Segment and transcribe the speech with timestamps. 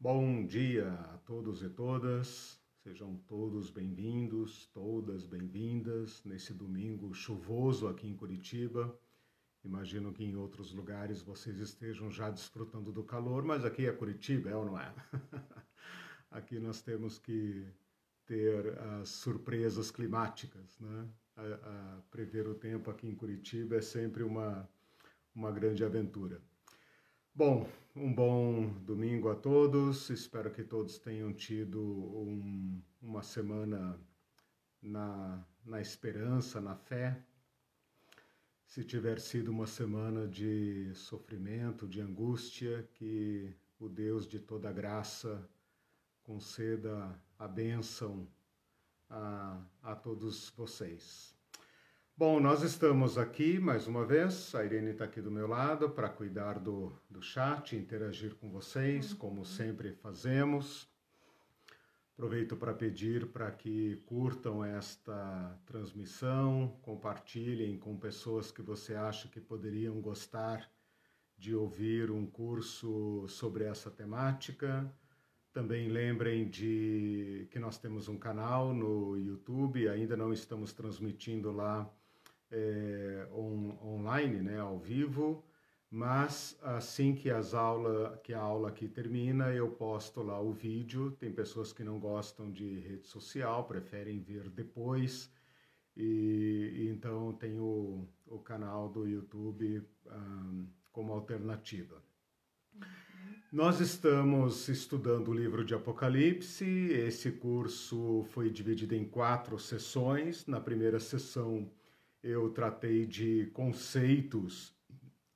[0.00, 8.06] Bom dia a todos e todas, sejam todos bem-vindos, todas bem-vindas nesse domingo chuvoso aqui
[8.06, 8.96] em Curitiba.
[9.64, 14.50] Imagino que em outros lugares vocês estejam já desfrutando do calor, mas aqui é Curitiba,
[14.50, 14.94] é ou não é?
[16.30, 17.66] aqui nós temos que
[18.24, 21.08] ter as surpresas climáticas, né?
[21.34, 24.70] A, a prever o tempo aqui em Curitiba é sempre uma,
[25.34, 26.40] uma grande aventura.
[27.34, 27.68] Bom,
[28.00, 30.08] um bom domingo a todos.
[30.10, 34.00] Espero que todos tenham tido um, uma semana
[34.80, 37.20] na, na esperança, na fé.
[38.64, 45.48] Se tiver sido uma semana de sofrimento, de angústia, que o Deus de toda graça
[46.22, 48.28] conceda a bênção
[49.10, 51.37] a, a todos vocês.
[52.18, 54.52] Bom, nós estamos aqui mais uma vez.
[54.52, 59.14] A Irene está aqui do meu lado para cuidar do, do chat, interagir com vocês,
[59.14, 60.90] como sempre fazemos.
[62.14, 69.40] Aproveito para pedir para que curtam esta transmissão, compartilhem com pessoas que você acha que
[69.40, 70.68] poderiam gostar
[71.36, 74.92] de ouvir um curso sobre essa temática.
[75.52, 81.88] Também lembrem de que nós temos um canal no YouTube, ainda não estamos transmitindo lá
[82.50, 85.44] é, on, online, né, ao vivo,
[85.90, 91.12] mas assim que as aula, que a aula aqui termina, eu posto lá o vídeo.
[91.12, 95.32] Tem pessoas que não gostam de rede social, preferem ver depois.
[95.96, 102.02] E, e então tem o, o canal do YouTube um, como alternativa.
[103.50, 106.66] Nós estamos estudando o livro de Apocalipse.
[106.66, 110.46] Esse curso foi dividido em quatro sessões.
[110.46, 111.70] Na primeira sessão,
[112.22, 114.74] eu tratei de conceitos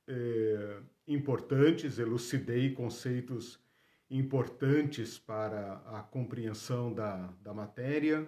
[0.07, 3.61] é, importantes, elucidei conceitos
[4.11, 8.27] importantes para a compreensão da, da matéria.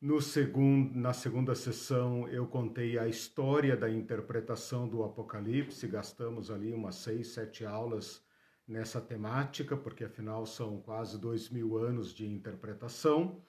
[0.00, 6.72] No segundo, na segunda sessão, eu contei a história da interpretação do Apocalipse, gastamos ali
[6.72, 8.24] umas seis, sete aulas
[8.66, 13.42] nessa temática, porque afinal são quase dois mil anos de interpretação.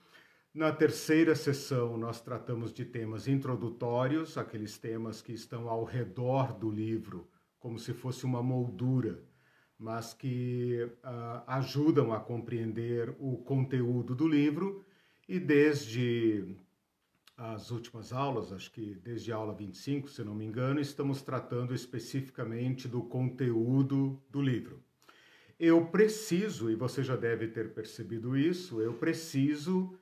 [0.53, 6.69] Na terceira sessão, nós tratamos de temas introdutórios, aqueles temas que estão ao redor do
[6.69, 7.25] livro,
[7.57, 9.23] como se fosse uma moldura,
[9.79, 14.83] mas que uh, ajudam a compreender o conteúdo do livro.
[15.25, 16.53] E desde
[17.37, 21.73] as últimas aulas, acho que desde a aula 25, se não me engano, estamos tratando
[21.73, 24.83] especificamente do conteúdo do livro.
[25.57, 29.97] Eu preciso, e você já deve ter percebido isso, eu preciso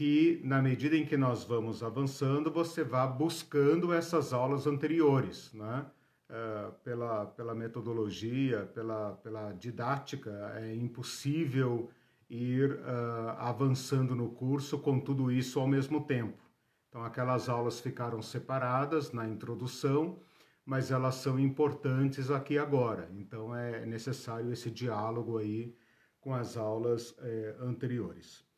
[0.00, 5.84] que, na medida em que nós vamos avançando, você vá buscando essas aulas anteriores, né?
[6.26, 11.90] Uh, pela, pela metodologia, pela, pela didática, é impossível
[12.30, 16.42] ir uh, avançando no curso com tudo isso ao mesmo tempo.
[16.88, 20.18] Então, aquelas aulas ficaram separadas na introdução,
[20.64, 23.10] mas elas são importantes aqui agora.
[23.18, 25.76] Então, é necessário esse diálogo aí
[26.22, 28.48] com as aulas eh, anteriores.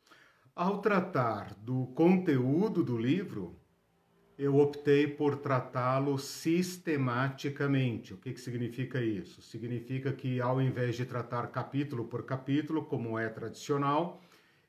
[0.55, 3.59] Ao tratar do conteúdo do livro,
[4.37, 8.13] eu optei por tratá-lo sistematicamente.
[8.13, 9.41] O que, que significa isso?
[9.41, 14.21] Significa que, ao invés de tratar capítulo por capítulo, como é tradicional,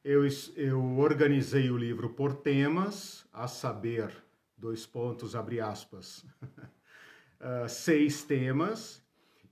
[0.02, 0.22] eu,
[0.56, 4.10] eu organizei o livro por temas, a saber,
[4.56, 6.24] dois pontos, abre aspas,
[7.42, 9.02] uh, seis temas,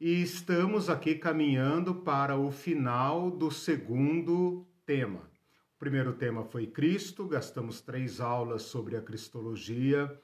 [0.00, 5.31] e estamos aqui caminhando para o final do segundo tema
[5.82, 10.16] primeiro tema foi Cristo, gastamos três aulas sobre a Cristologia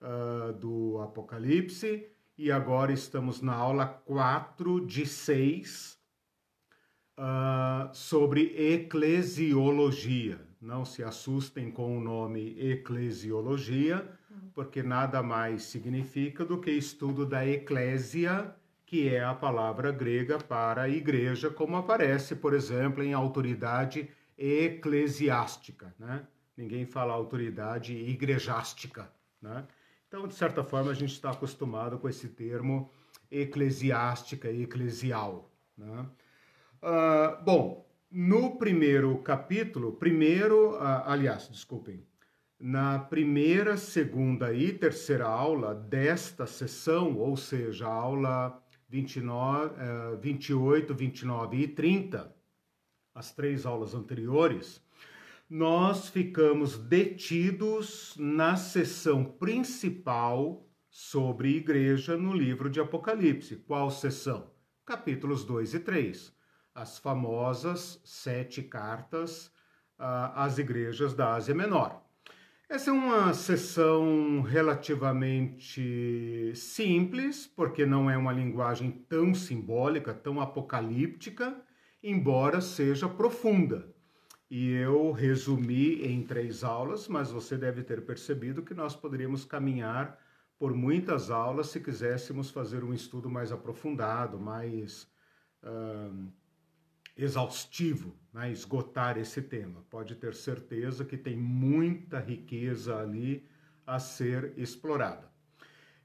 [0.00, 2.06] uh, do Apocalipse
[2.38, 5.98] e agora estamos na aula 4 de 6 uh,
[7.18, 10.40] ah, sobre eclesiologia.
[10.60, 14.08] Não se assustem com o nome eclesiologia,
[14.54, 18.54] porque nada mais significa do que estudo da eclésia,
[18.86, 24.08] que é a palavra grega para igreja, como aparece, por exemplo, em autoridade
[24.40, 26.26] eclesiástica, né?
[26.56, 29.66] Ninguém fala autoridade igrejástica, né?
[30.08, 32.90] Então, de certa forma, a gente está acostumado com esse termo
[33.30, 36.06] eclesiástica e eclesial, né?
[36.82, 42.02] Uh, bom, no primeiro capítulo, primeiro, uh, aliás, desculpem,
[42.58, 48.58] na primeira, segunda e terceira aula desta sessão, ou seja, aula
[48.88, 52.39] 29, uh, 28, 29 e 30,
[53.14, 54.80] as três aulas anteriores,
[55.48, 63.56] nós ficamos detidos na sessão principal sobre igreja no livro de Apocalipse.
[63.56, 64.50] Qual sessão?
[64.84, 66.40] Capítulos 2 e 3.
[66.72, 69.46] as famosas sete cartas
[69.98, 72.00] uh, às igrejas da Ásia Menor.
[72.68, 81.60] Essa é uma sessão relativamente simples, porque não é uma linguagem tão simbólica, tão apocalíptica,
[82.02, 83.88] embora seja profunda.
[84.50, 90.18] E eu resumi em três aulas, mas você deve ter percebido que nós poderíamos caminhar
[90.58, 95.08] por muitas aulas se quiséssemos fazer um estudo mais aprofundado, mais
[95.62, 96.28] uh,
[97.16, 99.84] exaustivo, né, esgotar esse tema.
[99.88, 103.48] Pode ter certeza que tem muita riqueza ali
[103.86, 105.29] a ser explorada.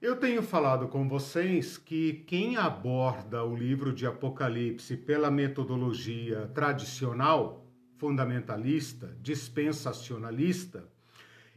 [0.06, 7.66] Eu tenho falado com vocês que quem aborda o livro de Apocalipse pela metodologia tradicional,
[7.98, 10.88] fundamentalista, dispensacionalista,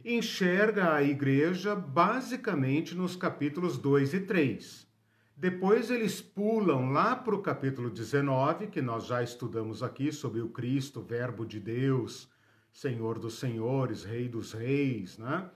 [0.03, 4.89] enxerga a igreja basicamente nos capítulos 2 e 3
[5.37, 10.49] depois eles pulam lá para o capítulo 19, que nós já estudamos aqui, sobre o
[10.49, 12.27] Cristo, Verbo de Deus,
[12.73, 15.49] Senhor dos Senhores, Rei dos Reis, né?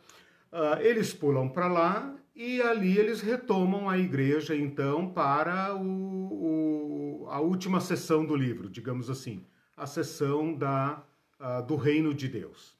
[0.53, 7.27] Uh, eles pulam para lá e ali eles retomam a igreja, então, para o, o,
[7.29, 9.45] a última sessão do livro, digamos assim,
[9.77, 11.03] a sessão da,
[11.39, 12.75] uh, do Reino de Deus.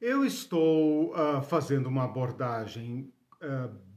[0.00, 3.12] Eu estou uh, fazendo uma abordagem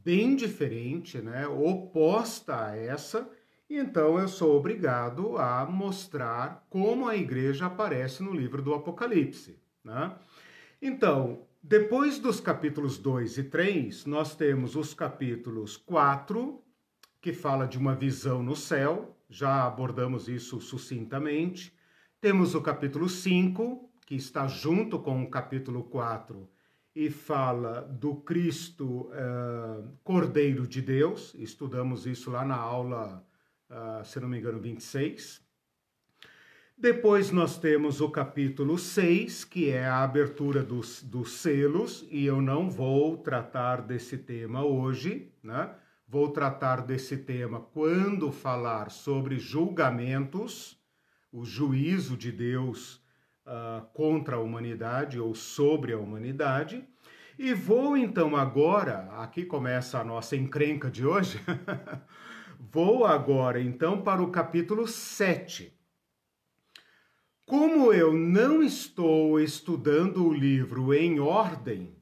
[0.03, 3.27] bem diferente, né, oposta a essa,
[3.69, 9.57] e então eu sou obrigado a mostrar como a igreja aparece no livro do Apocalipse.
[9.83, 10.13] Né?
[10.81, 16.59] Então, depois dos capítulos 2 e 3, nós temos os capítulos 4,
[17.21, 21.71] que fala de uma visão no céu, já abordamos isso sucintamente.
[22.19, 26.49] Temos o capítulo 5, que está junto com o capítulo 4
[26.95, 33.25] e fala do Cristo uh, Cordeiro de Deus, estudamos isso lá na aula,
[33.69, 35.41] uh, se não me engano, 26.
[36.81, 42.41] Depois nós temos o capítulo 6, que é a abertura dos, dos selos, e eu
[42.41, 45.75] não vou tratar desse tema hoje, né?
[46.07, 50.75] Vou tratar desse tema quando falar sobre julgamentos,
[51.31, 52.95] o juízo de Deus
[53.45, 56.83] uh, contra a humanidade ou sobre a humanidade.
[57.37, 61.39] E vou então agora, aqui começa a nossa encrenca de hoje,
[62.59, 65.79] vou agora então para o capítulo 7.
[67.51, 71.93] Como eu não estou estudando o livro em ordem,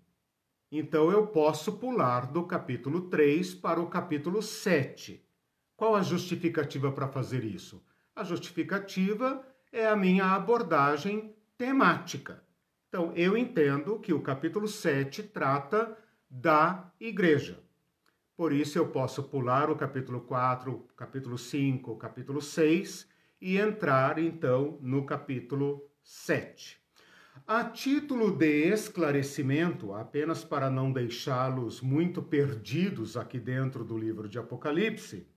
[0.71, 5.25] então eu posso pular do capítulo 3 para o capítulo 7.
[5.75, 7.83] Qual a justificativa para fazer isso?
[8.15, 12.43] A justificativa é a minha abordagem temática.
[12.87, 15.97] Então, eu entendo que o capítulo 7 trata
[16.29, 17.59] da igreja.
[18.37, 23.08] Por isso, eu posso pular o capítulo 4, capítulo 5, capítulo 6
[23.41, 26.79] e entrar, então, no capítulo 7.
[27.47, 34.37] A título de esclarecimento, apenas para não deixá-los muito perdidos aqui dentro do livro de
[34.37, 35.27] Apocalipse,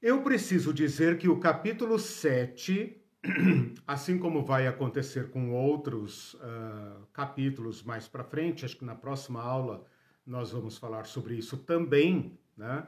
[0.00, 2.96] eu preciso dizer que o capítulo 7
[3.86, 9.42] assim como vai acontecer com outros uh, capítulos mais para frente, acho que na próxima
[9.42, 9.84] aula
[10.24, 12.86] nós vamos falar sobre isso também, né?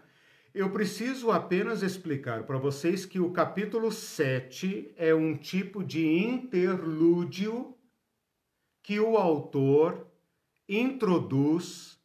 [0.55, 7.75] Eu preciso apenas explicar para vocês que o capítulo 7 é um tipo de interlúdio
[8.83, 10.07] que o autor
[10.69, 11.99] introduz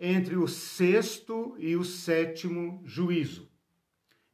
[0.00, 3.48] entre o sexto e o sétimo juízo.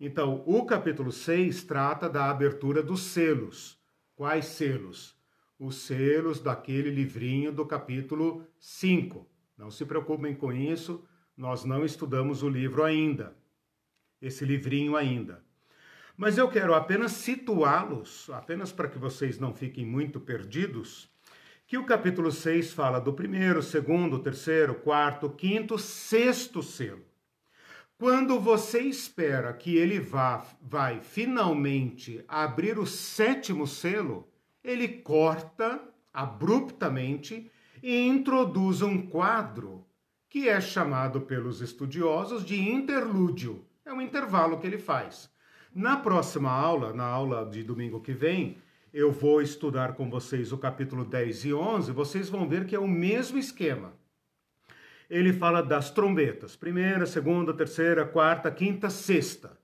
[0.00, 3.78] Então, o capítulo 6 trata da abertura dos selos.
[4.16, 5.14] Quais selos?
[5.58, 9.28] Os selos daquele livrinho do capítulo 5.
[9.58, 11.04] Não se preocupem com isso,
[11.37, 13.37] nós não estudamos o livro ainda,
[14.20, 15.42] esse livrinho ainda.
[16.16, 21.08] Mas eu quero apenas situá-los, apenas para que vocês não fiquem muito perdidos,
[21.66, 27.04] que o capítulo 6 fala do primeiro, segundo, terceiro, quarto, quinto, sexto selo.
[27.98, 34.26] Quando você espera que ele vá, vai finalmente abrir o sétimo selo,
[34.64, 35.80] ele corta
[36.12, 37.50] abruptamente
[37.82, 39.84] e introduz um quadro
[40.28, 43.64] que é chamado pelos estudiosos de interlúdio.
[43.88, 45.28] É um intervalo que ele faz.
[45.75, 48.59] Na próxima aula, na aula de domingo que vem,
[48.92, 52.78] eu vou estudar com vocês o capítulo 10 e 11, vocês vão ver que é
[52.78, 53.92] o mesmo esquema
[55.09, 59.59] ele fala das trombetas, primeira, segunda, terceira, quarta, quinta, sexta.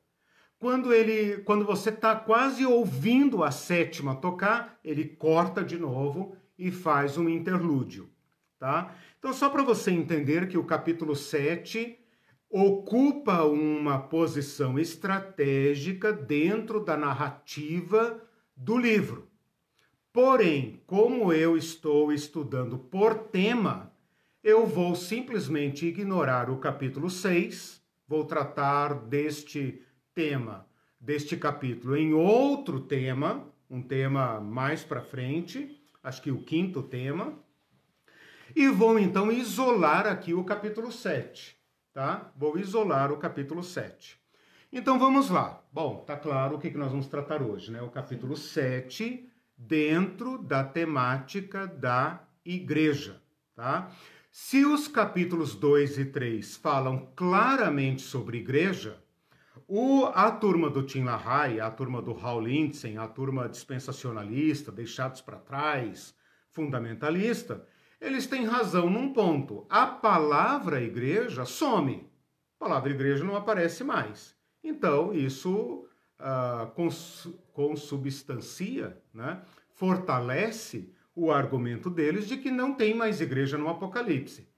[0.59, 6.71] Quando ele, quando você está quase ouvindo a sétima tocar, ele corta de novo e
[6.71, 8.09] faz um interlúdio,
[8.59, 8.95] tá?
[9.19, 11.99] Então só para você entender que o capítulo 7,
[12.57, 18.23] ocupa uma posição estratégica dentro da narrativa
[18.57, 19.29] do livro.
[20.13, 23.93] Porém, como eu estou estudando por tema,
[24.41, 29.83] eu vou simplesmente ignorar o capítulo 6, vou tratar deste
[30.15, 30.65] tema,
[31.01, 37.37] deste capítulo em outro tema, um tema mais para frente, acho que o quinto tema,
[38.55, 41.54] e vou então isolar aqui o capítulo 7,
[41.95, 42.33] tá?
[42.37, 44.21] Vou isolar o capítulo 7.
[44.73, 45.63] Então vamos lá.
[45.73, 47.81] Bom, tá claro o que nós vamos tratar hoje, né?
[47.81, 53.23] O capítulo 7 dentro da temática da igreja,
[53.55, 53.89] tá?
[54.33, 58.99] Se os capítulos 2 e 3 falam claramente sobre igreja,
[59.69, 65.21] o, a turma do Tim LaHaye, a turma do Hal Lindsey, a turma dispensacionalista, deixados
[65.21, 66.13] para trás,
[66.51, 67.65] fundamentalista,
[68.05, 69.67] eles têm razão num ponto.
[69.69, 72.09] A palavra igreja some.
[72.61, 74.37] A palavra igreja não aparece mais.
[74.63, 75.89] Então, isso
[76.75, 79.43] cons consubstancia, né,
[79.75, 84.49] fortalece o argumento deles de que não tem mais igreja no Apocalipse.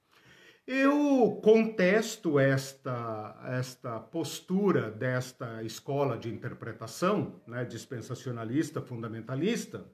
[0.66, 9.86] Eu contesto esta, esta postura desta escola de interpretação, né, dispensacionalista, fundamentalista,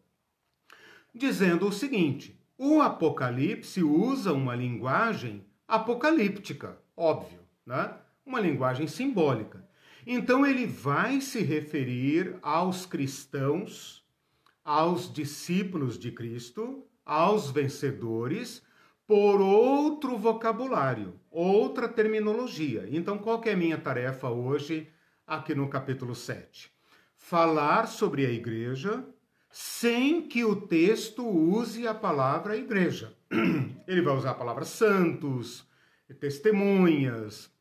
[1.14, 7.94] dizendo o seguinte: o Apocalipse usa uma linguagem apocalíptica, óbvio, né?
[8.25, 9.66] uma linguagem simbólica.
[10.06, 14.04] Então ele vai se referir aos cristãos,
[14.64, 18.62] aos discípulos de Cristo, aos vencedores,
[19.06, 22.88] por outro vocabulário, outra terminologia.
[22.90, 24.88] Então, qual é a minha tarefa hoje,
[25.26, 26.73] aqui no capítulo 7?
[27.16, 29.04] Falar sobre a igreja
[29.52, 33.14] sem que o texto use a palavra igreja.
[33.87, 35.64] Ele vai usar a palavra santos,
[36.18, 37.52] testemunhas,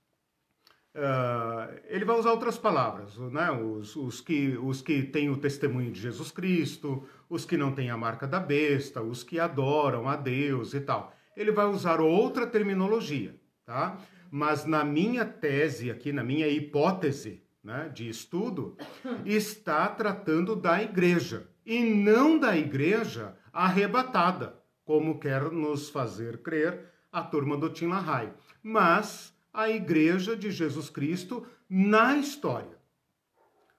[0.93, 3.50] Uh, ele vai usar outras palavras, né?
[3.50, 7.89] Os, os, que, os que têm o testemunho de Jesus Cristo, os que não têm
[7.89, 11.15] a marca da besta, os que adoram a Deus e tal.
[11.36, 13.33] Ele vai usar outra terminologia,
[13.65, 13.98] tá?
[14.29, 18.75] Mas na minha tese aqui, na minha hipótese né, de estudo,
[19.25, 27.22] está tratando da igreja e não da igreja arrebatada, como quer nos fazer crer a
[27.22, 28.34] turma do Tim LaHaye.
[28.63, 32.80] Mas a igreja de Jesus Cristo na história.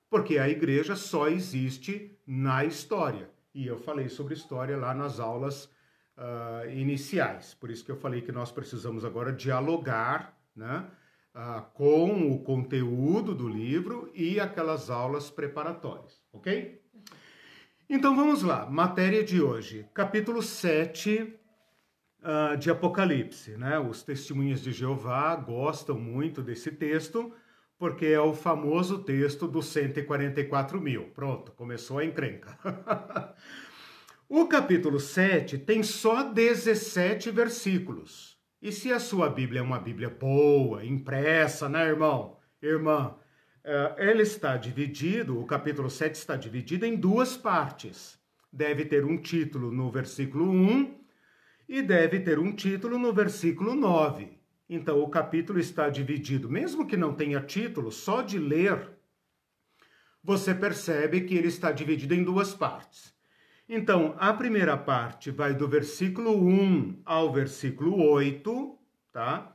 [0.09, 3.31] Porque a igreja só existe na história.
[3.55, 5.65] E eu falei sobre história lá nas aulas
[6.17, 7.55] uh, iniciais.
[7.55, 10.87] Por isso que eu falei que nós precisamos agora dialogar né,
[11.35, 16.82] uh, com o conteúdo do livro e aquelas aulas preparatórias, ok?
[17.94, 21.37] Então vamos lá, matéria de hoje, capítulo 7
[22.22, 23.50] uh, de Apocalipse.
[23.58, 23.78] Né?
[23.78, 27.34] Os testemunhas de Jeová gostam muito desse texto,
[27.76, 31.11] porque é o famoso texto dos 144 mil.
[31.11, 32.58] Pronto, começou a encrenca.
[34.26, 38.38] o capítulo 7 tem só 17 versículos.
[38.62, 42.38] E se a sua Bíblia é uma Bíblia boa, impressa, né, irmão?
[42.62, 43.16] Irmã,
[43.64, 48.19] ela está dividido, o capítulo 7 está dividido em duas partes.
[48.52, 51.00] Deve ter um título no versículo 1
[51.69, 54.38] e deve ter um título no versículo 9.
[54.69, 58.90] Então o capítulo está dividido, mesmo que não tenha título, só de ler,
[60.23, 63.12] você percebe que ele está dividido em duas partes.
[63.69, 68.78] Então, a primeira parte vai do versículo 1 ao versículo 8,
[69.12, 69.51] tá?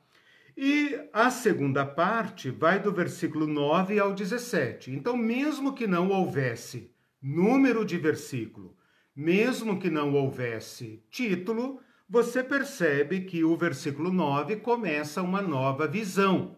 [0.59, 4.89] E a segunda parte vai do versículo 9 ao 17.
[4.89, 8.75] Então, mesmo que não houvesse número de versículo,
[9.15, 16.55] mesmo que não houvesse título, você percebe que o versículo 9 começa uma nova visão,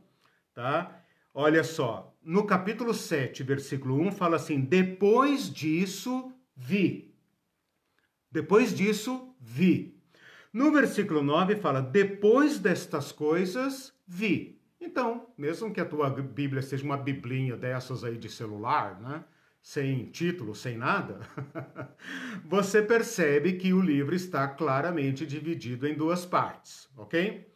[0.54, 1.04] tá?
[1.34, 7.14] Olha só, no capítulo 7, versículo 1 fala assim: "Depois disso vi".
[8.32, 9.99] Depois disso vi.
[10.52, 14.60] No versículo 9 fala: "Depois destas coisas vi".
[14.82, 19.24] Então, mesmo que a tua Bíblia seja uma biblinha dessas aí de celular, né?
[19.62, 21.20] sem título, sem nada,
[22.46, 27.48] você percebe que o livro está claramente dividido em duas partes, ok?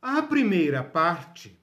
[0.00, 1.58] A primeira parte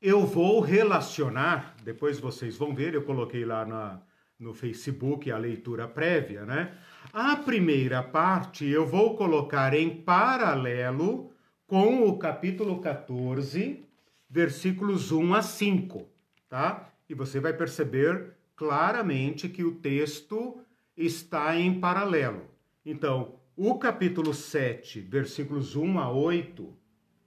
[0.00, 4.00] eu vou relacionar, depois vocês vão ver, eu coloquei lá na,
[4.38, 6.78] no Facebook a leitura prévia, né?
[7.12, 11.32] A primeira parte eu vou colocar em paralelo
[11.66, 13.84] com o capítulo 14,
[14.28, 16.06] versículos 1 a 5,
[16.48, 16.88] tá?
[17.08, 20.60] E você vai perceber claramente que o texto
[20.96, 22.42] está em paralelo.
[22.86, 26.72] Então, o capítulo 7, versículos 1 a 8,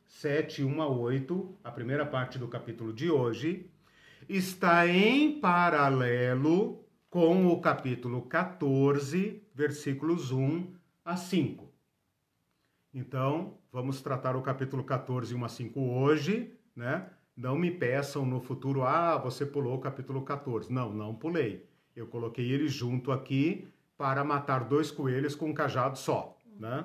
[0.07, 3.69] 7, 1 a 8, a primeira parte do capítulo de hoje,
[4.29, 6.82] está em paralelo
[7.13, 10.65] com o capítulo 14, versículos 1
[11.05, 11.71] a 5.
[12.91, 17.07] Então, vamos tratar o capítulo 14, 1 a 5 hoje, né?
[17.37, 20.73] Não me peçam no futuro, ah, você pulou o capítulo 14.
[20.73, 21.69] Não, não pulei.
[21.95, 26.83] Eu coloquei ele junto aqui para matar dois coelhos com um cajado só, né?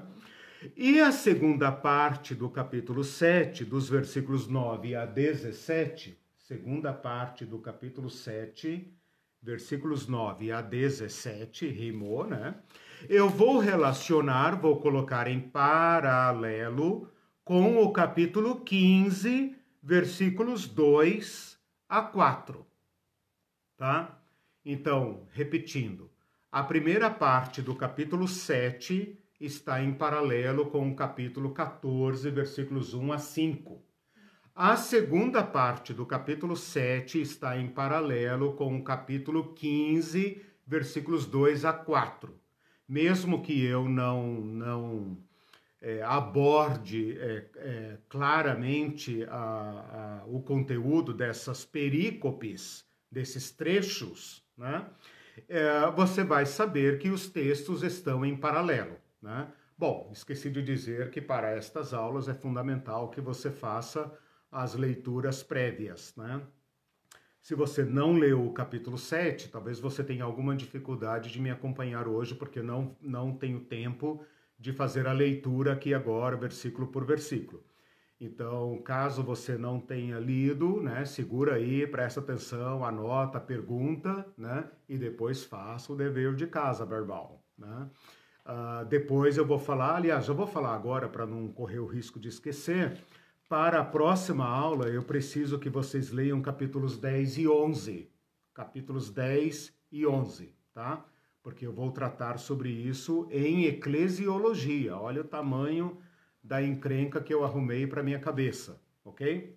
[0.76, 7.58] E a segunda parte do capítulo 7, dos versículos 9 a 17, segunda parte do
[7.58, 8.97] capítulo 7,
[9.42, 12.54] versículos 9 a 17, rimou, né?
[13.08, 17.10] Eu vou relacionar, vou colocar em paralelo
[17.44, 22.66] com o capítulo 15, versículos 2 a 4.
[23.76, 24.20] Tá?
[24.64, 26.10] Então, repetindo,
[26.50, 33.12] a primeira parte do capítulo 7 está em paralelo com o capítulo 14, versículos 1
[33.12, 33.87] a 5.
[34.60, 41.64] A segunda parte do capítulo 7 está em paralelo com o capítulo 15, versículos 2
[41.64, 42.34] a 4.
[42.88, 45.16] Mesmo que eu não, não
[45.80, 54.88] é, aborde é, é, claramente a, a, o conteúdo dessas perícopes, desses trechos, né?
[55.48, 58.96] É, você vai saber que os textos estão em paralelo.
[59.22, 59.52] Né?
[59.78, 64.12] Bom, esqueci de dizer que para estas aulas é fundamental que você faça
[64.50, 66.14] as leituras prévias.
[66.16, 66.40] Né?
[67.40, 72.06] Se você não leu o capítulo 7, talvez você tenha alguma dificuldade de me acompanhar
[72.06, 74.24] hoje, porque não, não tenho tempo
[74.58, 77.62] de fazer a leitura aqui agora, versículo por versículo.
[78.20, 84.98] Então, caso você não tenha lido, né, segura aí, presta atenção, anota, pergunta, né, e
[84.98, 87.88] depois faça o dever de casa verbal, né.
[88.44, 92.18] Uh, depois eu vou falar, aliás, já vou falar agora para não correr o risco
[92.18, 92.98] de esquecer.
[93.48, 98.10] Para a próxima aula, eu preciso que vocês leiam capítulos 10 e 11.
[98.52, 101.02] Capítulos 10 e 11, tá?
[101.42, 104.98] Porque eu vou tratar sobre isso em eclesiologia.
[104.98, 105.96] Olha o tamanho
[106.42, 109.56] da encrenca que eu arrumei para minha cabeça, ok?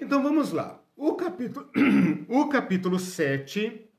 [0.00, 0.80] Então vamos lá.
[0.96, 1.68] O capítulo,
[2.28, 3.90] o capítulo 7,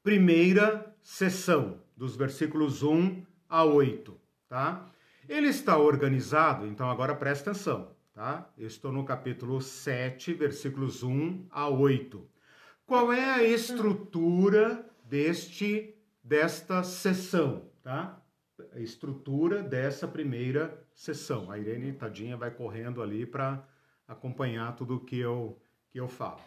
[0.00, 4.16] primeira sessão dos versículos 1 a 8,
[4.48, 4.89] tá?
[5.30, 8.50] Ele está organizado, então agora presta atenção, tá?
[8.58, 12.28] Eu estou no capítulo 7, versículos 1 a 8.
[12.84, 18.20] Qual é a estrutura deste desta sessão, tá?
[18.74, 21.48] A estrutura dessa primeira sessão.
[21.48, 23.64] A Irene tadinha vai correndo ali para
[24.08, 25.56] acompanhar tudo que eu
[25.92, 26.40] que eu falo.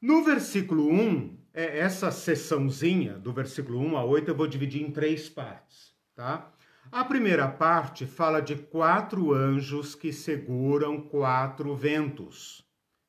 [0.00, 4.90] No versículo 1, é, essa sessãozinha do versículo 1 a 8 eu vou dividir em
[4.90, 6.50] três partes, tá?
[6.90, 12.64] A primeira parte fala de quatro anjos que seguram quatro ventos.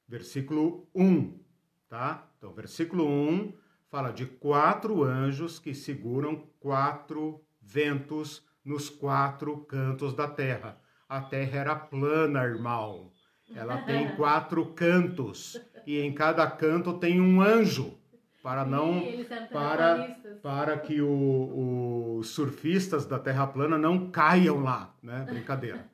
[0.07, 1.39] Versículo 1,
[1.87, 2.27] tá?
[2.37, 3.53] Então, versículo 1
[3.89, 10.79] fala de quatro anjos que seguram quatro ventos nos quatro cantos da terra.
[11.07, 13.11] A terra era plana, irmão.
[13.55, 17.97] Ela tem quatro cantos e em cada canto tem um anjo
[18.43, 19.03] para não
[19.51, 25.25] para para que os surfistas da Terra plana não caiam lá, né?
[25.29, 25.85] Brincadeira,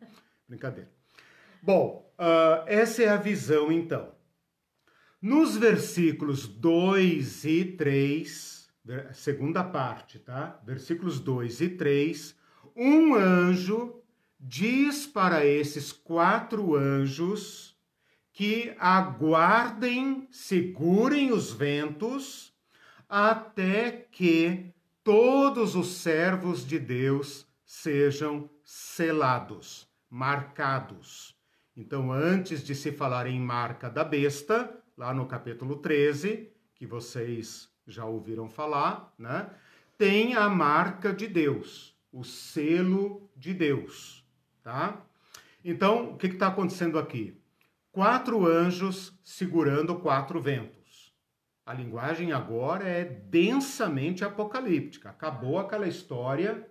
[0.47, 0.89] brincadeira.
[1.61, 4.11] Bom, uh, essa é a visão então.
[5.21, 8.69] Nos versículos 2 e 3,
[9.13, 10.59] segunda parte, tá?
[10.65, 12.35] Versículos 2 e 3,
[12.75, 14.01] um anjo
[14.39, 17.73] diz para esses quatro anjos
[18.33, 22.52] que aguardem, segurem os ventos,
[23.15, 24.73] até que
[25.03, 31.37] todos os servos de Deus sejam selados, marcados.
[31.77, 37.69] Então, antes de se falar em marca da besta, lá no capítulo 13, que vocês
[37.85, 39.47] já ouviram falar, né?
[39.95, 44.25] Tem a marca de Deus, o selo de Deus,
[44.63, 45.05] tá?
[45.63, 47.39] Então, o que está acontecendo aqui?
[47.91, 50.82] quatro anjos segurando quatro ventos.
[51.65, 55.09] A linguagem agora é densamente apocalíptica.
[55.09, 56.69] Acabou aquela história.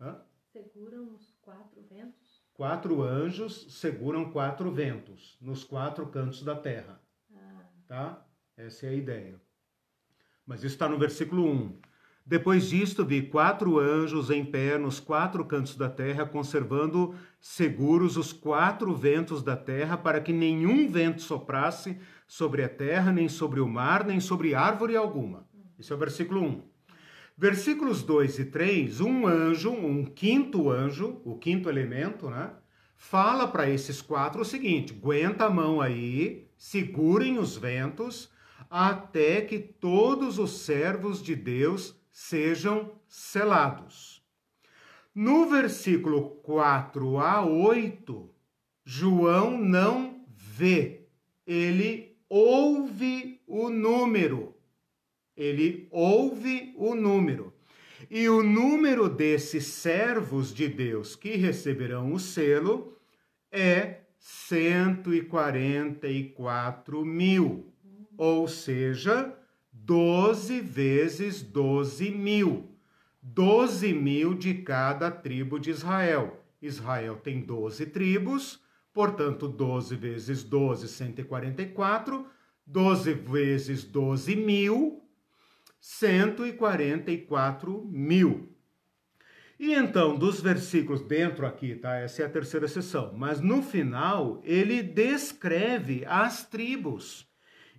[0.00, 0.20] Hã?
[0.52, 2.40] Seguram os quatro ventos?
[2.54, 7.00] Quatro anjos seguram quatro ventos nos quatro cantos da terra.
[7.34, 7.64] Ah.
[7.88, 8.26] Tá?
[8.56, 9.40] Essa é a ideia.
[10.46, 11.80] Mas isso está no versículo 1.
[12.24, 18.32] Depois disto, vi quatro anjos em pé nos quatro cantos da terra, conservando seguros os
[18.32, 23.68] quatro ventos da terra, para que nenhum vento soprasse sobre a terra, nem sobre o
[23.68, 25.44] mar, nem sobre árvore alguma.
[25.78, 26.62] Esse é o versículo 1.
[27.36, 32.50] Versículos 2 e 3, um anjo, um quinto anjo, o quinto elemento, né?
[33.00, 38.30] fala para esses quatro o seguinte: aguenta a mão aí, segurem os ventos,
[38.68, 44.22] até que todos os servos de Deus sejam selados.
[45.14, 48.30] No versículo 4 a 8,
[48.84, 51.08] João não vê,
[51.46, 54.56] ele ouve o número.
[55.36, 57.52] Ele ouve o número.
[58.10, 62.98] E o número desses servos de Deus que receberão o selo
[63.50, 67.72] é 144 mil,
[68.16, 69.34] ou seja,
[69.90, 72.70] 12 vezes 12 mil.
[73.20, 76.44] 12 mil de cada tribo de Israel.
[76.62, 78.62] Israel tem 12 tribos,
[78.94, 82.24] portanto, 12 vezes 12, 144.
[82.64, 85.02] 12 vezes 12 mil,
[85.80, 88.48] 144 mil.
[89.58, 91.96] E então, dos versículos dentro aqui, tá?
[91.96, 93.12] Essa é a terceira sessão.
[93.16, 97.28] Mas no final, ele descreve as tribos.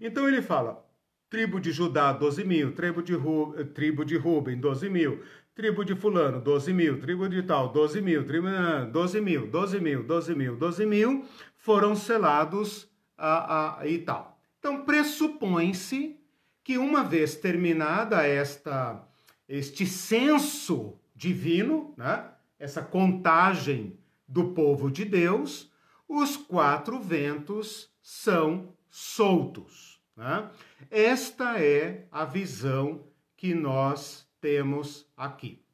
[0.02, 0.91] Então ele fala:
[1.32, 5.24] tribo de Judá, 12 mil, tribo de, Ru, tribo de Ruben, 12 mil,
[5.56, 8.48] tribo de Fulano, 12 mil, tribo de tal, 12 mil, tribo,
[8.92, 14.38] 12 mil, 12 mil, 12 mil, 12 mil, foram selados a, a, e tal.
[14.60, 16.20] Então, pressupõe-se
[16.66, 19.08] que uma vez terminada esta
[19.48, 22.26] este censo divino, né?
[22.60, 25.72] essa contagem do povo de Deus,
[26.08, 29.91] os quatro ventos são soltos.
[30.22, 30.48] Né?
[30.92, 35.66] Esta é a visão que nós temos aqui.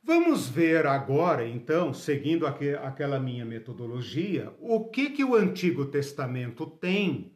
[0.00, 6.64] Vamos ver agora, então, seguindo aqu aquela minha metodologia, o que, que o Antigo Testamento
[6.64, 7.32] tem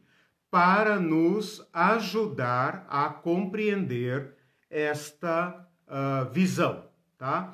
[0.49, 4.35] para nos ajudar a compreender
[4.69, 7.53] esta uh, visão tá?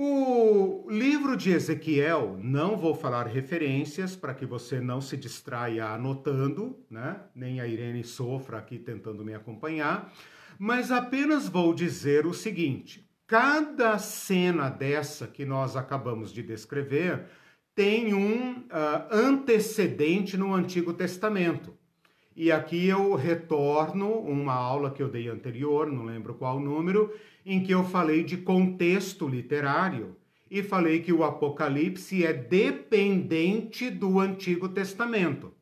[0.00, 6.78] O livro de Ezequiel, não vou falar referências para que você não se distraia anotando,
[6.88, 7.20] né?
[7.34, 10.14] Nem a Irene sofra aqui tentando me acompanhar,
[10.56, 17.24] mas apenas vou dizer o seguinte: cada cena dessa que nós acabamos de descrever
[17.74, 18.66] tem um uh,
[19.10, 21.77] antecedente no Antigo Testamento.
[22.40, 27.12] E aqui eu retorno uma aula que eu dei anterior, não lembro qual número,
[27.44, 30.14] em que eu falei de contexto literário
[30.48, 35.52] e falei que o Apocalipse é dependente do Antigo Testamento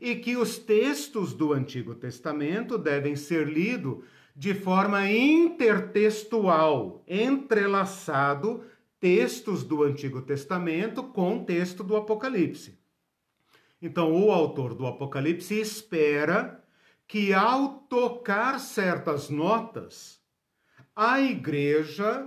[0.00, 3.98] e que os textos do Antigo Testamento devem ser lidos
[4.34, 8.64] de forma intertextual, entrelaçado
[8.98, 12.84] textos do Antigo Testamento com texto do Apocalipse.
[13.80, 16.62] Então, o autor do Apocalipse espera
[17.06, 20.20] que, ao tocar certas notas,
[20.94, 22.26] a igreja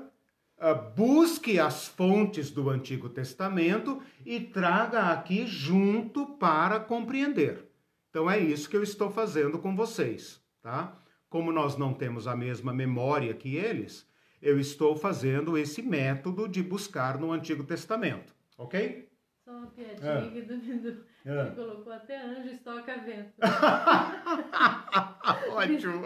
[0.58, 7.68] uh, busque as fontes do Antigo Testamento e traga aqui junto para compreender.
[8.10, 10.98] Então, é isso que eu estou fazendo com vocês, tá?
[11.30, 14.08] Como nós não temos a mesma memória que eles,
[14.42, 19.10] eu estou fazendo esse método de buscar no Antigo Testamento, ok?
[19.44, 20.42] Só uma piadinha é.
[20.42, 21.32] do, é.
[21.32, 23.34] Ele colocou até anjo estoca vento.
[25.52, 26.06] ótimo.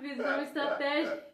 [0.00, 1.26] Visão estratégica.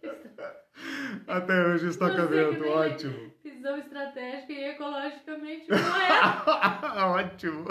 [1.27, 3.33] Até anjo estoca vento, ótimo.
[3.43, 6.95] Visão estratégica e ecologicamente correta.
[7.07, 7.65] ótimo.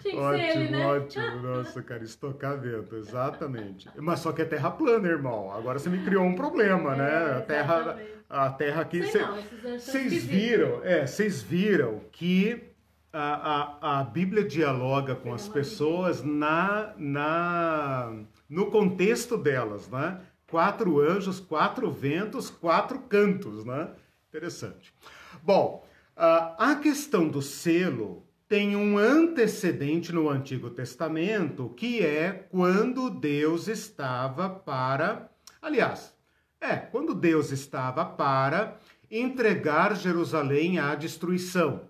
[0.00, 0.86] Tinha que ótimo, ser ele, né?
[0.86, 1.42] ótimo.
[1.42, 3.88] Nossa, cara, estocar vento, exatamente.
[3.96, 5.50] Mas só que é terra plana, irmão.
[5.50, 7.08] Agora você me criou um problema, né?
[7.08, 7.36] é, né?
[7.36, 9.00] A terra, a terra aqui.
[9.02, 12.75] Vocês viram, é, vocês viram que
[13.12, 18.12] a, a, a Bíblia dialoga com as pessoas na, na,
[18.48, 20.20] no contexto delas, né?
[20.50, 23.90] Quatro anjos, quatro ventos, quatro cantos, né?
[24.28, 24.94] Interessante.
[25.42, 25.84] Bom,
[26.16, 34.48] a questão do selo tem um antecedente no Antigo Testamento, que é quando Deus estava
[34.48, 35.30] para.
[35.60, 36.14] Aliás,
[36.60, 38.78] é, quando Deus estava para
[39.10, 41.88] entregar Jerusalém à destruição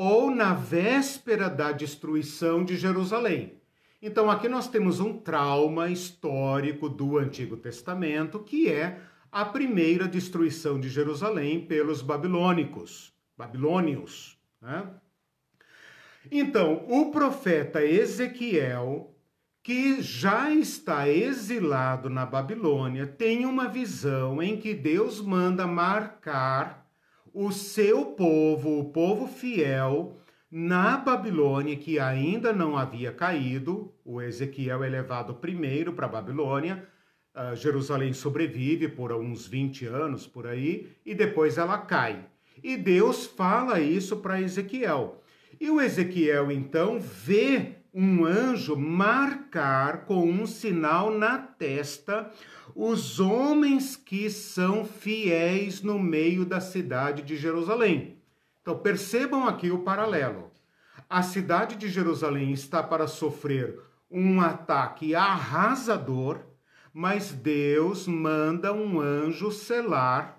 [0.00, 3.54] ou na véspera da destruição de Jerusalém.
[4.00, 9.00] Então aqui nós temos um trauma histórico do Antigo Testamento, que é
[9.32, 14.38] a primeira destruição de Jerusalém pelos babilônicos, babilônios.
[14.62, 14.88] Né?
[16.30, 19.12] Então, o profeta Ezequiel,
[19.64, 26.77] que já está exilado na Babilônia, tem uma visão em que Deus manda marcar
[27.40, 30.18] o seu povo, o povo fiel,
[30.50, 36.84] na Babilônia, que ainda não havia caído, o Ezequiel é levado primeiro para a Babilônia,
[37.36, 42.26] uh, Jerusalém sobrevive por uns 20 anos por aí, e depois ela cai.
[42.60, 45.22] E Deus fala isso para Ezequiel.
[45.60, 52.30] E o Ezequiel então vê um anjo marcar com um sinal na testa
[52.72, 58.16] os homens que são fiéis no meio da cidade de Jerusalém.
[58.62, 60.52] Então percebam aqui o paralelo.
[61.10, 66.38] A cidade de Jerusalém está para sofrer um ataque arrasador,
[66.94, 70.38] mas Deus manda um anjo selar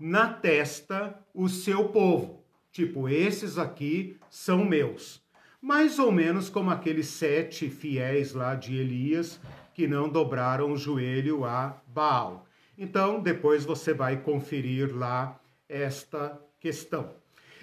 [0.00, 2.42] na testa o seu povo.
[2.72, 5.25] Tipo, esses aqui são meus.
[5.66, 9.40] Mais ou menos como aqueles sete fiéis lá de Elias
[9.74, 12.46] que não dobraram o joelho a Baal.
[12.78, 17.10] Então, depois você vai conferir lá esta questão.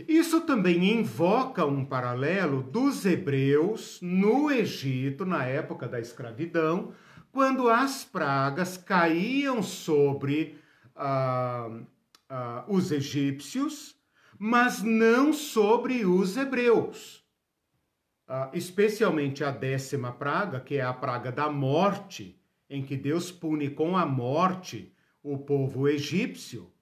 [0.05, 6.91] Isso também invoca um paralelo dos hebreus no Egito, na época da escravidão,
[7.31, 10.57] quando as pragas caíam sobre
[10.93, 11.69] ah,
[12.29, 13.95] ah, os egípcios,
[14.37, 17.22] mas não sobre os hebreus.
[18.35, 23.69] Ah, especialmente a décima praga, que é a praga da morte, em que Deus pune
[23.69, 24.91] com a morte
[25.21, 26.73] o povo egípcio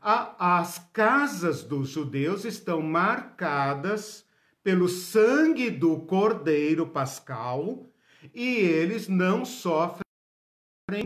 [0.00, 4.24] a, as casas dos judeus estão marcadas
[4.62, 7.90] pelo sangue do cordeiro pascal
[8.32, 10.02] e eles não sofrem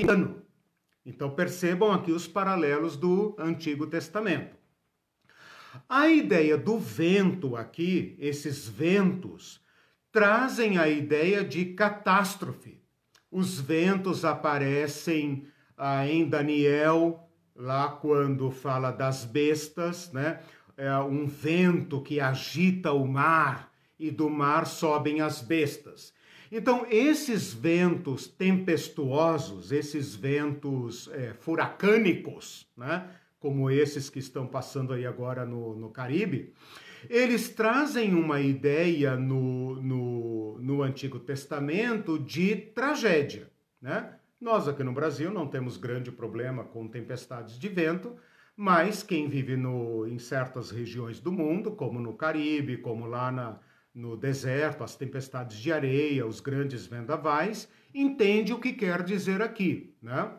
[0.05, 0.43] dano.
[1.05, 4.57] Então percebam aqui os paralelos do Antigo Testamento.
[5.89, 9.61] A ideia do vento aqui, esses ventos,
[10.17, 12.83] trazem a ideia de catástrofe.
[13.31, 20.41] Os ventos aparecem ah, em Daniel lá quando fala das bestas, né?
[20.75, 26.15] É um vento que agita o mar e do mar sobem as bestas.
[26.51, 33.07] Então, esses ventos tempestuosos, esses ventos é, furacânicos, né?
[33.39, 36.55] como esses que estão passando aí agora no, no Caribe,
[37.09, 43.51] eles trazem uma ideia no, no, no Antigo Testamento de tragédia.
[43.81, 44.15] Né?
[44.41, 48.17] Nós aqui no Brasil não temos grande problema com tempestades de vento,
[48.57, 53.59] mas quem vive no, em certas regiões do mundo, como no Caribe, como lá na,
[53.95, 59.95] no deserto, as tempestades de areia, os grandes vendavais, entende o que quer dizer aqui,
[60.03, 60.33] né?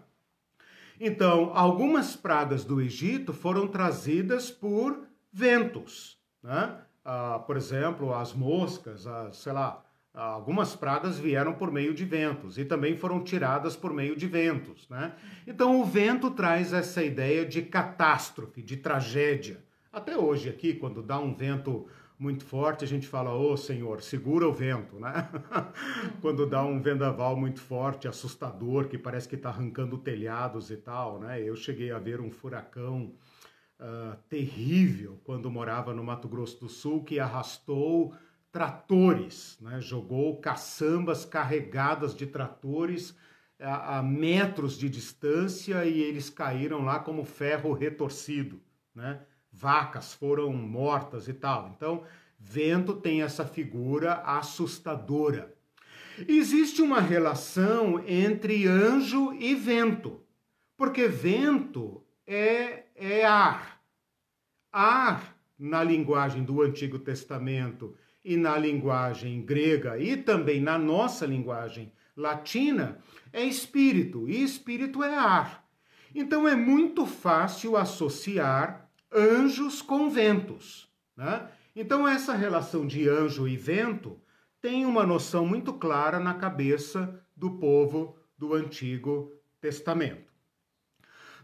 [0.99, 6.16] Então, algumas pragas do Egito foram trazidas por ventos,
[6.47, 6.77] né?
[7.05, 9.83] Ah, por exemplo, as moscas, as, sei lá,
[10.17, 14.89] Algumas pragas vieram por meio de ventos e também foram tiradas por meio de ventos.
[14.89, 15.13] Né?
[15.45, 19.63] Então, o vento traz essa ideia de catástrofe, de tragédia.
[19.93, 24.01] Até hoje, aqui, quando dá um vento muito forte, a gente fala: Ô oh, Senhor,
[24.01, 24.99] segura o vento.
[24.99, 25.29] Né?
[26.19, 31.19] quando dá um vendaval muito forte, assustador, que parece que está arrancando telhados e tal.
[31.19, 31.43] Né?
[31.43, 33.13] Eu cheguei a ver um furacão.
[33.79, 38.15] Uh, terrível quando morava no Mato Grosso do Sul que arrastou
[38.51, 39.79] tratores, né?
[39.79, 43.15] jogou caçambas carregadas de tratores
[43.59, 48.59] a, a, metros de distância e eles caíram lá como ferro retorcido,
[48.93, 49.21] né?
[49.51, 51.73] Vacas foram mortas e tal.
[51.75, 52.03] Então,
[52.39, 55.55] vento tem essa figura assustadora.
[56.27, 60.21] Existe uma relação entre anjo e vento,
[60.75, 63.81] porque vento é, é ar.
[64.71, 67.95] Ar, na linguagem do Antigo Testamento,
[68.27, 72.99] e na linguagem grega e também na nossa linguagem latina
[73.31, 75.65] é espírito e espírito é ar.
[76.13, 80.91] Então é muito fácil associar anjos com ventos.
[81.15, 81.47] Né?
[81.73, 84.19] Então essa relação de anjo e vento
[84.59, 89.31] tem uma noção muito clara na cabeça do povo do Antigo
[89.61, 90.26] Testamento.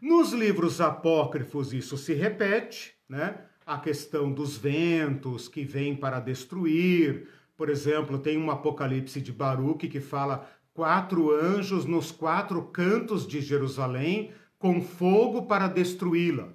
[0.04, 3.38] Nos livros apócrifos isso se repete, né?
[3.66, 7.30] a questão dos ventos que vêm para destruir.
[7.56, 13.39] Por exemplo, tem um Apocalipse de Baruque que fala quatro anjos nos quatro cantos de
[13.39, 16.50] Jerusalém com fogo para destruí-la.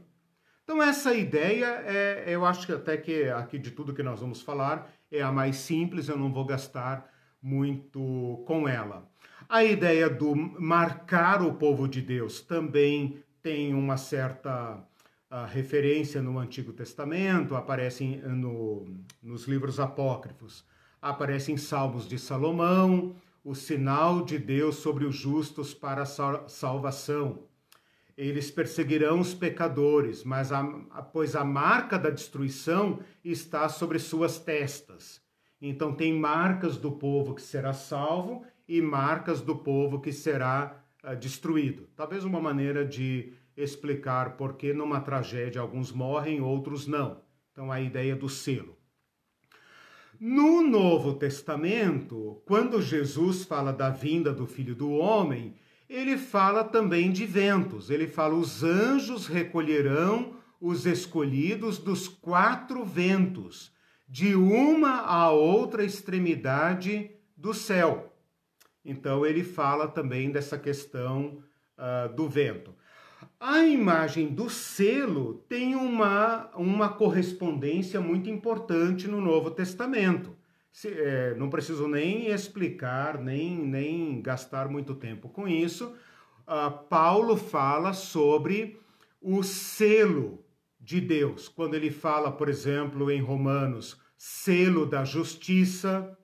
[0.63, 4.43] Então essa ideia é, eu acho que até que aqui de tudo que nós vamos
[4.43, 9.11] falar é a mais simples, eu não vou gastar muito com ela.
[9.49, 14.83] A ideia do marcar o povo de Deus também tem uma certa
[15.31, 18.87] a referência no Antigo Testamento, aparece no,
[19.23, 20.65] nos livros apócrifos,
[21.03, 27.41] aparece em Salmos de Salomão, o sinal de Deus sobre os justos para a salvação.
[28.17, 30.65] Eles perseguirão os pecadores, mas a,
[31.13, 35.21] pois a marca da destruição está sobre suas testas.
[35.61, 41.89] Então tem marcas do povo que será salvo e marcas do povo que será destruído.
[41.97, 47.21] Talvez uma maneira de explicar por que numa tragédia alguns morrem, outros não.
[47.53, 48.77] Então, a ideia do selo.
[50.21, 55.55] No Novo Testamento, quando Jesus fala da vinda do Filho do Homem,
[55.89, 57.89] ele fala também de ventos.
[57.89, 63.73] Ele fala: os anjos recolherão os escolhidos dos quatro ventos,
[64.09, 68.08] de uma a outra extremidade do céu.
[68.89, 71.43] Então, ele fala também dessa questão
[71.77, 72.75] uh, do vento.
[73.39, 80.37] A imagem do selo tem uma, uma correspondência muito importante no Novo Testamento.
[80.73, 85.95] Se, é, não preciso nem explicar, nem, nem gastar muito tempo com isso.
[86.47, 88.81] Uh, Paulo fala sobre
[89.21, 90.45] o selo
[90.81, 96.17] de Deus, quando ele fala, por exemplo, em Romanos, selo da justiça,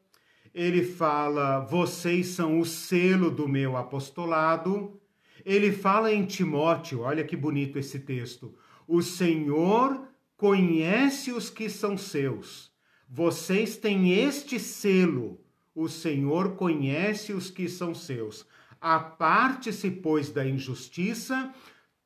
[0.55, 5.01] ele fala, vocês são o selo do meu apostolado.
[5.45, 8.55] Ele fala em Timóteo, olha que bonito esse texto.
[8.87, 12.71] O Senhor conhece os que são seus.
[13.09, 15.41] Vocês têm este selo.
[15.75, 18.47] O Senhor conhece os que são seus.
[18.81, 21.53] Aparte-se, pois, da injustiça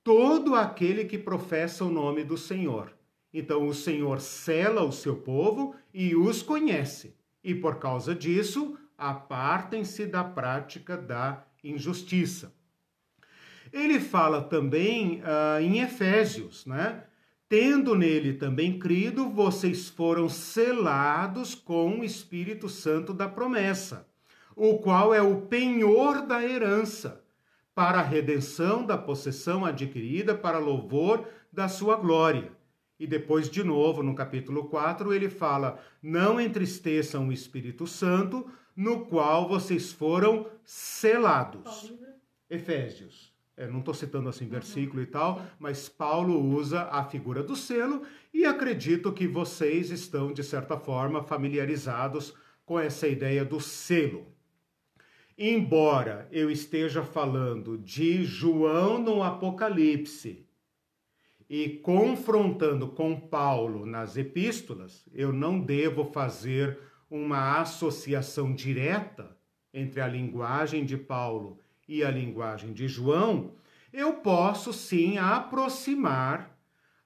[0.03, 2.97] todo aquele que professa o nome do Senhor.
[3.31, 7.18] Então, o Senhor cela o seu povo e os conhece
[7.49, 12.53] e por causa disso apartem-se da prática da injustiça.
[13.73, 17.05] Ele fala também uh, em Efésios, né?
[17.49, 24.07] Tendo nele também crido, vocês foram selados com o Espírito Santo da promessa,
[24.55, 27.25] o qual é o penhor da herança,
[27.75, 32.58] para a redenção da possessão adquirida para louvor da sua glória
[32.99, 39.07] e depois, de novo, no capítulo 4, ele fala: Não entristeçam o Espírito Santo, no
[39.07, 41.93] qual vocês foram selados.
[42.51, 43.33] Efésios.
[43.57, 45.03] É, não estou citando assim versículo uhum.
[45.03, 50.45] e tal, mas Paulo usa a figura do selo e acredito que vocês estão, de
[50.45, 52.35] certa forma, familiarizados
[52.65, 54.33] com essa ideia do selo.
[55.37, 60.48] Embora eu esteja falando de João no Apocalipse,
[61.49, 66.79] e confrontando com Paulo nas epístolas, eu não devo fazer
[67.11, 69.37] uma associação direta
[69.73, 71.59] entre a linguagem de Paulo
[71.89, 73.55] e a linguagem de João,
[73.93, 76.55] eu posso sim aproximar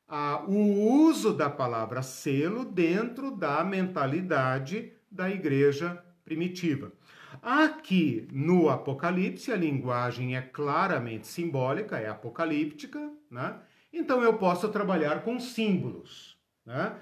[0.08, 6.92] a, o uso da palavra selo dentro da mentalidade da igreja primitiva.
[7.40, 13.56] Aqui no Apocalipse, a linguagem é claramente simbólica, é apocalíptica, né?
[13.92, 16.38] Então eu posso trabalhar com símbolos.
[16.64, 16.96] Né?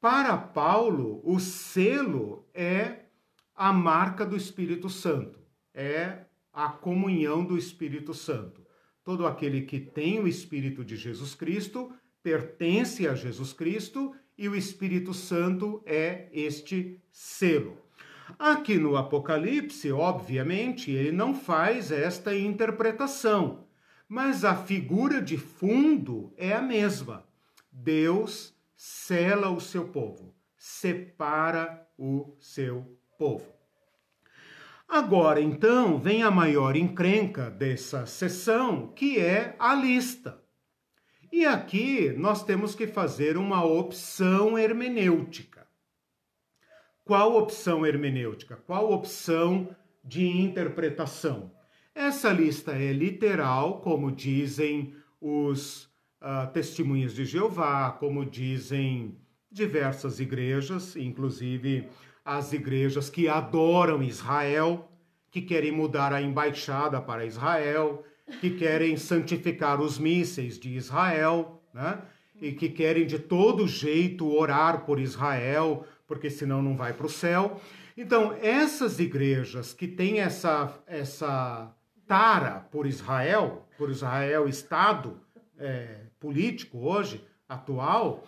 [0.00, 3.04] Para Paulo, o selo é
[3.54, 5.38] a marca do Espírito Santo,
[5.72, 8.66] é a comunhão do Espírito Santo.
[9.04, 14.56] Todo aquele que tem o Espírito de Jesus Cristo pertence a Jesus Cristo e o
[14.56, 17.78] Espírito Santo é este selo.
[18.38, 23.65] Aqui no Apocalipse, obviamente, ele não faz esta interpretação
[24.08, 27.26] mas a figura de fundo é a mesma.
[27.70, 33.56] Deus cela o seu povo, separa o seu povo.
[34.88, 40.40] Agora, então, vem a maior encrenca dessa sessão, que é a lista.
[41.32, 45.66] E aqui nós temos que fazer uma opção hermenêutica.
[47.04, 48.56] Qual opção hermenêutica?
[48.56, 51.55] Qual opção de interpretação?
[51.96, 55.88] Essa lista é literal, como dizem os
[56.20, 59.16] uh, de Jeová, como dizem
[59.50, 61.88] diversas igrejas, inclusive
[62.22, 64.92] as igrejas que adoram Israel,
[65.30, 68.04] que querem mudar a embaixada para Israel,
[68.42, 72.02] que querem santificar os mísseis de Israel, né?
[72.38, 77.10] E que querem de todo jeito orar por Israel, porque senão não vai para o
[77.10, 77.58] céu.
[77.96, 81.74] Então, essas igrejas que têm essa, essa
[82.06, 85.20] tara por Israel, por Israel Estado
[85.58, 88.24] é, político hoje, atual,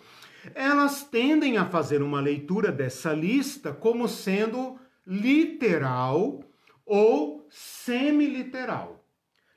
[0.55, 6.43] elas tendem a fazer uma leitura dessa lista como sendo literal
[6.85, 9.03] ou semiliteral.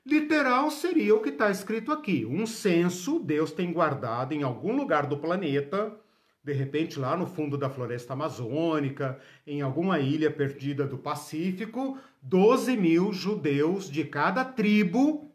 [0.05, 5.07] Literal seria o que está escrito aqui: um censo Deus tem guardado em algum lugar
[5.07, 5.97] do planeta
[6.43, 9.17] de repente lá no fundo da floresta amazônica,
[9.47, 15.31] em alguma ilha perdida do Pacífico, 12 mil judeus de cada tribo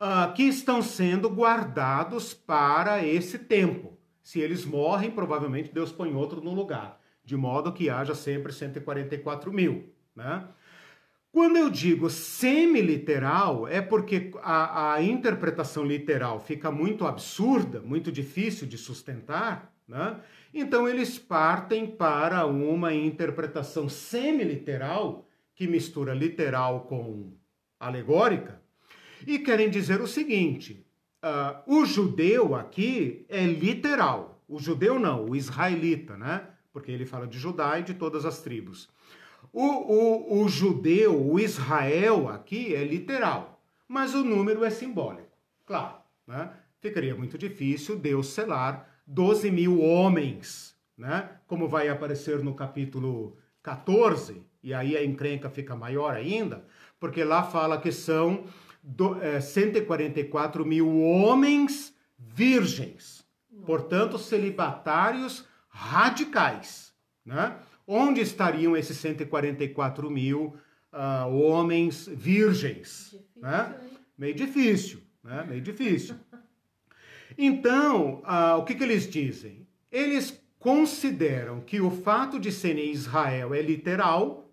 [0.00, 3.98] uh, que estão sendo guardados para esse tempo.
[4.22, 9.52] Se eles morrem, provavelmente Deus põe outro no lugar, de modo que haja sempre 144
[9.52, 9.92] mil.
[10.14, 10.48] Né?
[11.32, 18.66] Quando eu digo semi-literal, é porque a, a, interpretação literal fica muito absurda, muito difícil
[18.66, 20.18] de sustentar, né?
[20.54, 27.34] Então eles partem para uma interpretação semi-literal, que mistura literal com
[27.78, 28.62] alegórica,
[29.26, 30.86] e querem dizer o seguinte:
[31.22, 34.42] uh, o judeu aqui é literal.
[34.48, 36.48] O judeu não, o israelita, né?
[36.72, 38.88] Porque ele fala de Judá e de todas as tribos.
[39.52, 45.36] O, o, o judeu, o Israel aqui é literal, mas o número é simbólico.
[45.64, 46.50] Claro, né?
[46.80, 51.30] Ficaria muito difícil Deus selar 12 mil homens, né?
[51.46, 56.64] Como vai aparecer no capítulo 14, e aí a encrenca fica maior ainda,
[57.00, 58.44] porque lá fala que são
[58.82, 63.26] do, é, 144 mil homens virgens,
[63.64, 66.92] portanto, celibatários radicais,
[67.24, 67.58] né?
[67.86, 70.56] Onde estariam esses 144 mil
[70.92, 73.10] uh, homens virgens?
[73.12, 73.76] Difícil, né?
[74.18, 75.44] Meio difícil, né?
[75.48, 76.16] Meio difícil.
[77.38, 79.68] Então, uh, o que, que eles dizem?
[79.90, 84.50] Eles consideram que o fato de serem Israel é literal,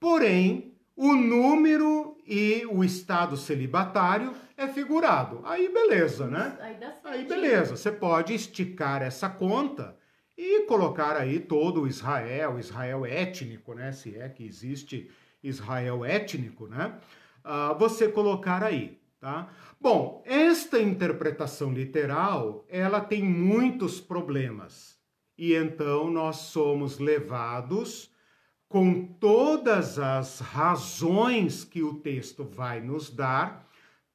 [0.00, 5.40] porém o número e o estado celibatário é figurado.
[5.44, 6.56] Aí beleza, né?
[6.60, 9.96] Aí, aí beleza, você pode esticar essa conta
[10.36, 13.92] e colocar aí todo o Israel, Israel étnico, né?
[13.92, 15.10] Se é que existe
[15.42, 16.98] Israel étnico, né?
[17.44, 19.48] Uh, você colocar aí, tá?
[19.80, 24.98] Bom, esta interpretação literal, ela tem muitos problemas.
[25.36, 28.10] E então nós somos levados
[28.68, 33.68] com todas as razões que o texto vai nos dar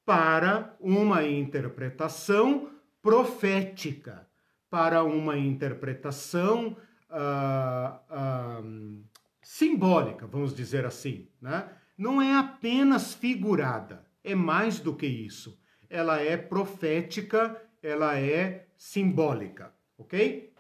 [0.05, 2.69] para uma interpretação
[3.01, 4.26] profética
[4.69, 6.77] para uma interpretação
[7.09, 9.03] uh, uh,
[9.41, 11.27] simbólica, vamos dizer assim.
[11.41, 11.69] Né?
[11.97, 15.59] Não é apenas figurada, é mais do que isso.
[15.89, 20.53] Ela é profética, ela é simbólica, ok?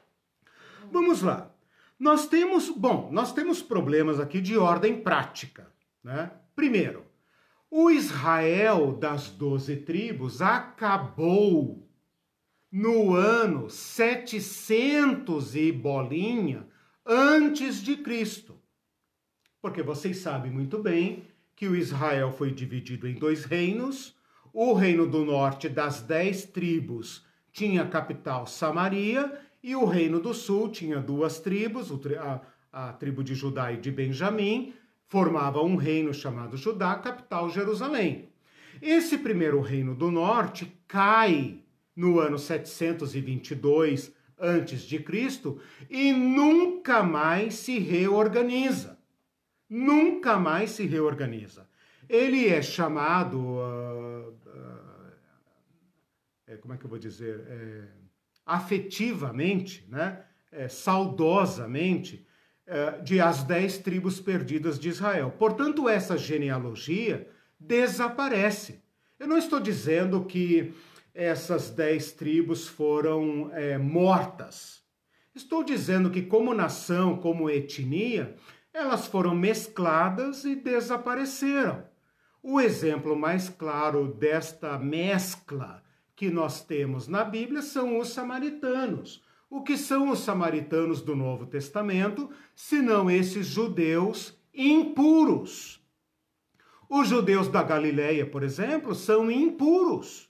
[0.91, 1.53] Vamos lá.
[1.99, 5.67] Nós temos, bom, nós temos problemas aqui de ordem prática,
[6.03, 6.31] né?
[6.55, 7.05] Primeiro,
[7.69, 11.86] o Israel das doze tribos acabou
[12.71, 16.67] no ano 700 e bolinha
[17.05, 18.55] antes de Cristo.
[19.61, 21.23] Porque vocês sabem muito bem
[21.55, 24.15] que o Israel foi dividido em dois reinos.
[24.53, 30.33] O reino do norte das dez tribos tinha a capital Samaria e o reino do
[30.33, 31.89] sul tinha duas tribos,
[32.19, 32.41] a,
[32.71, 34.73] a tribo de Judá e de Benjamim,
[35.07, 38.29] formava um reino chamado Judá, capital Jerusalém.
[38.81, 41.63] Esse primeiro reino do norte cai
[41.97, 48.99] no ano 722 antes de Cristo e nunca mais se reorganiza.
[49.67, 51.67] Nunca mais se reorganiza.
[52.07, 55.11] Ele é chamado, uh, uh,
[56.45, 57.87] é, como é que eu vou dizer, é,
[58.45, 60.23] afetivamente, né?
[60.49, 62.25] É, saudosamente,
[62.65, 65.31] é, de as dez tribos perdidas de Israel.
[65.37, 67.29] Portanto, essa genealogia
[67.59, 68.81] desaparece.
[69.19, 70.73] Eu não estou dizendo que
[71.17, 74.83] essas dez tribos foram é, mortas.
[75.33, 78.35] Estou dizendo que, como nação, como etnia,
[78.71, 81.83] elas foram mescladas e desapareceram.
[82.43, 85.83] O exemplo mais claro desta mescla
[86.15, 89.23] que nós temos na Bíblia são os samaritanos.
[89.49, 95.83] O que são os samaritanos do Novo Testamento, senão esses judeus impuros?
[96.87, 100.26] Os judeus da Galileia, por exemplo, são impuros.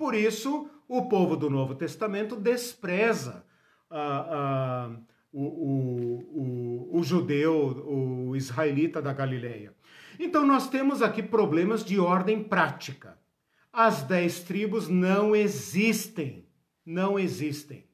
[0.00, 3.44] Por isso, o povo do Novo Testamento despreza
[3.90, 4.96] ah, ah,
[5.30, 7.54] o, o, o, o judeu,
[7.86, 9.74] o israelita da Galileia.
[10.18, 13.18] Então, nós temos aqui problemas de ordem prática.
[13.70, 16.48] As dez tribos não existem.
[16.82, 17.86] Não existem.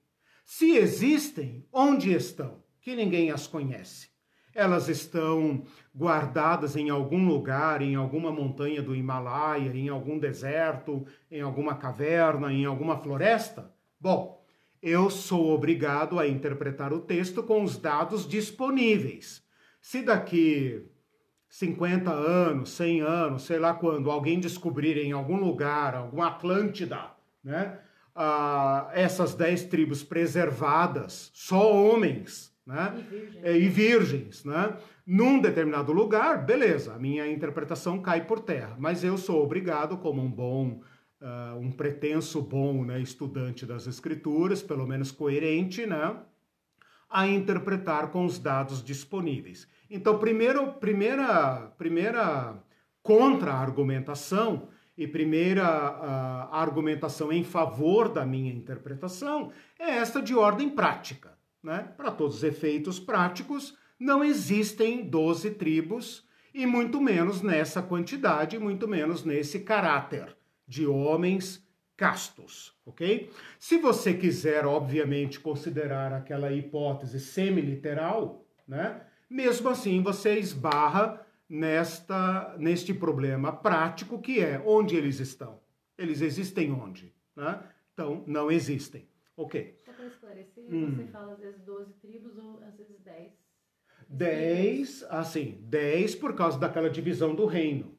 [0.45, 2.63] Se existem, onde estão?
[2.81, 4.16] Que ninguém as conhece
[4.57, 5.63] elas estão
[5.95, 12.53] guardadas em algum lugar, em alguma montanha do Himalaia, em algum deserto, em alguma caverna,
[12.53, 13.71] em alguma floresta?
[14.01, 14.43] Bom,
[14.83, 19.45] eu sou obrigado a interpretar o texto com os dados disponíveis.
[19.81, 20.87] Se daqui
[21.49, 27.11] 50 anos, 100 anos, sei lá quando, alguém descobrir em algum lugar, alguma Atlântida,
[27.45, 27.79] né?
[28.15, 32.95] Ah, essas dez tribos preservadas, só homens, né?
[32.97, 33.45] E virgens.
[33.45, 34.77] É, e virgens, né?
[35.07, 40.21] Num determinado lugar, beleza, a minha interpretação cai por terra, mas eu sou obrigado, como
[40.21, 40.81] um bom,
[41.21, 46.17] uh, um pretenso bom né, estudante das escrituras, pelo menos coerente, né?
[47.09, 49.69] A interpretar com os dados disponíveis.
[49.89, 52.61] Então, primeiro, primeira, primeira
[53.01, 61.36] contra-argumentação e primeira uh, argumentação em favor da minha interpretação é esta de ordem prática.
[61.67, 61.93] Né?
[61.97, 68.87] Para todos os efeitos práticos, não existem 12 tribos, e muito menos nessa quantidade, muito
[68.87, 73.33] menos nesse caráter de homens castos, ok?
[73.59, 79.03] Se você quiser, obviamente, considerar aquela hipótese semi-literal, né?
[79.29, 85.59] Mesmo assim, você esbarra nesta, neste problema prático que é onde eles estão.
[85.99, 87.13] Eles existem onde?
[87.35, 87.59] Né?
[87.93, 89.09] Então, não existem.
[89.37, 89.77] Ok.
[90.07, 90.95] Esclarecer, hum.
[90.95, 93.33] você fala às vezes 12 tribos ou às vezes 10.
[94.09, 97.97] 10, assim, 10 por causa daquela divisão do reino.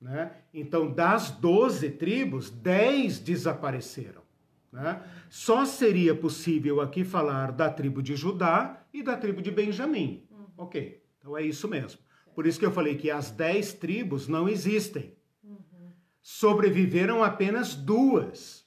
[0.00, 0.32] Né?
[0.54, 4.22] Então, das 12 tribos, 10 desapareceram.
[4.72, 5.02] Né?
[5.28, 10.26] Só seria possível aqui falar da tribo de Judá e da tribo de Benjamim.
[10.30, 10.46] Uhum.
[10.56, 12.00] Ok, então é isso mesmo.
[12.34, 15.14] Por isso que eu falei que as 10 tribos não existem.
[15.42, 15.92] Uhum.
[16.22, 18.59] Sobreviveram apenas duas,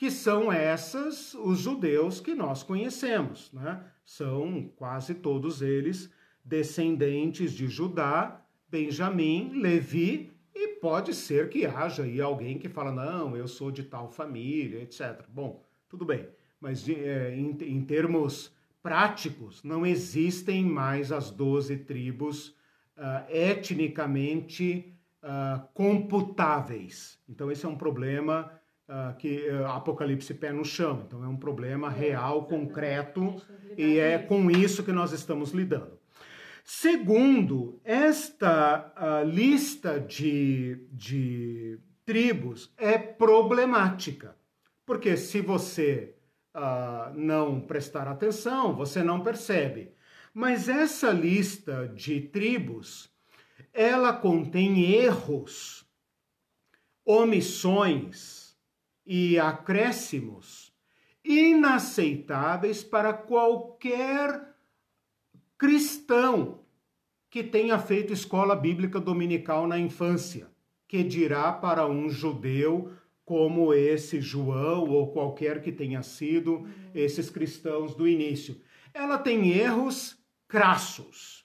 [0.00, 3.52] que são essas, os judeus que nós conhecemos.
[3.52, 3.84] Né?
[4.02, 6.10] São quase todos eles
[6.42, 13.36] descendentes de Judá, Benjamim, Levi e pode ser que haja aí alguém que fala, não,
[13.36, 15.22] eu sou de tal família, etc.
[15.28, 16.26] Bom, tudo bem,
[16.58, 22.56] mas é, em, em, termos práticos, não existem mais as 12 tribos
[22.96, 27.18] uh, etnicamente uh, computáveis.
[27.28, 28.50] Então, esse é um problema
[28.90, 31.04] uh, que uh, Apocalipse pé no chão.
[31.06, 33.40] Então, é um problema é, real, concreto,
[33.78, 35.98] e é com isso que nós estamos lidando.
[36.64, 44.36] Segundo, esta uh, lista de, de tribos é problemática,
[44.84, 46.14] porque se você
[46.54, 49.92] uh, não prestar atenção, você não percebe.
[50.32, 53.10] Mas essa lista de tribos,
[53.72, 55.84] ela contém erros,
[57.04, 58.39] omissões
[59.06, 60.72] e acréscimos
[61.24, 64.54] inaceitáveis para qualquer
[65.58, 66.60] cristão
[67.28, 70.48] que tenha feito escola bíblica dominical na infância,
[70.88, 72.92] que dirá para um judeu
[73.24, 78.60] como esse João ou qualquer que tenha sido esses cristãos do início.
[78.92, 81.44] Ela tem erros crassos.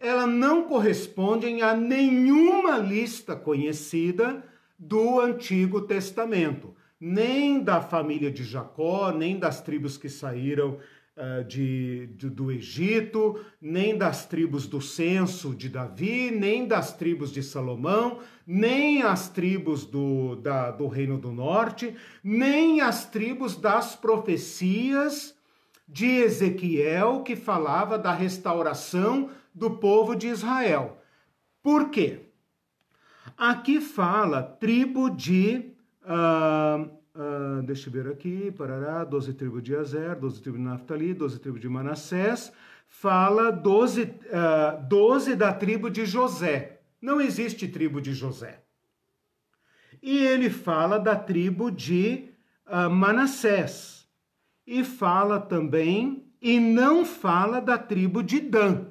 [0.00, 4.44] Ela não corresponde a nenhuma lista conhecida
[4.78, 10.78] do Antigo Testamento, nem da família de Jacó, nem das tribos que saíram
[11.16, 17.30] uh, de, de, do Egito, nem das tribos do censo de Davi, nem das tribos
[17.32, 23.94] de Salomão, nem as tribos do, da, do Reino do Norte, nem as tribos das
[23.94, 25.34] profecias
[25.88, 31.00] de Ezequiel, que falava da restauração do povo de Israel.
[31.62, 32.20] Por quê?
[33.36, 35.75] Aqui fala tribo de
[37.64, 41.60] deixa eu ver aqui, parará, 12 tribos de Azer, 12 tribos de Naftali, 12 tribos
[41.60, 42.52] de Manassés,
[42.88, 46.80] fala 12, uh, 12 da tribo de José.
[47.00, 48.60] Não existe tribo de José.
[50.02, 52.28] E ele fala da tribo de
[52.66, 54.06] uh, Manassés.
[54.66, 58.86] E fala também, e não fala da tribo de Dan.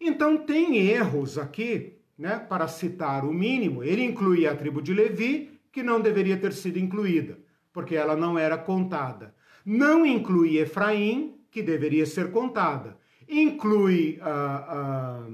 [0.00, 2.38] Então tem erros aqui, né?
[2.38, 6.78] Para citar o mínimo, ele inclui a tribo de Levi, que não deveria ter sido
[6.78, 7.38] incluída
[7.78, 9.32] porque ela não era contada.
[9.64, 12.98] Não inclui Efraim, que deveria ser contada.
[13.28, 14.32] Inclui a,
[14.76, 15.28] a,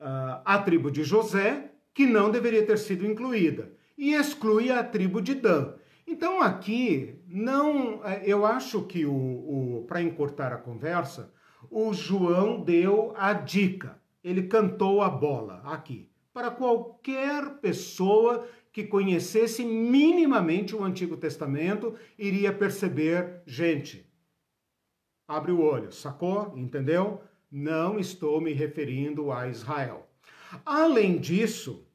[0.00, 3.72] a, a tribo de José, que não deveria ter sido incluída.
[3.96, 5.74] E exclui a tribo de Dan.
[6.04, 11.32] Então aqui não, eu acho que o, o para encurtar a conversa,
[11.70, 14.00] o João deu a dica.
[14.24, 22.52] Ele cantou a bola aqui para qualquer pessoa que conhecesse minimamente o Antigo Testamento iria
[22.52, 24.10] perceber, gente,
[25.28, 26.56] abre o olho, sacou?
[26.56, 27.20] Entendeu?
[27.50, 30.08] Não estou me referindo a Israel.
[30.64, 31.86] Além disso,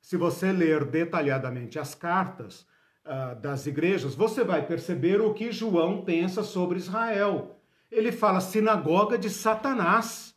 [0.00, 2.66] se você ler detalhadamente as cartas
[3.04, 7.60] uh, das igrejas, você vai perceber o que João pensa sobre Israel.
[7.90, 10.34] Ele fala sinagoga de Satanás.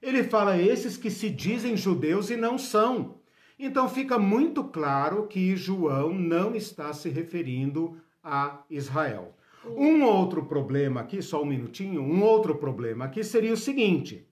[0.00, 3.21] Ele fala esses que se dizem judeus e não são.
[3.64, 9.36] Então fica muito claro que João não está se referindo a Israel.
[9.64, 14.26] Um outro problema aqui, só um minutinho, um outro problema aqui seria o seguinte: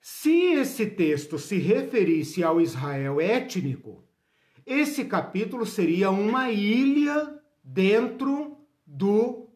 [0.00, 4.02] se esse texto se referisse ao Israel étnico,
[4.64, 8.56] esse capítulo seria uma ilha dentro
[8.86, 9.50] do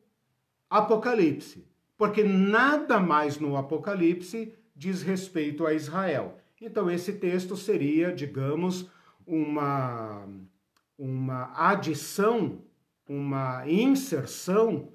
[0.69, 6.37] Apocalipse, porque nada mais no Apocalipse diz respeito a Israel.
[6.61, 8.91] Então, esse texto seria, digamos,
[9.27, 10.29] uma,
[10.97, 12.63] uma adição,
[13.09, 14.93] uma inserção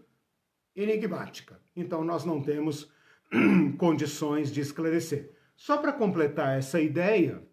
[0.75, 1.59] enigmática.
[1.75, 2.91] Então, nós não temos
[3.77, 5.31] condições de esclarecer.
[5.55, 7.43] Só para completar essa ideia,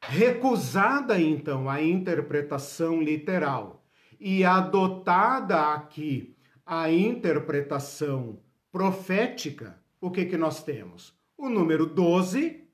[0.00, 3.84] recusada então a interpretação literal
[4.20, 6.36] e adotada aqui
[6.66, 8.40] a interpretação
[8.72, 11.14] profética, o que, que nós temos?
[11.36, 12.64] O número 12,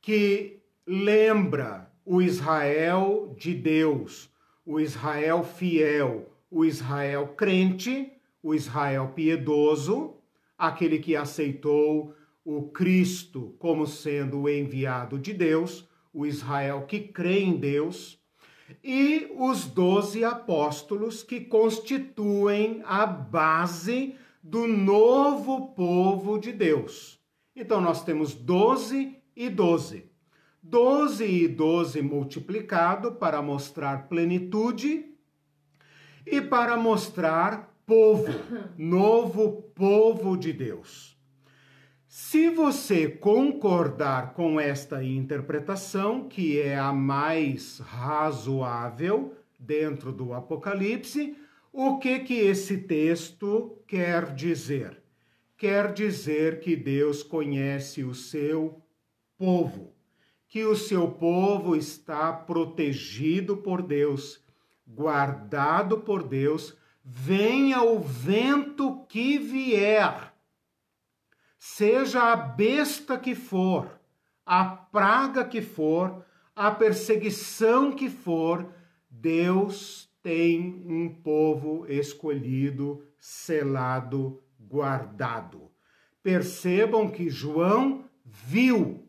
[0.00, 4.30] que lembra o Israel de Deus,
[4.64, 10.14] o Israel fiel, o Israel crente, o Israel piedoso,
[10.56, 17.40] aquele que aceitou o Cristo como sendo o enviado de Deus, o Israel que crê
[17.40, 18.18] em Deus,
[18.82, 27.18] e os doze apóstolos que constituem a base do novo povo de Deus.
[27.56, 30.13] Então nós temos doze e doze.
[30.66, 35.14] Doze e doze multiplicado para mostrar plenitude
[36.26, 38.32] e para mostrar povo,
[38.78, 41.18] novo povo de Deus.
[42.08, 51.36] Se você concordar com esta interpretação, que é a mais razoável dentro do Apocalipse,
[51.70, 55.02] o que que esse texto quer dizer?
[55.58, 58.82] Quer dizer que Deus conhece o seu
[59.36, 59.93] povo,
[60.54, 64.40] que o seu povo está protegido por Deus,
[64.86, 70.32] guardado por Deus, venha o vento que vier
[71.58, 73.98] seja a besta que for,
[74.46, 76.24] a praga que for,
[76.54, 78.72] a perseguição que for,
[79.10, 85.68] Deus tem um povo escolhido, selado, guardado.
[86.22, 89.03] Percebam que João viu.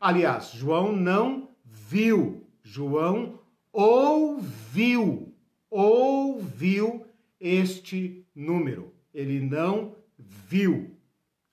[0.00, 3.38] Aliás, João não viu, João
[3.72, 5.34] ouviu,
[5.68, 7.06] ouviu
[7.38, 8.94] este número.
[9.12, 11.00] Ele não viu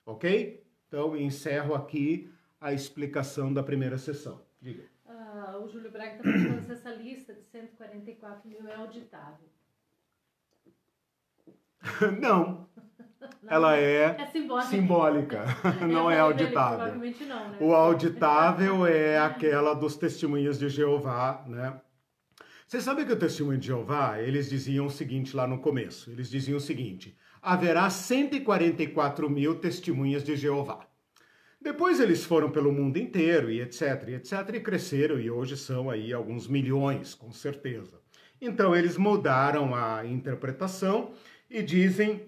[0.08, 0.66] ok?
[0.86, 4.42] Então, encerro aqui a explicação da primeira sessão.
[4.60, 4.84] Diga.
[5.06, 9.48] Ah, o Júlio Braga está perguntando se essa lista de 144 mil é auditável.
[12.20, 12.66] não.
[13.20, 15.44] Não, ela é, é simbólica, simbólica.
[15.86, 16.94] não é auditável.
[16.94, 17.56] Não, né?
[17.60, 21.80] O auditável é aquela dos testemunhos de Jeová, né?
[22.66, 26.10] Você sabe que o testemunho de Jeová, eles diziam o seguinte lá no começo.
[26.10, 30.86] Eles diziam o seguinte: haverá 144 mil testemunhas de Jeová.
[31.60, 35.90] Depois eles foram pelo mundo inteiro e etc, e etc, e cresceram e hoje são
[35.90, 38.00] aí alguns milhões, com certeza.
[38.40, 41.12] Então eles mudaram a interpretação
[41.50, 42.27] e dizem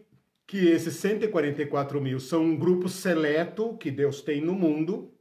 [0.51, 5.15] que esses 144 mil são um grupo seleto que Deus tem no mundo,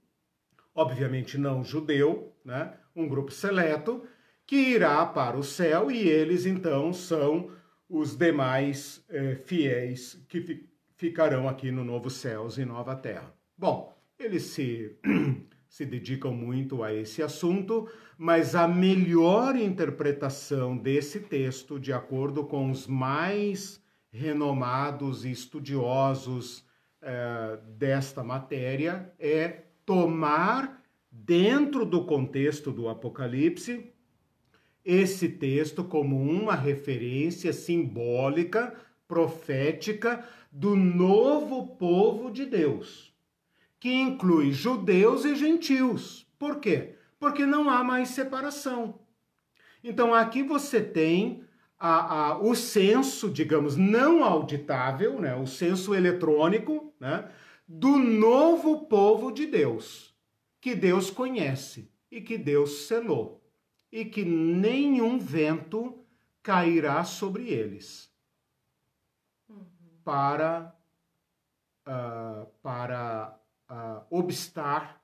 [0.73, 2.73] obviamente não judeu, né?
[2.95, 4.03] Um grupo seleto
[4.43, 7.51] que irá para o céu e eles então são
[7.87, 13.31] os demais eh, fiéis que fi ficarão aqui no novo céus e nova terra.
[13.55, 14.97] Bom, eles se,
[15.69, 22.71] se dedicam muito a esse assunto, mas a melhor interpretação desse texto, de acordo com
[22.71, 23.79] os mais
[24.11, 26.65] renomados e estudiosos
[27.01, 33.93] eh, desta matéria, é tomar dentro do contexto do Apocalipse
[34.83, 38.75] esse texto como uma referência simbólica,
[39.07, 43.13] profética do novo povo de Deus,
[43.79, 46.27] que inclui judeus e gentios.
[46.37, 46.95] Por quê?
[47.19, 48.99] Porque não há mais separação.
[49.83, 51.43] Então aqui você tem
[51.79, 57.31] a, a, o censo, digamos, não auditável, né, o censo eletrônico, né,
[57.67, 60.13] do novo povo de Deus,
[60.59, 63.39] que Deus conhece e que Deus selou
[63.91, 66.05] e que nenhum vento
[66.43, 68.11] cairá sobre eles
[69.47, 69.65] uhum.
[70.03, 70.75] para,
[71.87, 75.01] uh, para uh, obstar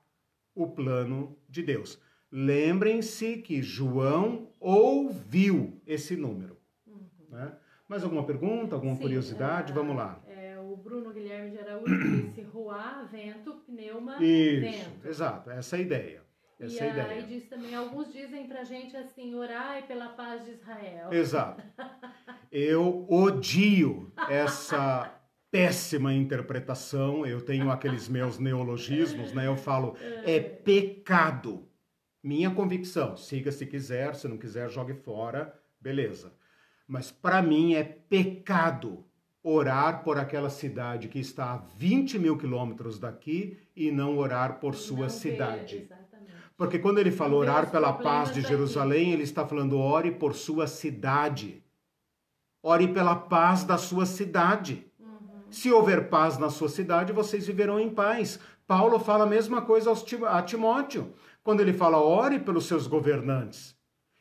[0.54, 2.00] o plano de Deus.
[2.30, 6.55] Lembrem-se que João ouviu esse número.
[7.88, 9.72] Mais alguma pergunta, alguma Sim, curiosidade?
[9.72, 10.20] É, Vamos lá.
[10.26, 15.06] É, o Bruno Guilherme de Araújo disse ruá, vento, pneuma, Isso, vento.
[15.08, 16.22] Exato, essa é a ideia.
[16.58, 17.08] Essa e é a ideia.
[17.08, 21.12] aí diz também, alguns dizem pra gente assim, orai pela paz de Israel.
[21.12, 21.62] Exato.
[22.50, 25.12] Eu odio essa
[25.50, 27.26] péssima interpretação.
[27.26, 29.46] Eu tenho aqueles meus neologismos, né?
[29.46, 31.68] Eu falo, é pecado.
[32.22, 36.32] Minha convicção, siga se quiser, se não quiser, jogue fora, beleza.
[36.86, 39.04] Mas para mim é pecado
[39.42, 44.74] orar por aquela cidade que está a 20 mil quilômetros daqui e não orar por
[44.74, 45.88] sua não cidade.
[46.56, 50.66] Porque quando ele fala orar pela paz de Jerusalém, ele está falando ore por sua
[50.66, 51.62] cidade.
[52.62, 54.90] Ore pela paz da sua cidade.
[54.98, 55.42] Uhum.
[55.50, 58.40] Se houver paz na sua cidade, vocês viverão em paz.
[58.66, 59.92] Paulo fala a mesma coisa
[60.28, 61.14] a Timóteo,
[61.44, 63.75] quando ele fala ore pelos seus governantes.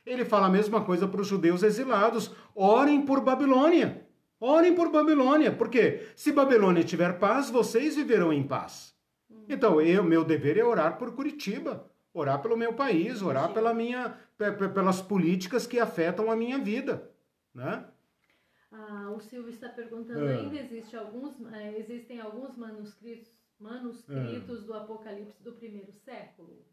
[0.06, 4.06] Ele fala a mesma coisa para os judeus exilados: orem por Babilônia.
[4.40, 8.94] Orem por Babilônia, porque se Babilônia tiver paz, vocês viverão em paz.
[9.48, 14.18] Então, eu, meu dever é orar por Curitiba, orar pelo meu país, orar pela minha,
[14.74, 17.10] pelas políticas que afetam a minha vida,
[17.54, 17.86] né?
[18.72, 20.36] Ah, o Silvio está perguntando, é.
[20.38, 24.66] ainda existe alguns, é, existem alguns manuscritos, manuscritos é.
[24.66, 26.66] do Apocalipse do primeiro século?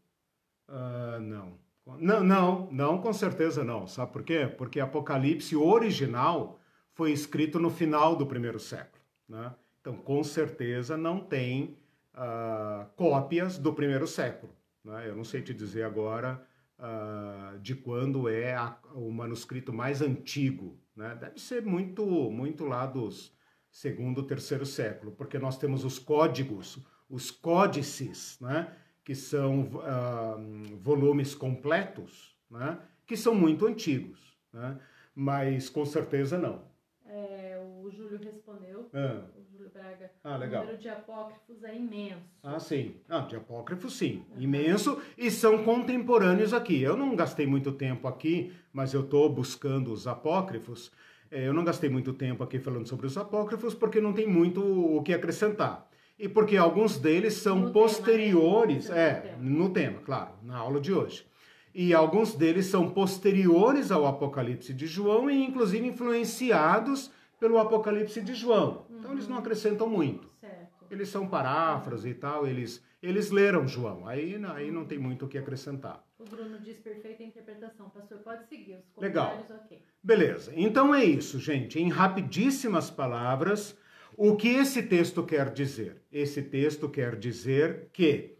[0.67, 1.57] Uh, não.
[1.85, 3.85] Não, não, não, com certeza não.
[3.87, 4.47] Sabe por quê?
[4.57, 6.59] Porque Apocalipse original
[6.93, 9.03] foi escrito no final do primeiro século.
[9.27, 9.53] Né?
[9.81, 11.77] Então, com certeza, não tem
[12.13, 14.53] uh, cópias do primeiro século.
[14.83, 15.09] Né?
[15.09, 16.41] Eu não sei te dizer agora
[16.79, 20.79] uh, de quando é a, o manuscrito mais antigo.
[20.95, 21.17] Né?
[21.19, 23.35] Deve ser muito, muito lá dos
[23.69, 26.77] segundo, terceiro século, porque nós temos os códigos,
[27.09, 28.71] os códices, né?
[29.03, 32.77] que são uh, volumes completos, né?
[33.07, 34.19] que são muito antigos.
[34.51, 34.77] Né?
[35.15, 36.61] Mas com certeza não.
[37.05, 38.89] É, o Júlio respondeu.
[38.93, 39.23] Ah.
[39.37, 40.11] O Júlio Braga.
[40.23, 40.63] Ah, legal.
[40.63, 42.21] O número de apócrifos é imenso.
[42.43, 42.95] Ah, sim.
[43.07, 44.25] Ah, de apócrifos, sim.
[44.35, 44.41] Uhum.
[44.41, 45.01] Imenso.
[45.17, 46.81] E são contemporâneos aqui.
[46.81, 50.91] Eu não gastei muito tempo aqui, mas eu estou buscando os apócrifos.
[51.31, 54.61] É, eu não gastei muito tempo aqui falando sobre os apócrifos porque não tem muito
[54.97, 55.87] o que acrescentar.
[56.23, 59.03] E porque alguns deles são no posteriores, tema, né?
[59.03, 61.25] é, no tema, claro, na aula de hoje
[61.73, 68.33] e alguns deles são posteriores ao Apocalipse de João e inclusive influenciados pelo Apocalipse de
[68.33, 68.85] João.
[68.89, 69.41] Então eles não uhum.
[69.41, 70.29] acrescentam muito.
[70.39, 70.85] Certo.
[70.91, 75.27] Eles são paráfrases e tal, eles, eles leram João, aí, aí não tem muito o
[75.27, 76.03] que acrescentar.
[76.19, 77.89] O Bruno diz perfeita interpretação.
[77.89, 79.63] Pastor, pode seguir os comentários, Legal.
[79.65, 79.81] ok.
[80.01, 81.79] Beleza, então é isso, gente.
[81.79, 83.77] Em rapidíssimas palavras,
[84.17, 86.01] o que esse texto quer dizer?
[86.11, 88.35] Esse texto quer dizer que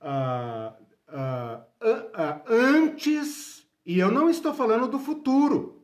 [0.00, 0.72] uh,
[1.08, 5.82] uh, uh, antes, e eu não estou falando do futuro.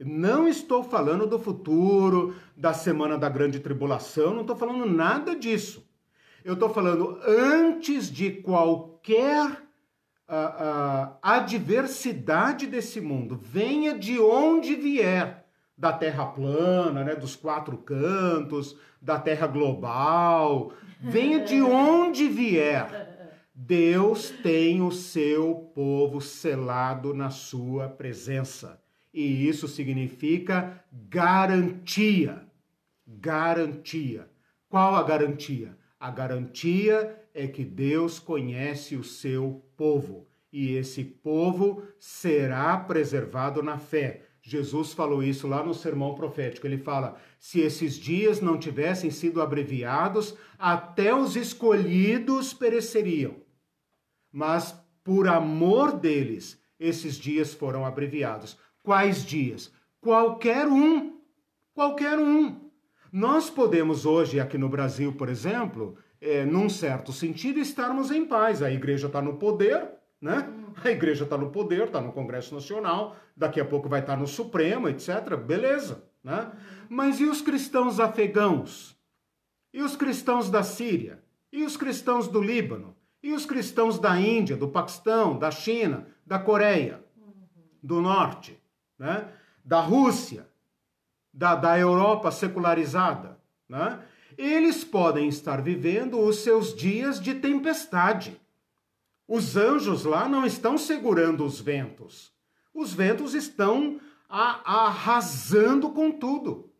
[0.00, 5.84] Não estou falando do futuro, da semana da grande tribulação, não estou falando nada disso.
[6.44, 9.68] Eu estou falando antes de qualquer
[10.28, 15.47] uh, adversidade desse mundo, venha de onde vier,
[15.78, 23.16] da terra plana, né, dos quatro cantos, da terra global, venha de onde vier.
[23.54, 28.80] Deus tem o seu povo selado na sua presença.
[29.12, 32.42] E isso significa garantia.
[33.06, 34.28] Garantia.
[34.68, 35.76] Qual a garantia?
[35.98, 43.78] A garantia é que Deus conhece o seu povo e esse povo será preservado na
[43.78, 44.22] fé.
[44.48, 46.66] Jesus falou isso lá no sermão profético.
[46.66, 53.36] Ele fala: se esses dias não tivessem sido abreviados, até os escolhidos pereceriam
[54.32, 58.58] mas por amor deles, esses dias foram abreviados.
[58.82, 59.72] Quais dias?
[60.00, 61.18] Qualquer um.
[61.74, 62.70] Qualquer um.
[63.10, 68.62] Nós podemos hoje, aqui no Brasil, por exemplo, é, num certo sentido, estarmos em paz.
[68.62, 69.88] A igreja está no poder,
[70.20, 70.52] né?
[70.84, 74.26] A igreja está no poder, está no Congresso Nacional, daqui a pouco vai estar no
[74.26, 75.36] Supremo, etc.
[75.36, 76.50] Beleza, né?
[76.88, 78.96] Mas e os cristãos afegãos?
[79.72, 81.22] E os cristãos da Síria?
[81.52, 82.96] E os cristãos do Líbano?
[83.22, 87.04] E os cristãos da Índia, do Paquistão, da China, da Coreia,
[87.82, 88.58] do Norte,
[88.98, 89.28] né?
[89.64, 90.46] da Rússia,
[91.32, 94.00] da, da Europa secularizada, né?
[94.36, 98.40] eles podem estar vivendo os seus dias de tempestade.
[99.28, 102.32] Os anjos lá não estão segurando os ventos.
[102.74, 106.72] Os ventos estão arrasando com tudo.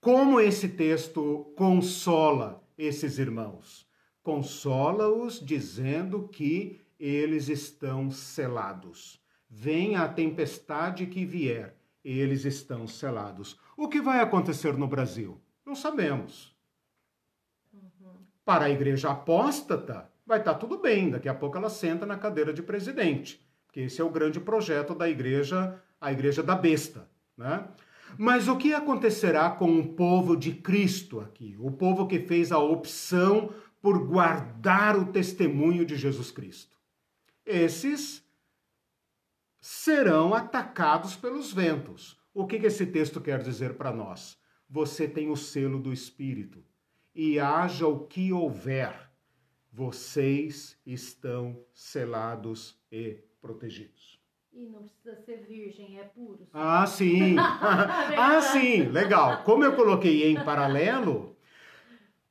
[0.00, 3.86] Como esse texto consola esses irmãos?
[4.22, 9.20] consola-os dizendo que eles estão selados.
[9.48, 13.58] Venha a tempestade que vier, eles estão selados.
[13.76, 15.40] O que vai acontecer no Brasil?
[15.66, 16.56] Não sabemos.
[17.72, 18.14] Uhum.
[18.44, 22.52] Para a igreja apóstata, vai estar tudo bem, daqui a pouco ela senta na cadeira
[22.52, 27.68] de presidente, porque esse é o grande projeto da igreja, a igreja da besta, né?
[28.18, 31.56] Mas o que acontecerá com o povo de Cristo aqui?
[31.58, 36.76] O povo que fez a opção por guardar o testemunho de Jesus Cristo.
[37.46, 38.22] Esses
[39.58, 42.20] serão atacados pelos ventos.
[42.34, 44.38] O que esse texto quer dizer para nós?
[44.72, 46.64] você tem o selo do Espírito.
[47.14, 49.11] E haja o que houver,
[49.72, 54.20] vocês estão selados e protegidos.
[54.52, 56.46] E não precisa ser virgem, é puro.
[56.52, 57.36] Ah, sim.
[57.40, 59.42] ah, sim, legal.
[59.44, 61.34] Como eu coloquei em paralelo,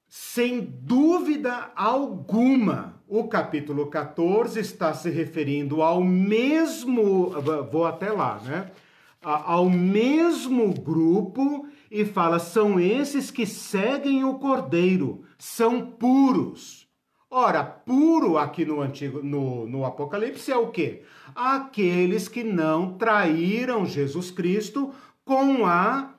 [0.07, 7.31] sem dúvida alguma, o capítulo 14 está se referindo ao mesmo,
[7.71, 8.71] vou até lá, né?
[9.19, 16.90] Ao mesmo grupo e fala: são esses que seguem o cordeiro, são puros.
[17.33, 21.03] Ora, puro aqui no antigo no, no Apocalipse é o quê?
[21.33, 26.13] Aqueles que não traíram Jesus Cristo com a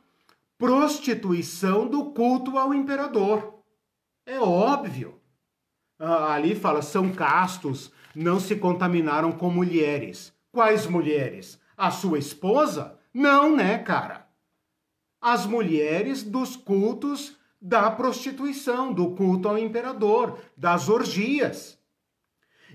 [0.57, 3.59] prostituição do culto ao imperador.
[4.25, 5.21] É óbvio.
[5.99, 10.33] Ah, ali fala, são castos, não se contaminaram com mulheres.
[10.51, 11.61] Quais mulheres?
[11.77, 12.99] A sua esposa?
[13.13, 14.27] Não, né, cara?
[15.21, 21.79] As mulheres dos cultos da prostituição, do culto ao imperador, das orgias.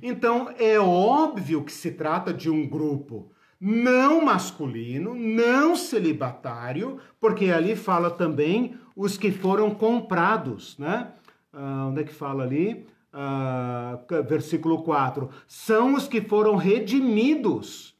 [0.01, 3.29] Então é óbvio que se trata de um grupo
[3.59, 11.11] não masculino, não celibatário, porque ali fala também os que foram comprados, né?
[11.51, 12.87] Ah, onde é que fala ali?
[13.11, 17.97] Ah, versículo 4: são os que foram redimidos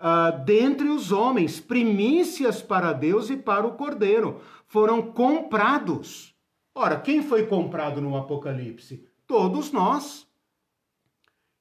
[0.00, 6.34] ah, dentre os homens, primícias para Deus e para o cordeiro foram comprados.
[6.74, 9.04] Ora, quem foi comprado no Apocalipse?
[9.26, 10.28] Todos nós.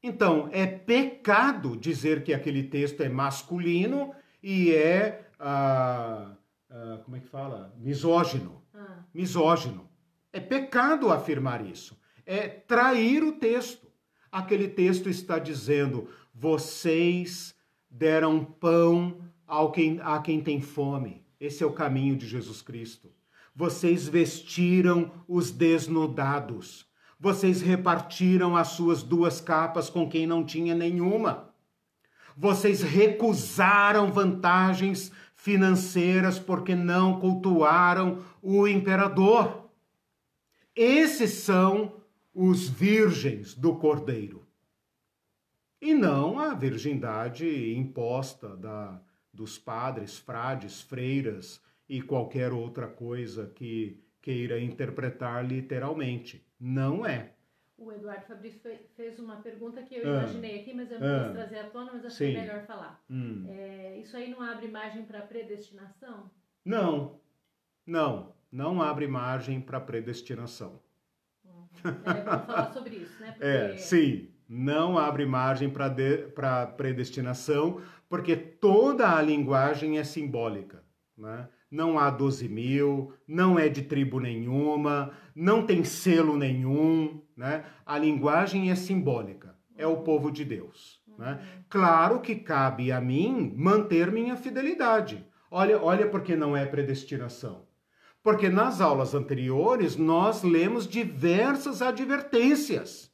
[0.03, 5.27] Então, é pecado dizer que aquele texto é masculino e é.
[5.39, 6.35] Ah,
[6.69, 7.73] ah, como é que fala?
[7.77, 8.61] Misógino.
[8.73, 9.03] Ah.
[9.13, 9.89] Misógino.
[10.31, 11.99] É pecado afirmar isso.
[12.25, 13.87] É trair o texto.
[14.31, 17.55] Aquele texto está dizendo: vocês
[17.89, 21.25] deram pão ao quem, a quem tem fome.
[21.39, 23.11] Esse é o caminho de Jesus Cristo.
[23.55, 26.85] Vocês vestiram os desnudados.
[27.19, 31.53] Vocês repartiram as suas duas capas com quem não tinha nenhuma.
[32.35, 39.71] Vocês recusaram vantagens financeiras porque não cultuaram o imperador.
[40.75, 42.01] Esses são
[42.33, 44.45] os virgens do Cordeiro.
[45.81, 49.01] E não a virgindade imposta da,
[49.37, 56.43] dos padres, frades, freiras e qualquer outra coisa que queira interpretar literalmente.
[56.59, 57.33] Não é.
[57.77, 58.59] O Eduardo Fabrício
[58.95, 61.69] fez uma pergunta que eu ah, imaginei aqui, mas eu não ah, quis trazer à
[61.69, 62.41] tona, mas achei sim.
[62.41, 62.99] melhor falar.
[63.07, 63.45] Hum.
[63.47, 66.31] É, isso aí não abre margem para predestinação?
[66.65, 67.21] Não,
[67.85, 70.81] não, não abre margem para predestinação.
[71.83, 73.31] É, vamos falar sobre isso, né?
[73.37, 73.45] Porque...
[73.45, 80.83] É, sim, não abre margem para predestinação, porque toda a linguagem é simbólica.
[81.17, 81.47] Né?
[81.69, 87.21] Não há 12 mil, não é de tribo nenhuma, não tem selo nenhum.
[87.35, 87.65] Né?
[87.85, 91.01] A linguagem é simbólica, é o povo de Deus.
[91.17, 91.39] Né?
[91.69, 95.25] Claro que cabe a mim manter minha fidelidade.
[95.49, 97.65] Olha, olha porque não é predestinação.
[98.21, 103.11] Porque nas aulas anteriores nós lemos diversas advertências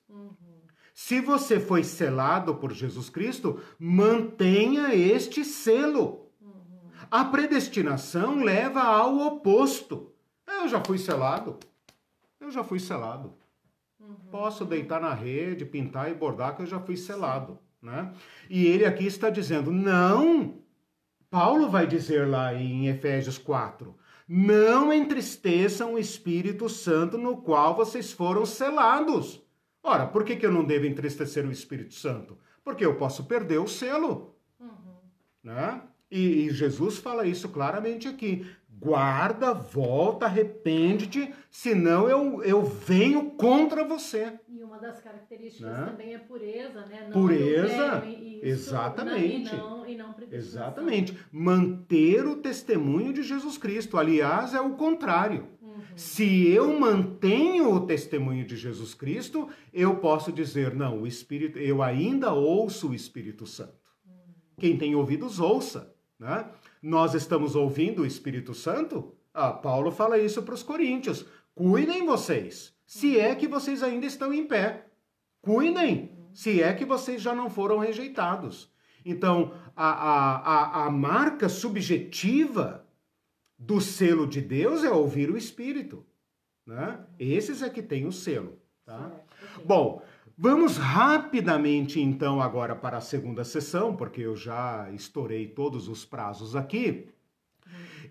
[0.94, 6.30] se você foi selado por Jesus Cristo, mantenha este selo.
[7.10, 10.14] A predestinação leva ao oposto.
[10.48, 11.58] Eu já fui selado.
[12.40, 13.34] Eu já fui selado.
[14.30, 17.58] Posso deitar na rede, pintar e bordar, que eu já fui selado.
[17.82, 18.14] Né?
[18.50, 20.62] E ele aqui está dizendo: não.
[21.30, 23.96] Paulo vai dizer lá em Efésios 4:
[24.28, 29.43] não entristeçam o Espírito Santo no qual vocês foram selados.
[29.84, 32.38] Ora, por que, que eu não devo entristecer o Espírito Santo?
[32.64, 34.34] Porque eu posso perder o selo.
[34.58, 34.96] Uhum.
[35.44, 35.82] Né?
[36.10, 38.48] E, e, Jesus fala isso claramente aqui.
[38.70, 44.40] Guarda, volta, arrepende-te, senão eu, eu venho contra você.
[44.48, 45.86] E uma das características né?
[45.86, 47.04] também é pureza, né?
[47.06, 48.04] Não pureza,
[48.42, 49.56] exatamente.
[49.56, 51.18] Não, e não, e não exatamente.
[51.32, 53.98] Manter o testemunho de Jesus Cristo.
[53.98, 55.48] Aliás, é o contrário.
[55.96, 61.82] Se eu mantenho o testemunho de Jesus Cristo, eu posso dizer, não, o Espírito, eu
[61.82, 63.84] ainda ouço o Espírito Santo.
[64.60, 65.94] Quem tem ouvidos, ouça.
[66.20, 66.48] Né?
[66.82, 69.16] Nós estamos ouvindo o Espírito Santo?
[69.34, 71.26] Ah, Paulo fala isso para os coríntios.
[71.56, 74.88] Cuidem vocês, se é que vocês ainda estão em pé.
[75.42, 78.72] Cuidem, se é que vocês já não foram rejeitados.
[79.06, 82.83] Então, a, a, a, a marca subjetiva
[83.58, 86.06] do selo de Deus é ouvir o Espírito.
[86.66, 87.00] Né?
[87.20, 88.58] Esses é que tem o selo.
[88.86, 89.12] Tá?
[89.66, 90.02] Bom,
[90.38, 96.56] vamos rapidamente então agora para a segunda sessão, porque eu já estourei todos os prazos
[96.56, 97.10] aqui.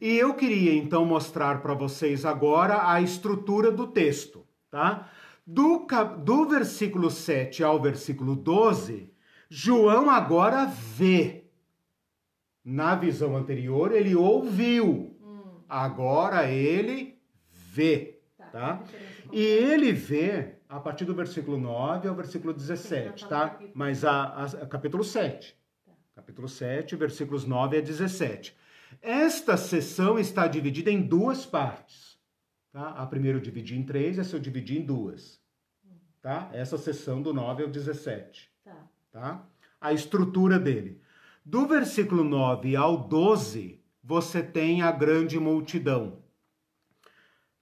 [0.00, 5.10] E eu queria então mostrar para vocês agora a estrutura do texto, tá?
[5.46, 5.86] Do,
[6.24, 9.12] do versículo 7 ao versículo 12,
[9.48, 11.44] João agora vê.
[12.64, 15.11] Na visão anterior, ele ouviu.
[15.72, 17.18] Agora ele
[17.50, 18.20] vê.
[18.36, 18.46] Tá?
[18.50, 18.84] tá?
[19.32, 23.58] E ele vê a partir do versículo 9 ao versículo 17, tá?
[23.72, 25.56] Mas a, a, a capítulo 7.
[25.86, 25.92] Tá.
[26.16, 28.54] Capítulo 7, versículos 9 a 17.
[29.00, 32.18] Esta sessão está dividida em duas partes.
[32.70, 32.90] Tá?
[32.90, 35.40] A primeira eu dividi em três, essa eu dividi em duas.
[36.20, 36.50] Tá?
[36.52, 38.52] Essa sessão do 9 ao 17.
[38.62, 38.88] Tá.
[39.10, 39.46] tá?
[39.80, 41.00] A estrutura dele.
[41.42, 46.18] Do versículo 9 ao 12, você tem a grande multidão.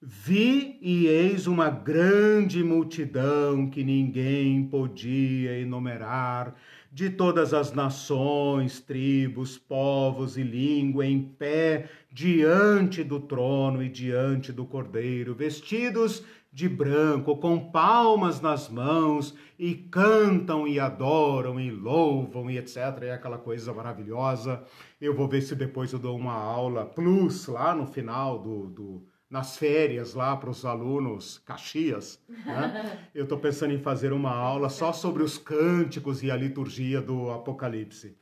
[0.03, 6.55] Vi e eis uma grande multidão que ninguém podia enumerar,
[6.91, 14.51] de todas as nações, tribos, povos e língua, em pé diante do trono e diante
[14.51, 22.49] do cordeiro, vestidos de branco, com palmas nas mãos, e cantam e adoram e louvam
[22.49, 22.77] e etc.
[23.03, 24.61] É aquela coisa maravilhosa.
[24.99, 29.07] Eu vou ver se depois eu dou uma aula plus lá no final do, do
[29.29, 32.21] nas férias lá para os alunos Caxias.
[32.27, 32.99] Né?
[33.15, 37.31] Eu estou pensando em fazer uma aula só sobre os cânticos e a liturgia do
[37.31, 38.17] Apocalipse.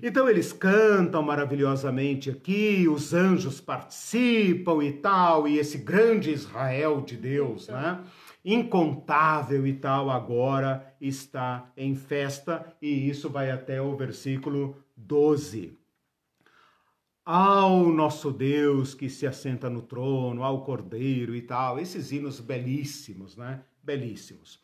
[0.00, 7.16] Então eles cantam maravilhosamente aqui, os anjos participam e tal, e esse grande Israel de
[7.16, 8.00] Deus, né?
[8.44, 15.82] Incontável e tal, agora está em festa, e isso vai até o versículo 12
[17.24, 23.36] ao nosso Deus que se assenta no trono, ao Cordeiro e tal, esses hinos belíssimos,
[23.36, 23.62] né?
[23.82, 24.60] Belíssimos.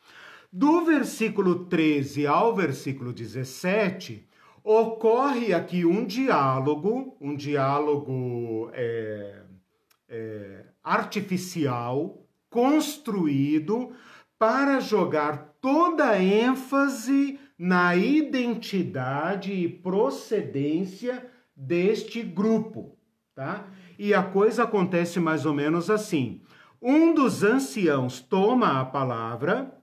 [0.53, 4.28] Do versículo 13 ao versículo 17,
[4.69, 9.41] ocorre aqui um diálogo, um diálogo é,
[10.07, 13.93] é, artificial, construído
[14.39, 22.95] para jogar toda a ênfase na identidade e procedência deste grupo,
[23.35, 23.67] tá?
[23.99, 26.43] E a coisa acontece mais ou menos assim.
[26.81, 29.75] Um dos anciãos toma a palavra,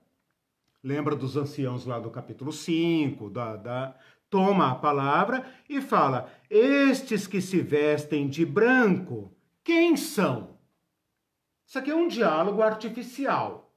[0.82, 3.96] lembra dos anciãos lá do capítulo 5, da, da,
[4.30, 10.56] toma a palavra e fala: Estes que se vestem de branco, quem são?
[11.66, 13.72] Isso aqui é um diálogo artificial.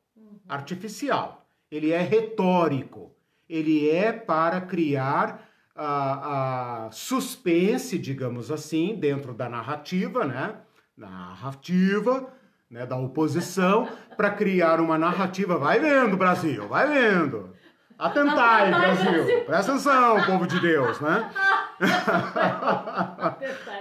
[0.48, 1.48] Artificial.
[1.72, 3.16] Ele é retórico.
[3.48, 10.56] Ele é para criar a, a suspense, digamos assim, dentro da narrativa, né?
[10.96, 12.32] Narrativa,
[12.70, 15.58] né, da oposição, para criar uma narrativa.
[15.58, 17.56] Vai vendo, Brasil, vai vendo.
[18.00, 19.44] Atentai, Brasil.
[19.46, 21.30] Presta atenção, povo de Deus, né?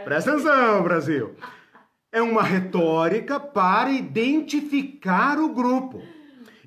[0.03, 1.37] Presta atenção, Brasil.
[2.11, 6.03] É uma retórica para identificar o grupo.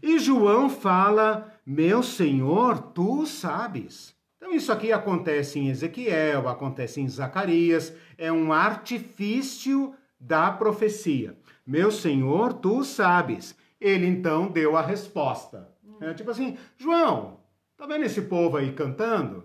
[0.02, 4.16] E João fala: Meu Senhor, tu sabes.
[4.38, 11.38] Então, isso aqui acontece em Ezequiel, acontece em Zacarias, é um artifício da profecia.
[11.68, 13.58] Meu Senhor, tu sabes.
[13.80, 15.70] Ele então deu a resposta.
[16.00, 17.41] É tipo assim: João,
[17.82, 19.44] tá vendo esse povo aí cantando?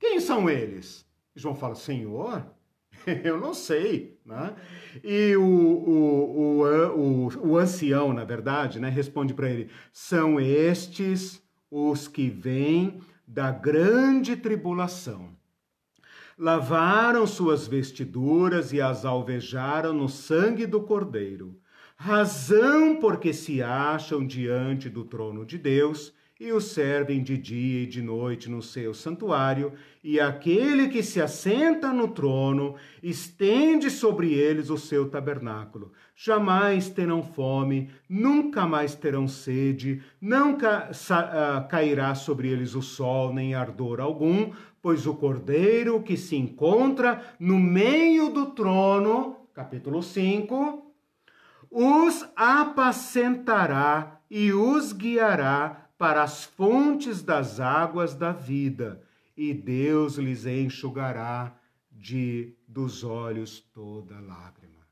[0.00, 1.06] Quem são eles?
[1.36, 2.44] João fala: Senhor,
[3.22, 4.18] eu não sei.
[4.26, 4.56] Né?
[5.04, 11.40] E o, o, o, o, o ancião, na verdade, né, responde para ele: são estes
[11.70, 15.30] os que vêm da grande tribulação.
[16.36, 21.60] Lavaram suas vestiduras e as alvejaram no sangue do Cordeiro,
[21.96, 27.86] razão porque se acham diante do trono de Deus e o servem de dia e
[27.86, 29.72] de noite no seu santuário,
[30.04, 35.92] e aquele que se assenta no trono estende sobre eles o seu tabernáculo.
[36.14, 43.54] Jamais terão fome, nunca mais terão sede, nunca ah, cairá sobre eles o sol, nem
[43.54, 50.84] ardor algum, pois o cordeiro que se encontra no meio do trono, capítulo 5,
[51.68, 59.02] os apacentará e os guiará para as fontes das águas da vida,
[59.36, 61.54] e Deus lhes enxugará
[61.90, 64.86] de dos olhos toda lágrima.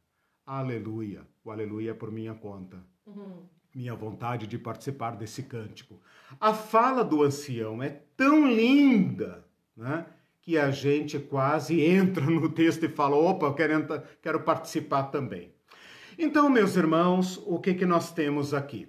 [0.44, 1.26] Aleluia.
[1.44, 2.82] O aleluia é por minha conta.
[3.06, 3.44] Uhum.
[3.74, 6.00] Minha vontade de participar desse cântico.
[6.40, 9.44] A fala do ancião é tão linda,
[9.76, 10.06] né?
[10.42, 15.52] Que a gente quase entra no texto e fala: opa, eu quero, quero participar também.
[16.18, 18.88] Então, meus irmãos, o que, que nós temos aqui?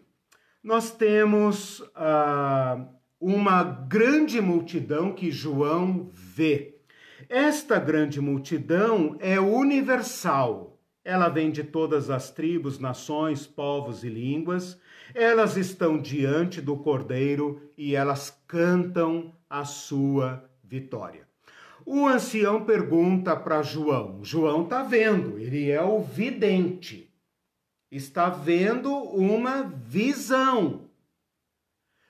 [0.64, 2.86] Nós temos ah,
[3.20, 6.76] uma grande multidão que João vê.
[7.30, 10.80] esta grande multidão é universal.
[11.04, 14.80] Ela vem de todas as tribos, nações, povos e línguas.
[15.16, 21.26] Elas estão diante do Cordeiro e elas cantam a sua vitória.
[21.86, 24.20] O ancião pergunta para João.
[24.22, 27.07] João está vendo, ele é o vidente.
[27.92, 30.88] Está vendo uma visão.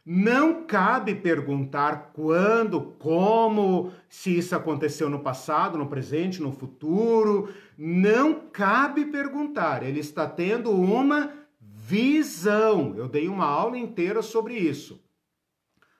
[0.09, 7.53] Não cabe perguntar quando, como, se isso aconteceu no passado, no presente, no futuro.
[7.77, 9.83] Não cabe perguntar.
[9.83, 12.95] Ele está tendo uma visão.
[12.95, 15.03] Eu dei uma aula inteira sobre isso,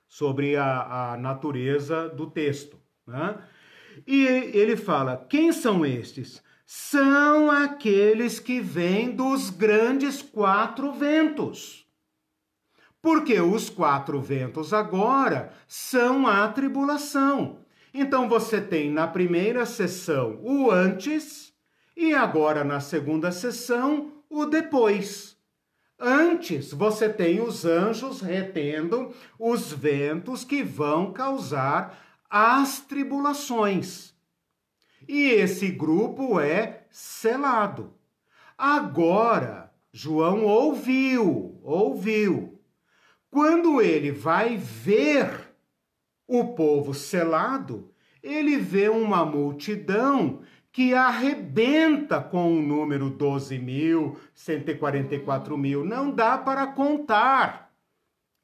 [0.08, 2.78] sobre a, a natureza do texto.
[3.06, 3.38] Né?
[4.06, 6.42] E ele fala: quem são estes?
[6.70, 11.88] São aqueles que vêm dos grandes quatro ventos
[13.00, 17.60] porque os quatro ventos agora são a tribulação.
[17.94, 21.52] Então você tem na primeira sessão o antes
[21.96, 25.36] e agora na segunda sessão o depois.
[25.98, 31.98] Antes você tem os anjos retendo os ventos que vão causar
[32.28, 34.14] as tribulações.
[35.08, 37.94] E esse grupo é selado.
[38.56, 42.58] Agora, João ouviu, ouviu
[43.30, 45.54] quando ele vai ver
[46.26, 47.92] o povo selado,
[48.22, 50.40] ele vê uma multidão
[50.72, 55.84] que arrebenta com o número 12 mil, 144 mil.
[55.84, 57.72] Não dá para contar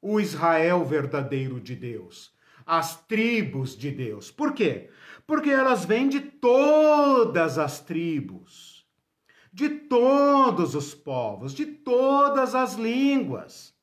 [0.01, 2.31] o Israel verdadeiro de Deus,
[2.65, 4.29] as tribos de Deus.
[4.29, 4.89] Por quê?
[5.27, 8.85] Porque elas vêm de todas as tribos,
[9.51, 13.73] de todos os povos, de todas as línguas.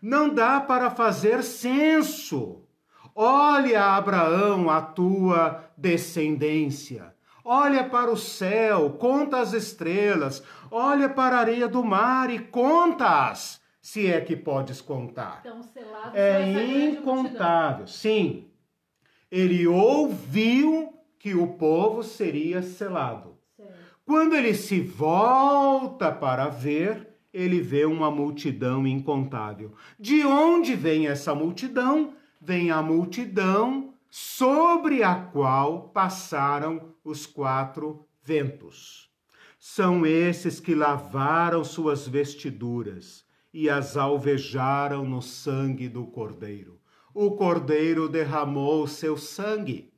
[0.00, 2.64] Não dá para fazer censo.
[3.14, 7.14] Olha, Abraão, a tua descendência.
[7.44, 10.42] Olha para o céu, conta as estrelas.
[10.70, 15.40] Olha para a areia do mar e conta-as, se é que podes contar.
[15.40, 17.86] Então, selado é incontável.
[17.86, 18.49] Sim.
[19.30, 23.36] Ele ouviu que o povo seria selado.
[23.56, 23.72] Certo.
[24.04, 29.72] Quando ele se volta para ver, ele vê uma multidão incontável.
[29.98, 32.14] De onde vem essa multidão?
[32.40, 39.08] Vem a multidão sobre a qual passaram os quatro ventos.
[39.58, 46.79] São esses que lavaram suas vestiduras e as alvejaram no sangue do Cordeiro.
[47.12, 49.90] O Cordeiro derramou seu sangue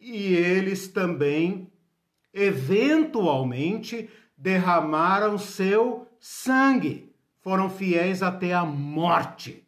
[0.00, 1.70] e eles também,
[2.32, 9.66] eventualmente, derramaram seu sangue, foram fiéis até a morte.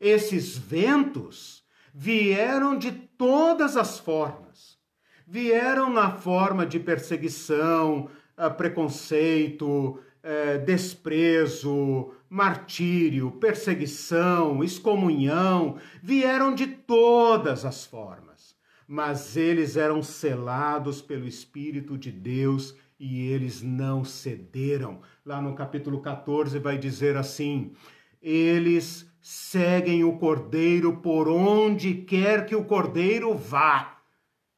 [0.00, 1.62] Esses ventos
[1.94, 4.78] vieram de todas as formas.
[5.26, 17.66] Vieram na forma de perseguição, ah, preconceito, eh, desprezo, martírio, perseguição, excomunhão, vieram de todas
[17.66, 18.56] as formas.
[18.88, 25.02] Mas eles eram selados pelo Espírito de Deus e eles não cederam.
[25.26, 27.74] Lá no capítulo 14 vai dizer assim:
[28.22, 33.98] eles seguem o cordeiro por onde quer que o cordeiro vá.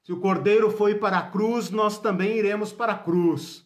[0.04, 3.63] Se o cordeiro foi para a cruz, nós também iremos para a cruz.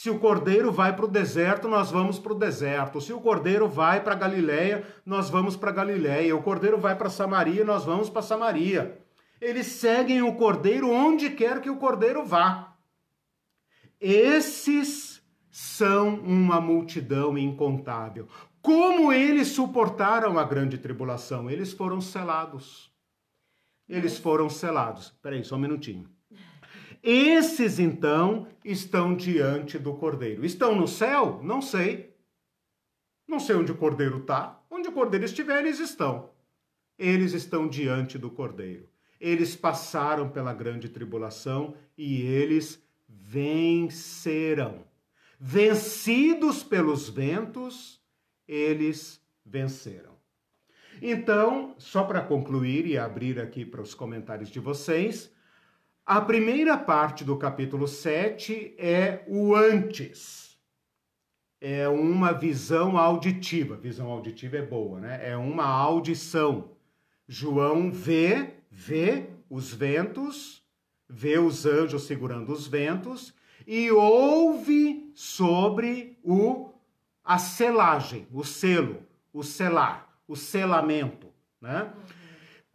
[0.00, 3.00] Se o cordeiro vai para o deserto, nós vamos para o deserto.
[3.00, 6.36] Se o cordeiro vai para Galiléia, nós vamos para Galiléia.
[6.36, 9.04] O cordeiro vai para Samaria, nós vamos para Samaria.
[9.40, 12.76] Eles seguem o cordeiro onde quer que o cordeiro vá.
[14.00, 15.20] Esses
[15.50, 18.28] são uma multidão incontável.
[18.62, 21.50] Como eles suportaram a grande tribulação?
[21.50, 22.88] Eles foram selados.
[23.88, 25.10] Eles foram selados.
[25.20, 26.08] Peraí, só um minutinho.
[27.10, 30.44] Esses então estão diante do cordeiro.
[30.44, 31.40] Estão no céu?
[31.42, 32.14] Não sei.
[33.26, 34.62] Não sei onde o cordeiro está.
[34.70, 36.28] Onde o cordeiro estiver, eles estão.
[36.98, 38.90] Eles estão diante do cordeiro.
[39.18, 44.84] Eles passaram pela grande tribulação e eles vencerão.
[45.40, 48.02] Vencidos pelos ventos,
[48.46, 50.12] eles venceram.
[51.00, 55.32] Então, só para concluir e abrir aqui para os comentários de vocês,
[56.08, 60.58] a primeira parte do capítulo 7 é o antes.
[61.60, 63.76] É uma visão auditiva.
[63.76, 65.20] Visão auditiva é boa, né?
[65.22, 66.72] É uma audição.
[67.28, 70.66] João vê, vê os ventos
[71.08, 73.32] vê os anjos segurando os ventos
[73.66, 76.68] e ouve sobre o
[77.24, 79.02] a selagem, o selo,
[79.34, 81.28] o selar, o selamento,
[81.60, 81.92] né?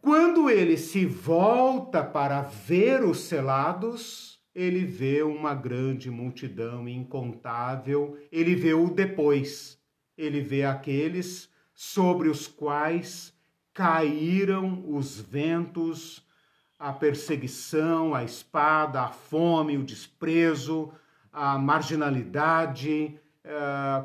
[0.04, 8.54] Quando ele se volta para ver os selados, ele vê uma grande multidão incontável, ele
[8.54, 9.80] vê o depois,
[10.14, 13.32] ele vê aqueles sobre os quais
[13.72, 16.22] caíram os ventos,
[16.78, 20.92] a perseguição, a espada, a fome, o desprezo,
[21.32, 24.04] a marginalidade, eh,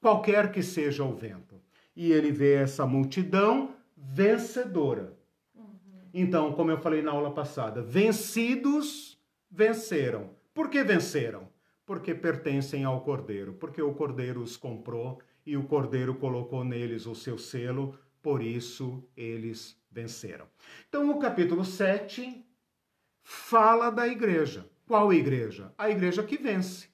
[0.00, 1.54] qualquer que seja o vento.
[1.94, 5.19] E ele vê essa multidão vencedora.
[6.12, 9.18] Então, como eu falei na aula passada, vencidos
[9.50, 10.30] venceram.
[10.52, 11.48] Por que venceram?
[11.86, 17.14] Porque pertencem ao Cordeiro, porque o Cordeiro os comprou e o Cordeiro colocou neles o
[17.14, 20.46] seu selo, por isso eles venceram.
[20.88, 22.44] Então, o capítulo 7
[23.22, 24.68] fala da igreja.
[24.86, 25.72] Qual igreja?
[25.78, 26.88] A igreja que vence,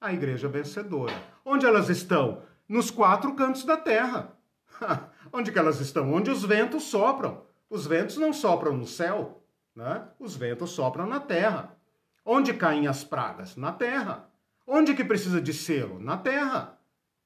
[0.00, 1.14] a igreja vencedora.
[1.44, 2.42] Onde elas estão?
[2.68, 4.36] Nos quatro cantos da terra.
[5.32, 6.12] Onde que elas estão?
[6.12, 7.44] Onde os ventos sopram.
[7.72, 9.42] Os ventos não sopram no céu,
[9.74, 10.06] né?
[10.20, 11.74] Os ventos sopram na terra.
[12.22, 13.56] Onde caem as pragas?
[13.56, 14.30] Na terra.
[14.66, 15.98] Onde que precisa de selo?
[15.98, 16.78] Na terra.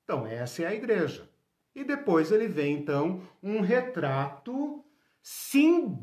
[0.05, 1.29] Então, essa é a igreja.
[1.75, 4.85] E depois ele vê, então, um retrato
[5.21, 5.99] simbólico.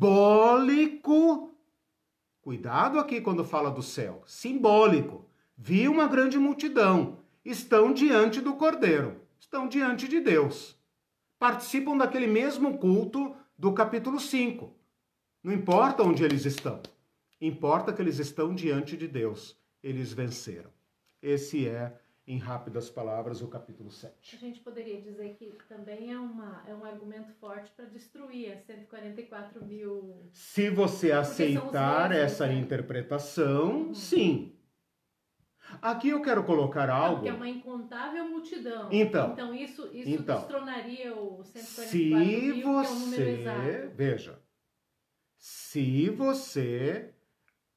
[2.42, 4.24] Cuidado aqui quando fala do céu.
[4.28, 5.26] Simbólico.
[5.58, 7.20] Vi uma grande multidão.
[7.46, 9.22] Estão diante do Cordeiro.
[9.40, 10.78] Estão diante de Deus.
[11.40, 14.76] Participam daquele mesmo culto do capítulo 5.
[15.42, 16.82] Não importa onde eles estão,
[17.40, 19.58] importa que eles estão diante de Deus.
[19.82, 20.70] Eles venceram.
[21.22, 24.36] Esse é, em rápidas palavras, o capítulo 7.
[24.36, 28.66] A gente poderia dizer que também é, uma, é um argumento forte para destruir as
[28.66, 30.30] 144 mil.
[30.34, 32.56] Se você aceitar mesmos, essa né?
[32.56, 33.94] interpretação, uhum.
[33.94, 34.58] sim.
[35.82, 37.16] Aqui eu quero colocar algo.
[37.16, 38.90] Porque é uma incontável multidão.
[38.92, 43.96] Então, então isso, isso então, destronaria o 144 se mil, você, que é um.
[43.96, 44.40] Veja,
[45.38, 47.14] se você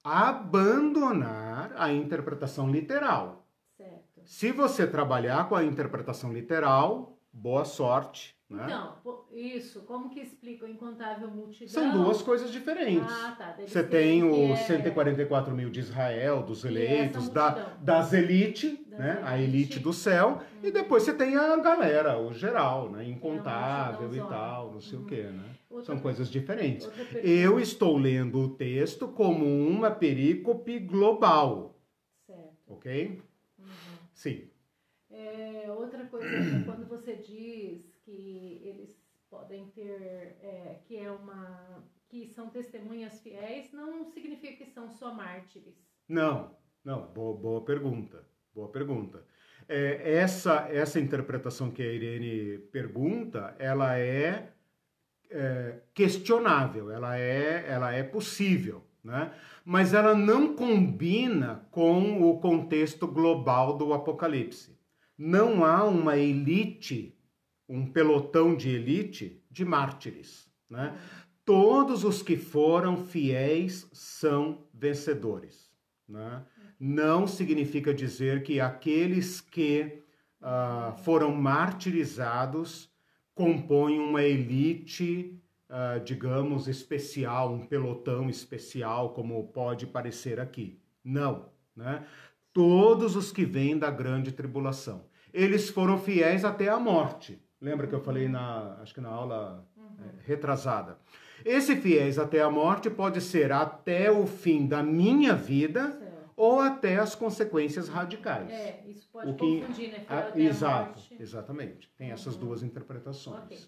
[0.05, 3.44] abandonar a interpretação literal.
[3.77, 4.23] Certo.
[4.24, 8.35] Se você trabalhar com a interpretação literal, boa sorte.
[8.49, 8.65] Né?
[8.65, 8.95] Então,
[9.33, 11.69] isso, como que explica o incontável multidão?
[11.69, 13.13] São duas coisas diferentes.
[13.13, 13.57] Ah, tá.
[13.67, 14.67] Você tem os é...
[14.67, 19.21] 144 mil de Israel, dos eleitos, da, das elites, né?
[19.25, 20.61] a elite do céu, hum.
[20.63, 23.05] e depois você tem a galera, o geral, né?
[23.05, 25.23] incontável e tal, não sei o quê.
[25.25, 25.45] Né?
[25.69, 26.89] Outra, São coisas diferentes.
[27.25, 31.75] Eu estou lendo o texto como uma perícope global.
[32.25, 32.55] Certo.
[32.69, 33.21] Ok?
[33.59, 33.67] Uhum.
[34.15, 34.49] Sim.
[35.11, 35.45] É,
[36.09, 38.97] coisa, quando você diz que eles
[39.31, 45.12] podem ter, é, que é uma, que são testemunhas fiéis, não significa que são só
[45.12, 45.74] mártires.
[46.09, 48.24] Não, não, boa, boa pergunta,
[48.55, 49.24] boa pergunta.
[49.69, 54.53] É, essa, essa interpretação que a Irene pergunta, ela é,
[55.28, 59.33] é questionável, ela é, ela é possível, né?
[59.65, 64.76] mas ela não combina com o contexto global do Apocalipse.
[65.17, 67.17] Não há uma elite
[67.69, 70.49] um pelotão de elite de mártires.
[70.69, 70.97] Né?
[71.45, 75.71] Todos os que foram fiéis são vencedores.
[76.09, 76.45] Né?
[76.79, 80.03] Não significa dizer que aqueles que
[80.41, 82.91] uh, foram martirizados
[83.35, 85.39] compõem uma elite,
[85.69, 90.81] uh, digamos, especial, um pelotão especial, como pode parecer aqui.
[91.05, 91.51] Não.
[91.75, 92.07] Né?
[92.57, 95.05] Todos os que vêm da grande tribulação.
[95.31, 97.39] Eles foram fiéis até a morte.
[97.61, 99.85] Lembra que eu falei na, acho que na aula uhum.
[100.03, 100.99] é, retrasada.
[101.45, 106.31] Esse fiéis até a morte pode ser até o fim da minha vida certo.
[106.35, 108.51] ou até as consequências radicais.
[108.51, 110.07] É, isso pode o que, confundir, né?
[110.09, 111.09] A, exato, essas
[111.99, 112.15] Tem uhum.
[112.15, 113.45] essas duas interpretações.
[113.45, 113.59] Okay.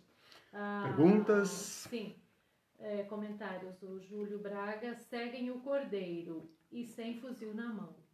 [0.51, 1.51] Ah, Perguntas?
[1.90, 2.16] Sim.
[2.78, 4.94] É, comentários do Júlio Braga.
[4.94, 8.07] Seguem o cordeiro e sem fuzil na mão.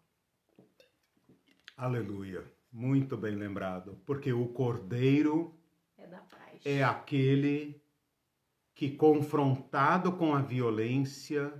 [1.76, 2.44] Aleluia.
[2.70, 4.00] Muito bem lembrado.
[4.06, 5.58] Porque o cordeiro
[5.98, 6.78] é.
[6.78, 7.82] É aquele
[8.74, 11.52] que, confrontado com a violência,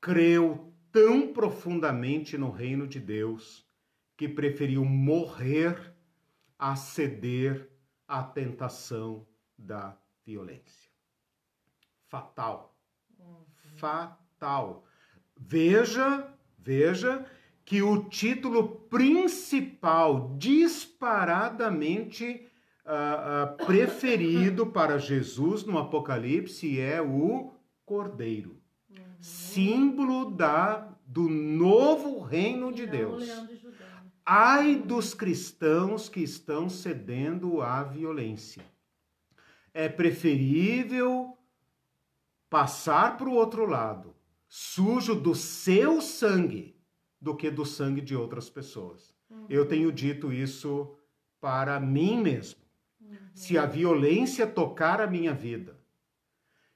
[0.00, 3.66] creu tão profundamente no reino de Deus
[4.16, 5.94] que preferiu morrer
[6.58, 7.70] a ceder
[8.06, 9.26] à tentação
[9.56, 10.90] da violência.
[12.06, 12.76] Fatal.
[13.18, 13.44] Uhum.
[13.76, 14.84] Fatal.
[15.36, 17.26] Veja, veja
[17.70, 22.48] que o título principal, disparadamente
[22.84, 27.52] uh, uh, preferido para Jesus no Apocalipse é o
[27.86, 28.60] Cordeiro,
[28.90, 28.96] uhum.
[29.20, 33.28] símbolo da do novo reino de Deus.
[34.26, 38.64] Ai dos cristãos que estão cedendo à violência.
[39.72, 41.38] É preferível
[42.50, 44.12] passar para o outro lado,
[44.48, 46.79] sujo do seu sangue,
[47.20, 49.14] do que do sangue de outras pessoas.
[49.28, 49.46] Uhum.
[49.48, 50.96] Eu tenho dito isso
[51.40, 52.60] para mim mesmo.
[53.00, 53.16] Uhum.
[53.34, 55.78] Se a violência tocar a minha vida,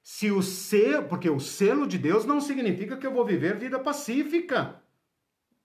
[0.03, 3.79] se o selo, porque o selo de Deus não significa que eu vou viver vida
[3.79, 4.81] pacífica.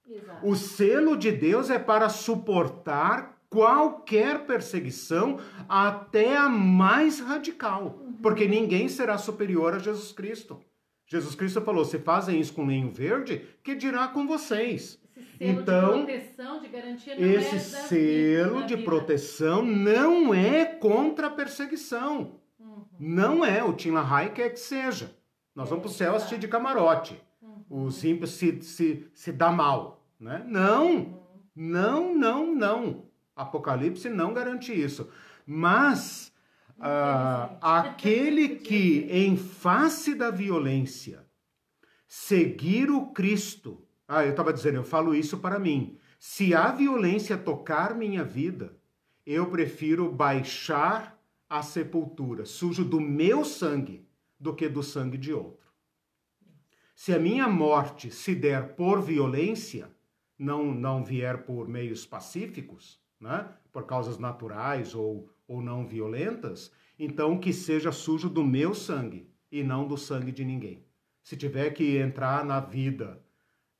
[0.09, 0.47] Exato.
[0.47, 8.12] O selo de Deus é para suportar qualquer perseguição, até a mais radical, uhum.
[8.23, 10.59] porque ninguém será superior a Jesus Cristo.
[11.11, 14.99] Jesus Cristo falou: se fazem isso com lenho verde, que dirá com vocês?
[15.41, 18.91] então, de proteção, de garantia, não esse é selo vida, de vida.
[18.91, 22.39] proteção não é contra a perseguição.
[22.99, 25.16] Não é, o Tim LaHaye quer que seja.
[25.55, 27.20] Nós é, vamos para o céu assistir de camarote.
[27.43, 27.87] Uhum.
[27.87, 30.05] Os ímpios se, se, se dá mal.
[30.19, 30.45] Né?
[30.47, 31.20] Não, uhum.
[31.57, 33.05] não, não, não.
[33.35, 35.09] Apocalipse não garante isso.
[35.47, 36.31] Mas
[36.81, 41.24] uh, aquele que, em face da violência,
[42.09, 43.86] seguir o Cristo.
[44.09, 45.98] Ah, eu estava dizendo, eu falo isso para mim.
[46.19, 48.77] Se a violência tocar minha vida,
[49.24, 54.07] eu prefiro baixar a sepultura, sujo do meu sangue,
[54.39, 55.69] do que do sangue de outro.
[56.94, 59.90] Se a minha morte se der por violência,
[60.39, 63.48] não, não vier por meios pacíficos, né?
[63.73, 69.62] por causas naturais ou, ou não violentas, então que seja sujo do meu sangue e
[69.62, 70.85] não do sangue de ninguém.
[71.22, 73.22] Se tiver que entrar na vida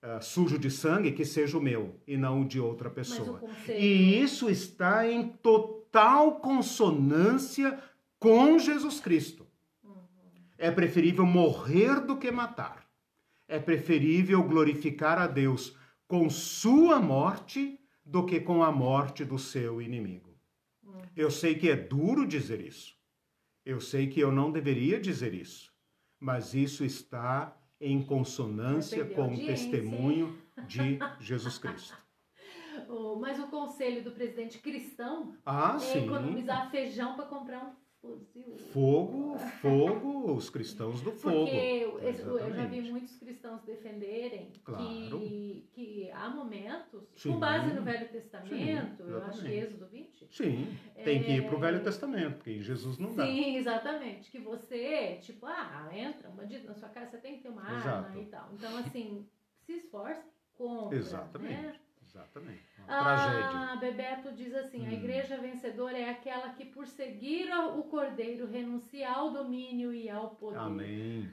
[0.03, 3.43] uh, sujo de sangue, que seja o meu e não o de outra pessoa.
[3.69, 7.79] E isso está em total total consonância
[8.19, 9.47] com Jesus Cristo.
[10.57, 12.87] É preferível morrer do que matar.
[13.49, 15.77] É preferível glorificar a Deus
[16.07, 20.30] com sua morte do que com a morte do seu inimigo.
[21.17, 22.95] Eu sei que é duro dizer isso.
[23.65, 25.73] Eu sei que eu não deveria dizer isso.
[26.19, 31.97] Mas isso está em consonância com o testemunho de Jesus Cristo
[33.21, 36.05] mas o conselho do presidente cristão ah, é sim.
[36.05, 38.57] economizar feijão para comprar um fuzil.
[38.73, 41.47] Fogo, fogo, os cristãos do fogo.
[41.47, 44.85] Porque eu, eu já vi muitos cristãos defenderem claro.
[44.85, 47.33] que, que há momentos, sim.
[47.33, 50.27] com base no Velho Testamento, sim, eu acho que Êxodo 20.
[50.31, 53.27] Sim, tem que ir para o Velho Testamento, porque Jesus não dá.
[53.27, 54.31] Sim, exatamente.
[54.31, 57.63] Que você, tipo, ah, entra um bandido na sua casa, você tem que ter uma
[57.63, 58.07] Exato.
[58.07, 58.51] arma e tal.
[58.53, 59.29] Então, assim,
[59.61, 60.23] se esforce,
[60.55, 60.97] compra.
[60.97, 61.63] Exatamente.
[61.63, 61.80] Né?
[62.11, 62.65] Exatamente.
[62.87, 63.77] Uma ah, tragédia.
[63.77, 64.89] Bebeto diz assim: hum.
[64.89, 70.31] a igreja vencedora é aquela que, por seguir o cordeiro, renuncia ao domínio e ao
[70.31, 70.59] poder.
[70.59, 71.31] Amém.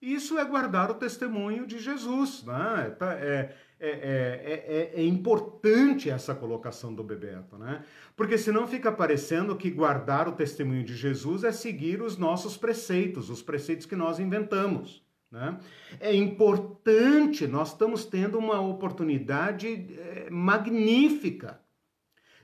[0.00, 2.42] Isso é guardar o testemunho de Jesus.
[2.42, 2.90] Né?
[2.98, 7.84] Tá, é, é, é, é, importante essa colocação do Bebeto, né?
[8.16, 13.30] Porque senão fica parecendo que guardar o testemunho de Jesus é seguir os nossos preceitos,
[13.30, 15.04] os preceitos que nós inventamos.
[15.32, 15.58] Né?
[15.98, 19.66] É importante, nós estamos tendo uma oportunidade
[19.98, 21.58] é, magnífica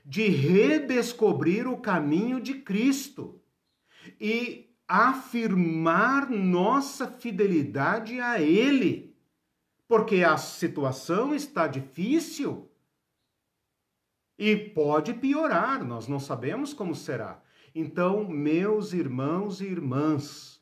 [0.03, 3.39] de redescobrir o caminho de Cristo
[4.19, 9.15] e afirmar nossa fidelidade a Ele,
[9.87, 12.71] porque a situação está difícil
[14.35, 17.39] e pode piorar, nós não sabemos como será.
[17.75, 20.58] Então, meus irmãos e irmãs,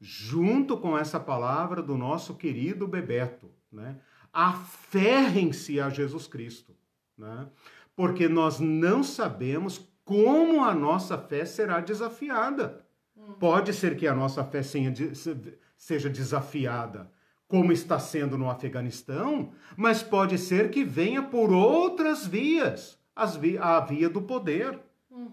[0.00, 3.98] junto com essa palavra do nosso querido Bebeto, né?
[4.32, 6.74] Aferrem-se a Jesus Cristo,
[7.16, 7.48] né?
[7.94, 12.84] Porque nós não sabemos como a nossa fé será desafiada.
[13.16, 13.32] Hum.
[13.40, 17.10] Pode ser que a nossa fé seja desafiada,
[17.48, 24.10] como está sendo no Afeganistão, mas pode ser que venha por outras vias, a via
[24.10, 24.78] do poder,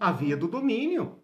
[0.00, 1.18] a via do domínio.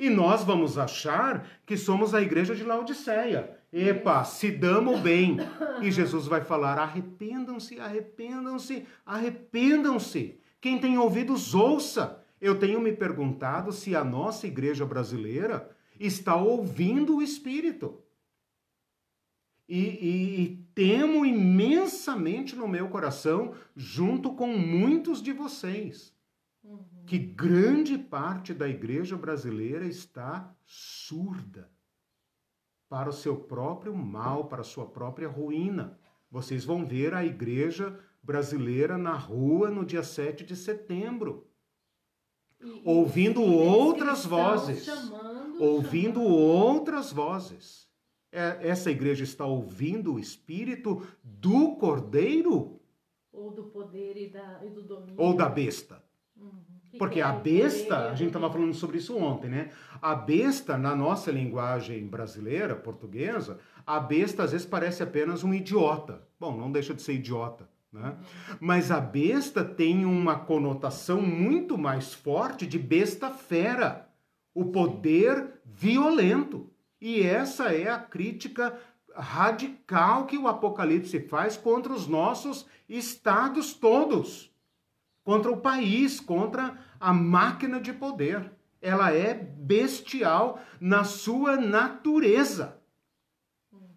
[0.00, 3.54] E nós vamos achar que somos a igreja de Laodiceia.
[3.70, 5.36] Epa, se damos bem.
[5.82, 10.40] E Jesus vai falar: arrependam-se, arrependam-se, arrependam-se.
[10.58, 12.18] Quem tem ouvidos, ouça.
[12.40, 18.02] Eu tenho me perguntado se a nossa igreja brasileira está ouvindo o Espírito.
[19.68, 26.12] E, e, e, temo imensamente no meu coração, junto com muitos de vocês,
[27.06, 31.70] que grande parte da igreja brasileira está surda
[32.88, 35.98] para o seu próprio mal, para a sua própria ruína.
[36.30, 41.46] Vocês vão ver a igreja brasileira na rua no dia 7 de setembro.
[42.60, 44.84] E, ouvindo e outras vozes.
[44.84, 46.34] Chamando, ouvindo chamando.
[46.34, 47.88] outras vozes.
[48.30, 52.80] É, essa igreja está ouvindo o espírito do cordeiro?
[53.32, 55.16] Ou do poder e, da, e do domínio.
[55.18, 56.04] Ou da besta.
[56.40, 59.70] Uhum Porque a besta, a gente estava falando sobre isso ontem, né?
[60.02, 66.26] A besta, na nossa linguagem brasileira, portuguesa, a besta às vezes parece apenas um idiota.
[66.38, 68.16] Bom, não deixa de ser idiota, né?
[68.58, 74.08] Mas a besta tem uma conotação muito mais forte de besta fera,
[74.52, 76.70] o poder violento.
[77.00, 78.76] E essa é a crítica
[79.14, 84.49] radical que o Apocalipse faz contra os nossos estados todos,
[85.24, 88.50] contra o país, contra a máquina de poder.
[88.80, 92.80] Ela é bestial na sua natureza.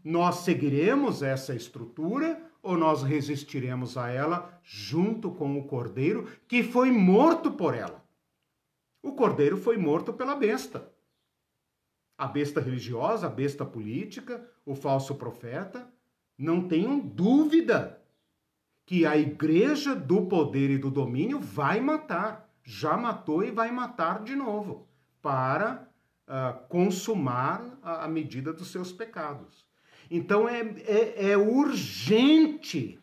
[0.04, 6.92] Nós seguiremos essa estrutura ou nós resistiremos a ela junto com o cordeiro que foi
[6.92, 8.04] morto por ela?
[9.02, 10.92] O cordeiro foi morto pela besta.
[12.18, 15.92] A besta religiosa, a besta política, o falso profeta,
[16.38, 18.03] não tenham dúvida
[18.86, 24.24] que a igreja do poder e do domínio vai matar, já matou e vai matar
[24.24, 24.88] de novo,
[25.22, 25.88] para
[26.28, 29.66] uh, consumar a, a medida dos seus pecados.
[30.12, 33.00] Então é, é, é urgente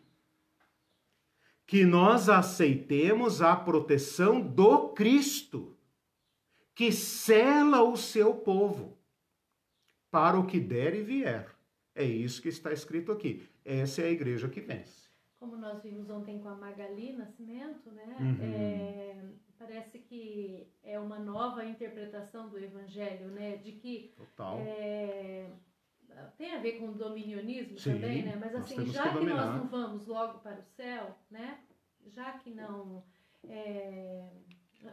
[1.65, 5.77] que nós aceitemos a proteção do Cristo,
[6.75, 8.97] que cela o seu povo
[10.11, 11.49] para o que der e vier.
[11.95, 13.47] É isso que está escrito aqui.
[13.63, 15.00] Essa é a igreja que vence.
[15.41, 18.15] Como nós vimos ontem com a Magali Nascimento, né?
[18.19, 18.37] Uhum.
[18.43, 19.25] É,
[19.57, 23.57] parece que é uma nova interpretação do Evangelho, né?
[23.57, 24.59] De que Total.
[24.59, 25.49] É,
[26.37, 28.37] tem a ver com o dominionismo Sim, também, né?
[28.39, 31.57] Mas assim, já que, que nós não vamos logo para o céu, né?
[32.05, 33.03] Já que não.
[33.49, 34.23] É...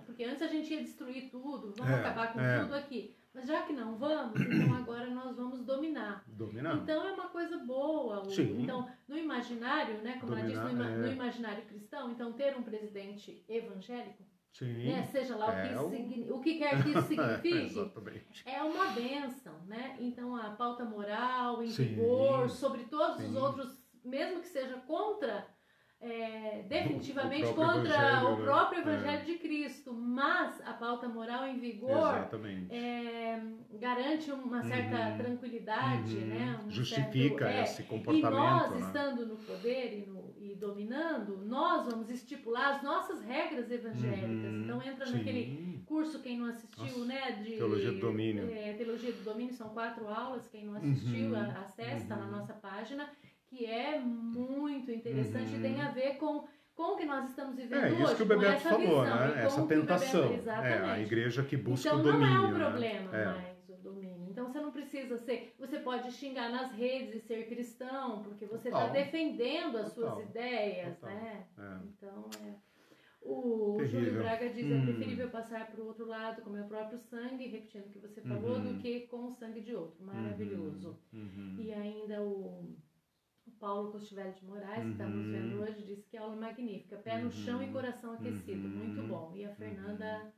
[0.06, 2.60] Porque antes a gente ia destruir tudo, vamos é, acabar com é.
[2.62, 3.14] tudo aqui.
[3.34, 6.24] Mas já que não vamos, então agora nós vamos dominar.
[6.26, 6.76] Dominar.
[6.76, 8.24] Então é uma coisa boa.
[8.30, 8.62] Sim.
[8.62, 10.96] Então, no imaginário, né, como dominar, ela disse, no, ima é.
[10.96, 14.24] no imaginário cristão, então ter um presidente evangélico.
[14.60, 15.04] Né?
[15.04, 16.36] Seja lá é o, que, o...
[16.36, 17.92] o que quer que isso signifique,
[18.44, 19.96] é, é uma benção, né?
[20.00, 21.84] Então a pauta moral, em Sim.
[21.84, 23.28] vigor, sobre todos Sim.
[23.28, 25.46] os outros, mesmo que seja contra
[26.00, 28.94] é, definitivamente o contra o próprio né?
[28.94, 29.24] Evangelho é.
[29.24, 32.28] de Cristo, mas a pauta moral em vigor
[32.70, 33.40] é,
[33.80, 35.18] garante uma certa uhum.
[35.18, 36.26] tranquilidade, uhum.
[36.26, 36.60] né?
[36.64, 38.32] Um Justifica certo, é, esse comportamento.
[38.32, 38.86] E nós, né?
[38.86, 44.28] estando no poder e, no, e, dominando, nós vamos estipular as nossas regras evangélicas.
[44.28, 44.62] Uhum.
[44.62, 45.18] Então entra Sim.
[45.18, 47.04] naquele curso, quem não assistiu, Nossa.
[47.06, 47.32] né?
[47.42, 48.48] De Teologia do Domínio.
[48.52, 51.50] É, Teologia do Domínio, são quatro aulas, quem não assistiu, uhum.
[51.60, 52.30] acessa na uhum.
[52.30, 53.10] nossa página
[53.48, 55.58] que é muito interessante uhum.
[55.58, 56.46] e tem a ver com
[56.78, 58.00] com o que nós estamos vivendo é, hoje.
[58.00, 59.44] É isso que o Bebeto falou, né?
[59.44, 60.28] Essa tentação.
[60.28, 62.28] Bebeto, é, a igreja que busca então, o domínio.
[62.28, 63.24] Então não é um problema né?
[63.24, 64.30] mais o domínio.
[64.30, 65.56] Então você não precisa ser.
[65.58, 70.14] Você pode xingar nas redes e ser cristão, porque você está defendendo as Total.
[70.14, 71.16] suas ideias, Total.
[71.16, 71.46] né?
[71.58, 71.78] É.
[71.84, 72.54] Então é.
[73.22, 74.00] O Terrível.
[74.00, 74.78] Júlio Braga diz: é hum.
[74.80, 77.98] é preferível passar para o outro lado com o meu próprio sangue, repetindo o que
[77.98, 78.74] você falou, uhum.
[78.74, 80.00] do que com o sangue de outro.
[80.04, 80.96] Maravilhoso.
[81.12, 81.20] Uhum.
[81.20, 81.56] Uhum.
[81.58, 82.76] E ainda o
[83.58, 84.84] Paulo Costivelli de Moraes, uhum.
[84.84, 86.96] que estamos vendo hoje, disse que aula magnífica.
[86.96, 87.24] Pé uhum.
[87.24, 88.66] no chão e coração aquecido.
[88.66, 88.74] Uhum.
[88.74, 89.32] Muito bom.
[89.34, 90.32] E a Fernanda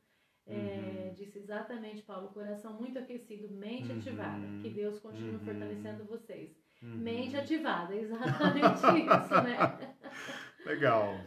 [0.47, 1.15] é, uhum.
[1.15, 4.47] disse exatamente, Paulo, coração muito aquecido, mente ativada.
[4.63, 6.51] Que Deus continue fortalecendo vocês.
[6.83, 9.95] Mente ativada, exatamente isso, né?
[10.65, 11.21] Legal.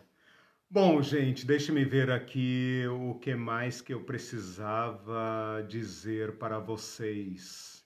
[0.70, 7.83] Bom, gente, deixe-me ver aqui o que mais que eu precisava dizer para vocês.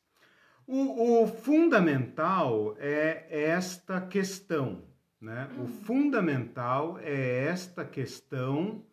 [0.67, 4.83] O, o fundamental é esta questão,
[5.19, 5.49] né?
[5.57, 5.67] O hum.
[5.67, 8.83] fundamental é esta questão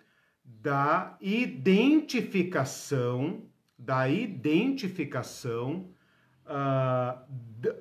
[0.44, 3.42] da identificação,
[3.76, 5.90] da identificação
[6.46, 7.18] uh,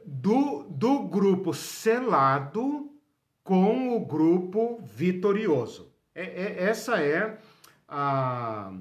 [0.03, 2.91] do, do grupo selado
[3.43, 5.93] com o grupo vitorioso.
[6.15, 7.37] É, é, essa é
[7.87, 8.73] a,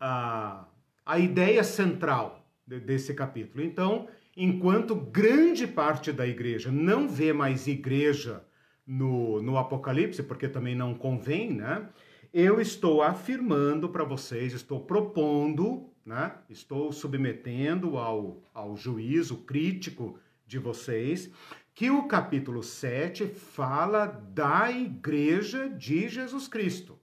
[0.00, 0.64] a,
[1.04, 3.62] a ideia central desse capítulo.
[3.62, 8.44] Então, enquanto grande parte da igreja não vê mais igreja
[8.86, 11.88] no, no Apocalipse, porque também não convém, né?
[12.32, 16.34] Eu estou afirmando para vocês, estou propondo, né?
[16.50, 21.30] Estou submetendo ao, ao juízo crítico de vocês,
[21.74, 26.98] que o capítulo 7 fala da igreja de Jesus Cristo.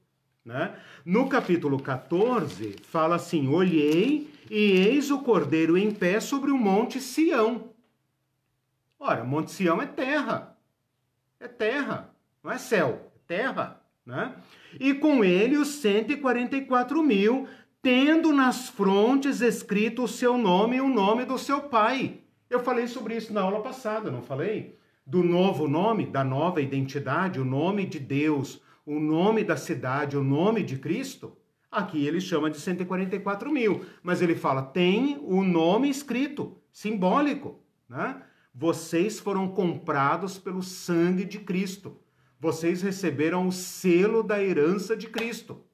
[0.45, 0.77] Né?
[1.05, 6.99] No capítulo 14, fala assim: Olhei e eis o cordeiro em pé sobre o monte
[6.99, 7.73] Sião.
[8.99, 10.57] Ora, Monte Sião é terra.
[11.37, 13.81] É terra, não é céu, é terra.
[14.05, 14.33] Né?
[14.79, 17.47] E com ele os 144 mil,
[17.81, 22.21] tendo nas frontes escrito o seu nome e o nome do seu pai.
[22.49, 24.79] Eu falei sobre isso na aula passada, não falei?
[25.05, 30.23] Do novo nome, da nova identidade, o nome de Deus, o nome da cidade, o
[30.23, 31.35] nome de Cristo.
[31.73, 37.59] Aqui ele chama de 144 mil, mas ele fala, tem o nome escrito, simbólico,
[37.89, 38.21] né?
[38.53, 41.99] Vocês foram comprados pelo sangue de Cristo.
[42.39, 45.65] Vocês receberam o selo da herança de Cristo.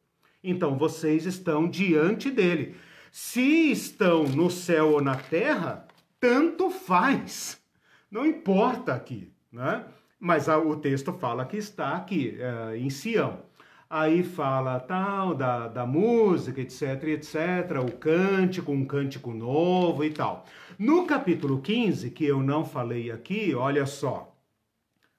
[0.41, 2.77] Então vocês estão diante dele.
[3.11, 5.85] Se estão no céu ou na terra,
[6.17, 7.61] tanto faz.
[8.09, 9.83] Não importa aqui, né?
[10.17, 13.48] Mas o texto fala que está aqui, é, em Sião
[13.89, 17.35] aí fala tal da, da música, etc, etc,
[17.83, 20.45] o cântico, um cântico novo e tal.
[20.77, 24.35] No capítulo 15, que eu não falei aqui, olha só,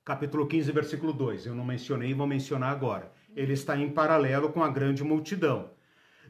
[0.05, 3.10] capítulo 15, versículo 2, eu não mencionei, vou mencionar agora.
[3.34, 5.70] Ele está em paralelo com a grande multidão.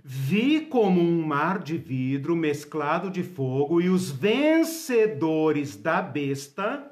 [0.02, 6.90] Vi como um mar de vidro mesclado de fogo e os vencedores da besta.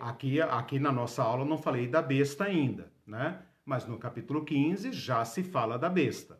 [0.00, 3.38] Aqui, aqui na nossa aula eu não falei da besta ainda, né?
[3.66, 6.38] Mas no capítulo 15 já se fala da besta.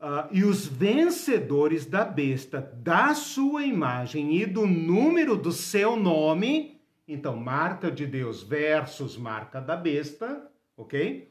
[0.00, 6.80] Uh, e os vencedores da besta, da sua imagem e do número do seu nome,
[7.06, 11.30] então marca de Deus versus marca da besta, ok?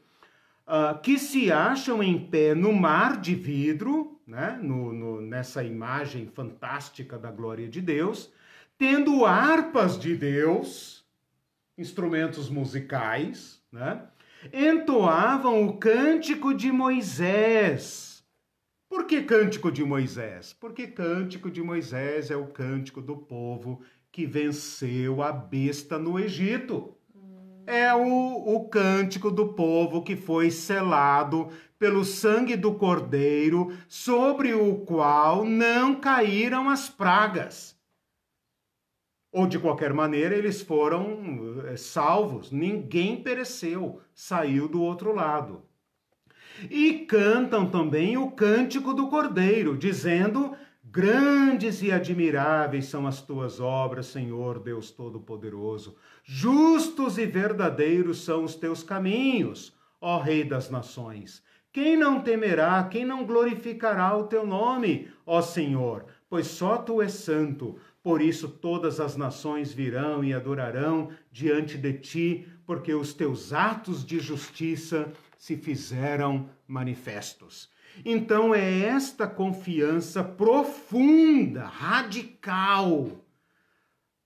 [0.66, 4.58] Uh, que se acham em pé no mar de vidro, né?
[4.62, 8.32] No, no, nessa imagem fantástica da glória de Deus,
[8.78, 11.04] tendo harpas de Deus,
[11.76, 14.00] instrumentos musicais, né?
[14.52, 18.24] Entoavam o cântico de Moisés.
[18.88, 20.52] Por que cântico de Moisés?
[20.52, 23.80] Porque cântico de Moisés é o cântico do povo
[24.10, 26.96] que venceu a besta no Egito.
[27.66, 31.48] É o, o cântico do povo que foi selado
[31.78, 37.79] pelo sangue do cordeiro, sobre o qual não caíram as pragas
[39.32, 45.62] ou de qualquer maneira eles foram eh, salvos, ninguém pereceu, saiu do outro lado.
[46.68, 54.06] E cantam também o cântico do Cordeiro, dizendo: Grandes e admiráveis são as tuas obras,
[54.06, 55.96] Senhor Deus Todo-Poderoso.
[56.24, 61.42] Justos e verdadeiros são os teus caminhos, ó Rei das Nações.
[61.72, 66.06] Quem não temerá, quem não glorificará o teu nome, ó Senhor?
[66.28, 67.76] Pois só tu és santo.
[68.02, 74.04] Por isso todas as nações virão e adorarão diante de ti, porque os teus atos
[74.04, 77.70] de justiça se fizeram manifestos.
[78.04, 83.24] Então é esta confiança profunda, radical,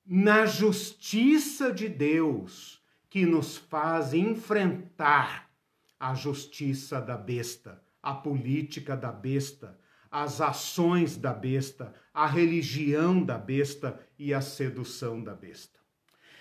[0.06, 5.50] na justiça de Deus que nos faz enfrentar
[5.98, 9.78] a justiça da besta, a política da besta,
[10.14, 15.80] as ações da besta, a religião da besta e a sedução da besta.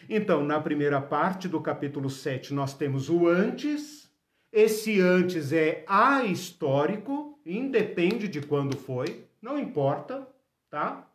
[0.08, 4.08] Então, na primeira parte do capítulo 7, nós temos o antes.
[4.52, 10.28] Esse antes é ahistórico, independe de quando foi, não importa,
[10.70, 11.08] tá?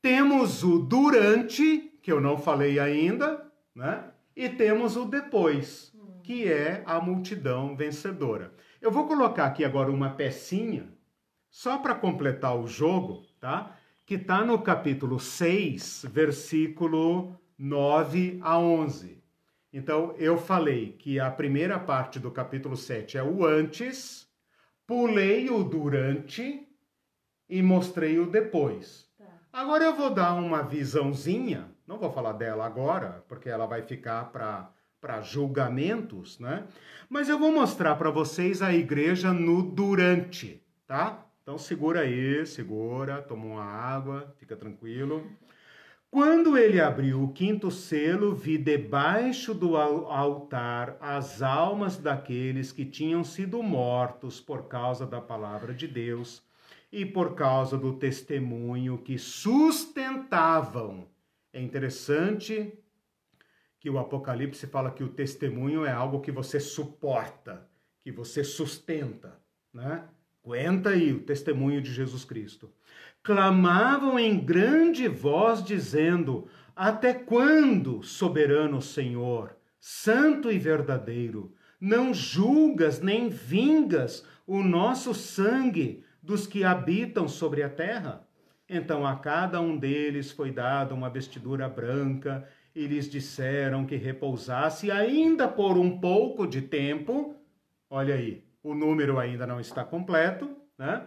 [0.00, 4.02] Temos o durante, que eu não falei ainda, né?
[4.34, 5.92] E temos o depois,
[6.22, 8.54] que é a multidão vencedora.
[8.80, 10.93] Eu vou colocar aqui agora uma pecinha
[11.54, 13.76] só para completar o jogo, tá?
[14.04, 19.22] Que está no capítulo 6, versículo 9 a 11.
[19.72, 24.28] Então, eu falei que a primeira parte do capítulo 7 é o antes,
[24.84, 26.66] pulei o durante
[27.48, 29.08] e mostrei o depois.
[29.16, 29.24] Tá.
[29.52, 34.32] Agora eu vou dar uma visãozinha, não vou falar dela agora, porque ela vai ficar
[35.00, 36.66] para julgamentos, né?
[37.08, 41.23] Mas eu vou mostrar para vocês a igreja no durante, tá?
[41.44, 45.30] Então segura aí, segura, toma uma água, fica tranquilo.
[46.10, 53.22] Quando ele abriu o quinto selo, vi debaixo do altar as almas daqueles que tinham
[53.22, 56.42] sido mortos por causa da palavra de Deus
[56.90, 61.10] e por causa do testemunho que sustentavam.
[61.52, 62.72] É interessante
[63.78, 67.68] que o Apocalipse fala que o testemunho é algo que você suporta,
[68.02, 69.38] que você sustenta,
[69.70, 70.08] né?
[70.44, 72.70] Aguenta aí o testemunho de Jesus Cristo.
[73.22, 76.46] Clamavam em grande voz, dizendo:
[76.76, 86.46] Até quando, soberano Senhor, santo e verdadeiro, não julgas nem vingas o nosso sangue dos
[86.46, 88.28] que habitam sobre a terra?
[88.68, 94.90] Então a cada um deles foi dada uma vestidura branca, e lhes disseram que repousasse
[94.90, 97.34] ainda por um pouco de tempo.
[97.88, 101.06] Olha aí, o número ainda não está completo, né?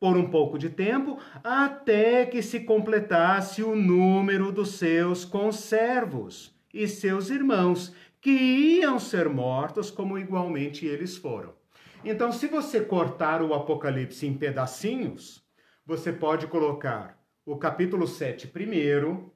[0.00, 6.88] Por um pouco de tempo, até que se completasse o número dos seus conservos e
[6.88, 11.54] seus irmãos, que iam ser mortos como igualmente eles foram.
[12.02, 15.44] Então, se você cortar o Apocalipse em pedacinhos,
[15.86, 19.32] você pode colocar o capítulo 7 primeiro,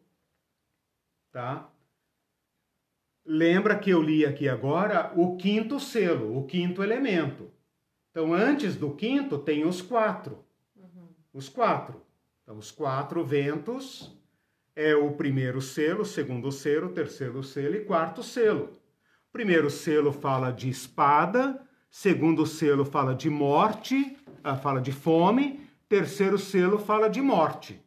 [1.31, 1.71] tá?
[3.25, 7.58] Lembra que eu li aqui agora o quinto selo, o quinto elemento.
[8.19, 10.45] Então, antes do quinto, tem os quatro.
[10.75, 11.07] Uhum.
[11.33, 12.03] Os quatro.
[12.43, 14.13] Então, os quatro ventos
[14.75, 18.71] é o primeiro selo, segundo selo, terceiro selo e quarto selo.
[19.31, 26.39] Primeiro selo fala de espada, segundo selo fala de morte, ah, fala de fome, terceiro
[26.39, 27.81] selo fala de morte.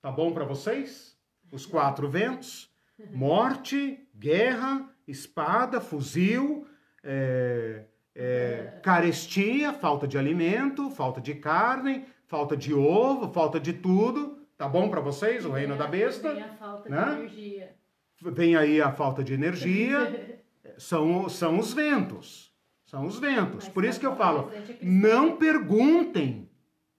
[0.00, 1.16] Tá bom para vocês?
[1.52, 2.68] Os quatro ventos:
[3.14, 6.66] morte, guerra, espada, fuzil,
[7.04, 7.84] é,
[8.14, 14.38] é, carestia, falta de alimento, falta de carne, falta de ovo, falta de tudo.
[14.56, 15.44] Tá bom para vocês?
[15.44, 16.32] O reino da besta.
[16.32, 17.04] Vem a falta né?
[17.04, 17.76] de energia.
[18.20, 20.42] Vem aí a falta de energia.
[20.78, 22.52] são, são os ventos.
[22.84, 23.64] São os ventos.
[23.64, 24.50] Mas Por isso que eu falo,
[24.82, 26.50] não perguntem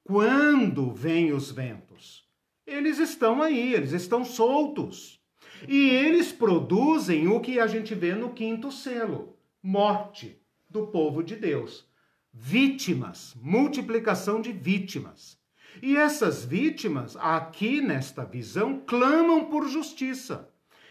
[0.03, 2.27] quando vêm os ventos.
[2.65, 5.21] Eles estão aí, eles estão soltos.
[5.67, 10.42] E eles produzem o que a gente vê no quinto selo: morte
[10.73, 11.87] do povo de Deus.
[12.33, 15.37] Vítimas, multiplicação de vítimas.
[15.81, 20.49] E essas vítimas, aqui nesta visão, clamam por justiça.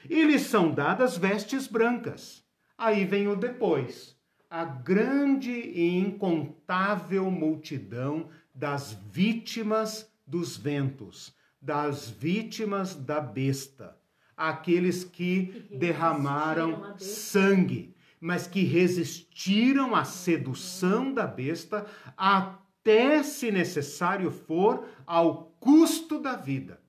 [0.08, 2.44] E lhes são dadas vestes brancas.
[2.78, 4.16] Aí vem o depois.
[4.48, 13.96] A grande e incontável multidão das vítimas dos ventos, das vítimas da besta,
[14.36, 21.84] aqueles que, que derramaram sangue, mas que resistiram à sedução da besta
[22.16, 26.80] até, se necessário for, ao custo da vida.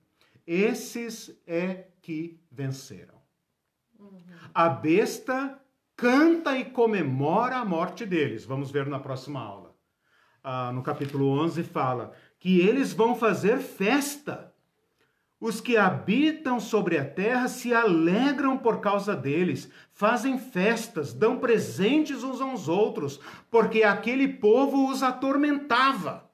[0.46, 3.16] Esses é que venceram.
[3.98, 4.22] Uhum.
[4.54, 5.60] A besta
[5.96, 8.44] canta e comemora a morte deles.
[8.44, 9.74] Vamos ver na próxima aula.
[10.40, 14.53] Ah, no capítulo 11 fala que eles vão fazer festa.
[15.40, 22.22] Os que habitam sobre a terra se alegram por causa deles, fazem festas, dão presentes
[22.22, 23.20] uns aos outros,
[23.50, 26.30] porque aquele povo os atormentava.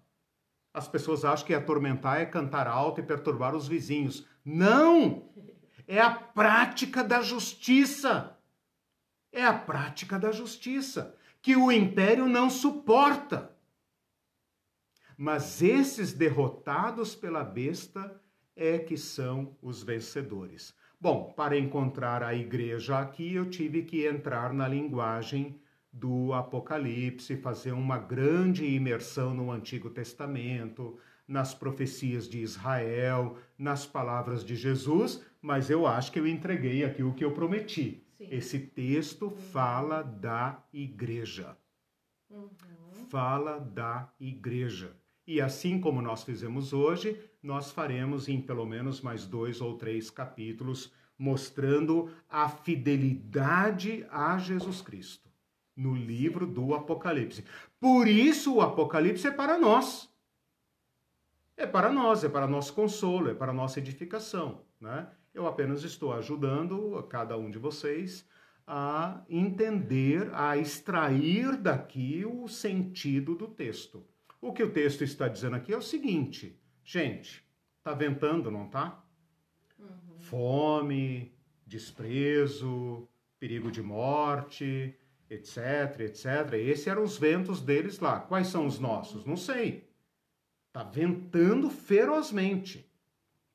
[0.72, 4.26] As pessoas acham que atormentar é cantar alto e perturbar os vizinhos.
[4.44, 5.28] Não!
[5.86, 8.38] É a prática da justiça.
[9.32, 13.56] É a prática da justiça que o império não suporta.
[15.16, 18.20] Mas esses derrotados pela besta
[18.56, 20.74] é que são os vencedores.
[21.00, 25.58] Bom, para encontrar a igreja aqui, eu tive que entrar na linguagem
[25.92, 34.44] do Apocalipse, fazer uma grande imersão no Antigo Testamento, nas profecias de Israel, nas palavras
[34.44, 38.04] de Jesus, mas eu acho que eu entreguei aqui o que eu prometi.
[38.18, 38.28] Sim.
[38.30, 39.36] Esse texto uhum.
[39.36, 41.56] fala da igreja.
[42.28, 42.50] Uhum.
[43.08, 44.94] Fala da igreja.
[45.30, 50.10] E assim como nós fizemos hoje, nós faremos em pelo menos mais dois ou três
[50.10, 55.30] capítulos mostrando a fidelidade a Jesus Cristo
[55.76, 57.44] no livro do Apocalipse.
[57.78, 60.12] Por isso o Apocalipse é para nós.
[61.56, 65.06] É para nós, é para nosso consolo, é para nossa edificação, né?
[65.32, 68.26] Eu apenas estou ajudando cada um de vocês
[68.66, 74.04] a entender, a extrair daqui o sentido do texto.
[74.40, 77.44] O que o texto está dizendo aqui é o seguinte, gente,
[77.82, 79.02] tá ventando, não tá?
[79.78, 80.18] Uhum.
[80.18, 81.32] Fome,
[81.66, 83.08] desprezo,
[83.38, 84.94] perigo de morte,
[85.28, 86.54] etc, etc.
[86.54, 88.20] Esses eram os ventos deles lá.
[88.20, 89.24] Quais são os nossos?
[89.24, 89.88] Não sei.
[90.72, 92.88] Tá ventando ferozmente,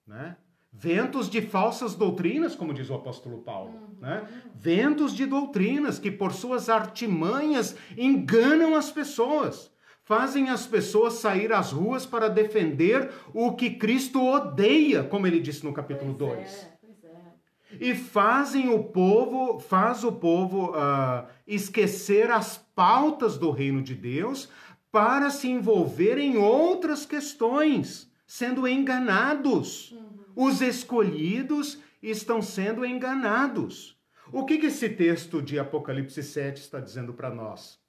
[0.05, 0.37] né?
[0.77, 4.01] ventos de falsas doutrinas, como diz o apóstolo Paulo, uhum.
[4.01, 4.27] né?
[4.53, 9.71] Ventos de doutrinas que por suas artimanhas enganam as pessoas,
[10.05, 15.65] fazem as pessoas sair às ruas para defender o que Cristo odeia, como ele disse
[15.65, 16.39] no capítulo 2.
[16.39, 17.77] É, é.
[17.79, 24.47] E fazem o povo, faz o povo uh, esquecer as pautas do reino de Deus
[24.89, 29.91] para se envolver em outras questões, sendo enganados.
[29.91, 33.97] Uhum os escolhidos estão sendo enganados.
[34.31, 37.79] O que, que esse texto de Apocalipse 7 está dizendo para nós?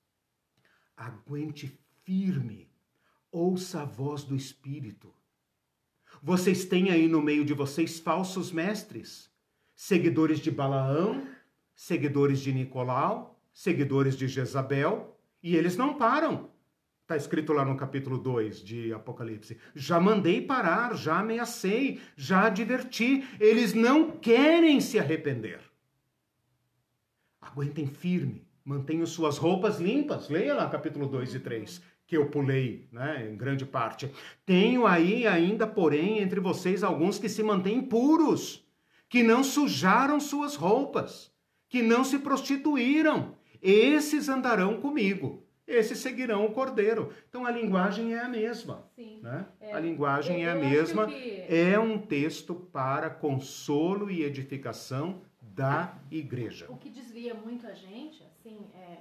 [0.97, 2.71] Aguente firme,
[3.33, 5.13] ouça a voz do Espírito.
[6.23, 9.29] Vocês têm aí no meio de vocês falsos mestres,
[9.75, 11.27] seguidores de Balaão,
[11.75, 16.49] seguidores de Nicolau, seguidores de Jezabel, e eles não param.
[17.03, 19.59] Está escrito lá no capítulo 2 de Apocalipse.
[19.75, 23.25] Já mandei parar, já ameacei, já adverti.
[23.41, 25.61] Eles não querem se arrepender.
[27.41, 30.29] Aguentem firme, mantenham suas roupas limpas.
[30.29, 34.11] Leia lá capítulo 2 e 3, que eu pulei, né, em grande parte.
[34.45, 38.65] Tenho aí ainda, porém, entre vocês alguns que se mantêm puros,
[39.09, 41.33] que não sujaram suas roupas,
[41.69, 43.35] que não se prostituíram.
[43.61, 47.13] Esses andarão comigo esses seguirão o cordeiro.
[47.29, 48.89] Então a linguagem é a mesma.
[48.95, 49.19] Sim.
[49.21, 49.45] Né?
[49.61, 51.09] É, a linguagem eu- é a mesma.
[51.09, 56.67] que- É um texto para consolo e edificação da igreja.
[56.69, 58.99] O que desvia muito a gente, assim, é,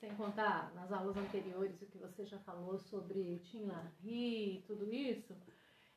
[0.00, 4.90] sem contar nas aulas anteriores o que você já falou sobre Tim LaHaye e tudo
[4.90, 5.36] isso,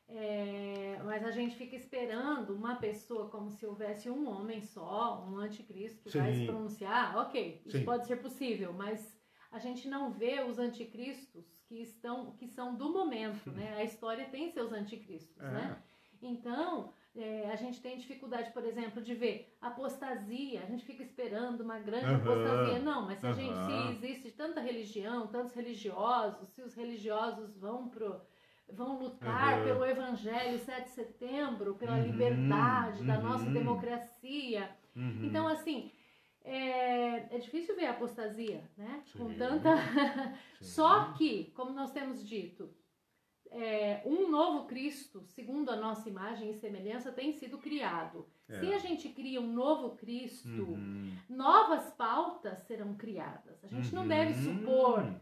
[0.06, 5.38] é, mas a gente fica esperando uma pessoa como se houvesse um homem só, um
[5.38, 6.40] anticristo que vai Sim.
[6.40, 7.16] se pronunciar.
[7.16, 7.84] Ok, isso Sim.
[7.86, 9.18] pode ser possível, mas
[9.50, 13.74] a gente não vê os anticristos que estão que são do momento, né?
[13.76, 15.50] A história tem seus anticristos, É.
[15.50, 15.82] né?
[16.20, 20.62] Então, é, a gente tem dificuldade, por exemplo, de ver apostasia.
[20.62, 22.16] A gente fica esperando uma grande Aham.
[22.16, 22.78] apostasia.
[22.80, 23.92] Não, mas se, a gente, Aham.
[23.98, 28.20] se existe tanta religião, tantos religiosos, se os religiosos vão pro
[28.66, 29.62] vão lutar Aham.
[29.62, 33.22] pelo evangelho 7 de setembro, pela Uhum, liberdade da uhum.
[33.22, 34.70] nossa democracia.
[34.96, 35.20] Uhum.
[35.22, 35.92] Então, assim,
[36.42, 39.02] é, é difícil ver a apostasia, né?
[39.16, 39.36] Com Sim.
[39.38, 39.76] tanta.
[39.76, 40.32] Sim.
[40.60, 42.74] Só que, como nós temos dito,
[43.50, 48.26] é, um novo Cristo, segundo a nossa imagem e semelhança, tem sido criado.
[48.48, 48.58] É.
[48.60, 51.12] Se a gente cria um novo Cristo, Uhum.
[51.28, 53.62] novas pautas serão criadas.
[53.62, 54.58] A gente não deve Uhum.
[54.60, 55.14] supor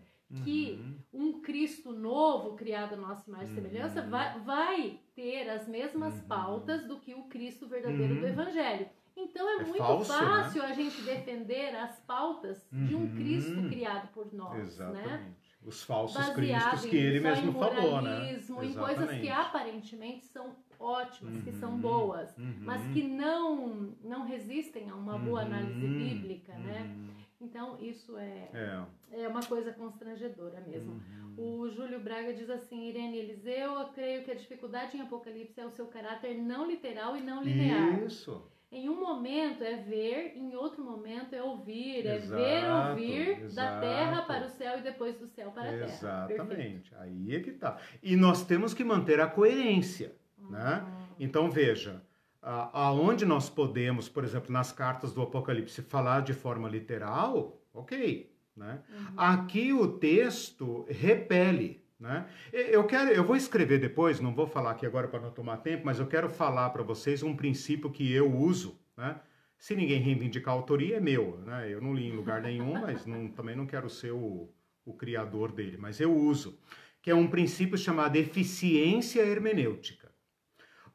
[0.44, 0.78] que
[1.12, 1.28] Uhum.
[1.28, 4.08] um Cristo novo, criado à nossa imagem e semelhança, Uhum.
[4.10, 6.26] vai, vai ter as mesmas Uhum.
[6.26, 8.20] pautas do que o Cristo verdadeiro Uhum.
[8.20, 8.88] do Evangelho.
[9.14, 10.18] Então é, É muito falso, né?
[10.18, 13.14] fácil a gente defender as pautas de um Uhum.
[13.14, 15.34] Cristo criado por nós, né?
[15.64, 18.36] Os falsos Baseado cristos que ele mesmo falou, né?
[18.62, 21.78] em coisas que aparentemente são ótimas, que são Uhum.
[21.78, 22.56] boas, Uhum.
[22.60, 25.98] mas que não não resistem a uma boa análise Uhum.
[25.98, 26.82] bíblica, né?
[26.96, 27.08] Uhum.
[27.40, 28.84] Então isso é, É.
[29.22, 30.92] é uma coisa constrangedora mesmo.
[31.36, 31.62] Uhum.
[31.62, 35.64] O Júlio Braga diz assim, Irene Eliseu, eu creio que a dificuldade em Apocalipse é
[35.66, 38.02] o seu caráter não literal e não linear.
[38.04, 38.42] Isso.
[38.72, 43.44] Em um momento é ver, em outro momento é ouvir, é Exato, ver, ouvir da
[43.44, 43.80] exato.
[43.80, 45.78] terra para o céu e depois do céu para a terra.
[45.80, 46.04] Perfeito.
[46.32, 46.94] Exatamente.
[46.98, 47.76] Aí é que tá.
[48.02, 50.16] E nós temos que manter a coerência,
[50.48, 50.82] né?
[50.86, 51.06] Uhum.
[51.20, 52.02] Então veja,
[52.40, 58.80] aonde nós podemos, por exemplo, nas cartas do Apocalipse falar de forma literal, ok, né?
[58.88, 59.06] Uhum.
[59.18, 62.26] Aqui o texto repele, né?
[62.52, 65.86] Eu quero, eu vou escrever depois, não vou falar aqui agora para não tomar tempo,
[65.86, 69.20] mas eu quero falar para vocês um princípio que eu uso, né?
[69.56, 71.72] Se ninguém reivindicar a autoria, é meu, né?
[71.72, 74.50] Eu não li em lugar nenhum, mas não- também não quero ser o,
[74.84, 76.58] o criador dele, mas eu uso,
[77.00, 80.10] que é um princípio chamado eficiência hermenêutica.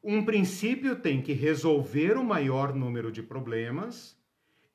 [0.04, 4.16] Um princípio tem que resolver o maior número de problemas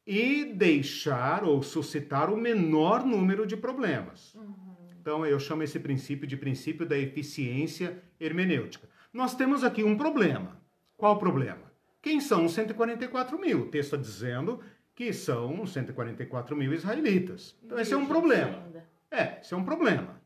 [0.05, 4.33] e deixar ou suscitar o menor número de problemas.
[4.33, 4.62] Uhum.
[5.03, 8.87] Então, eu chamo esse princípio de princípio da eficiência hermenêutica.
[9.11, 10.57] Nós temos aqui um problema.
[10.95, 11.73] Qual o problema?
[12.01, 13.63] Quem são os 144 mil?
[13.63, 14.61] O texto está dizendo
[14.95, 17.53] que são 144 mil israelitas.
[17.61, 18.63] Então, esse é um problema.
[19.11, 20.21] É, esse é um problema.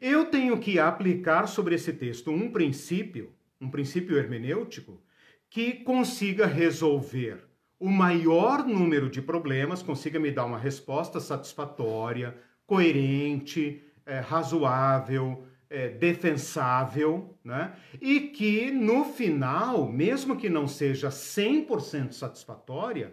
[0.00, 5.02] Eu tenho que aplicar sobre esse texto um princípio, um princípio hermenêutico,
[5.50, 7.48] que consiga resolver
[7.80, 15.88] o maior número de problemas, consiga me dar uma resposta satisfatória, coerente, eh, razoável, eh,
[15.88, 17.72] defensável, né?
[18.00, 23.12] E que no final, mesmo que não seja 100% satisfatória,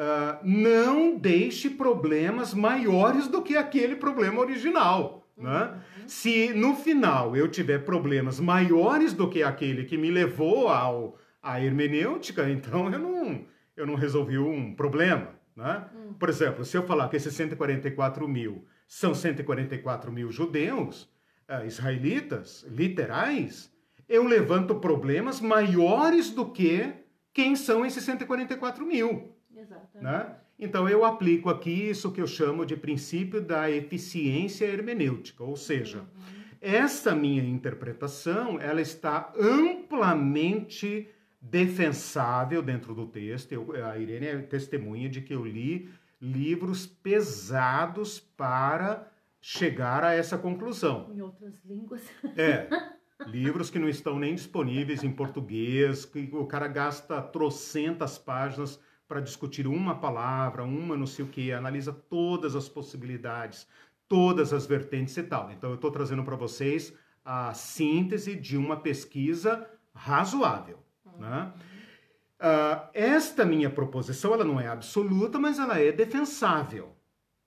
[0.00, 5.26] ah, não deixe problemas maiores do que aquele problema original.
[5.36, 5.72] Né?
[5.72, 6.08] Uhum.
[6.08, 11.60] Se no final eu tiver problemas maiores do que aquele que me levou ao, à
[11.60, 13.44] hermenêutica, então eu não,
[13.76, 15.30] eu não resolvi um problema.
[15.56, 15.84] Né?
[15.92, 16.14] Hum.
[16.16, 21.08] Por exemplo, se eu falar que esses 144 mil são 144 mil judeus,
[21.46, 23.70] ah, israelitas, literais,
[24.08, 26.92] eu levanto problemas maiores do que
[27.32, 29.36] quem são esses 144 mil.
[29.54, 30.02] Exatamente.
[30.02, 30.34] Né?
[30.58, 35.98] Então eu aplico aqui isso que eu chamo de princípio da eficiência hermenêutica, ou seja,
[35.98, 36.06] Uhum.
[36.60, 41.06] essa minha interpretação ela está amplamente
[41.40, 43.52] defensável dentro do texto.
[43.52, 45.88] Eu- a Irene é testemunha de que eu li
[46.20, 51.10] livros pesados para chegar a essa conclusão.
[51.14, 52.02] Em outras línguas.
[52.36, 52.68] É,
[53.26, 59.20] livros que não estão nem disponíveis em português, que o cara gasta trocentas páginas para
[59.20, 63.66] discutir uma palavra, uma não sei o que, analisa todas as possibilidades,
[64.06, 65.50] todas as vertentes e tal.
[65.50, 66.92] Então eu estou trazendo para vocês
[67.24, 70.78] a síntese de uma pesquisa razoável,
[71.18, 71.52] né?
[72.40, 76.96] Uh, esta minha proposição ela não é absoluta, mas ela é defensável.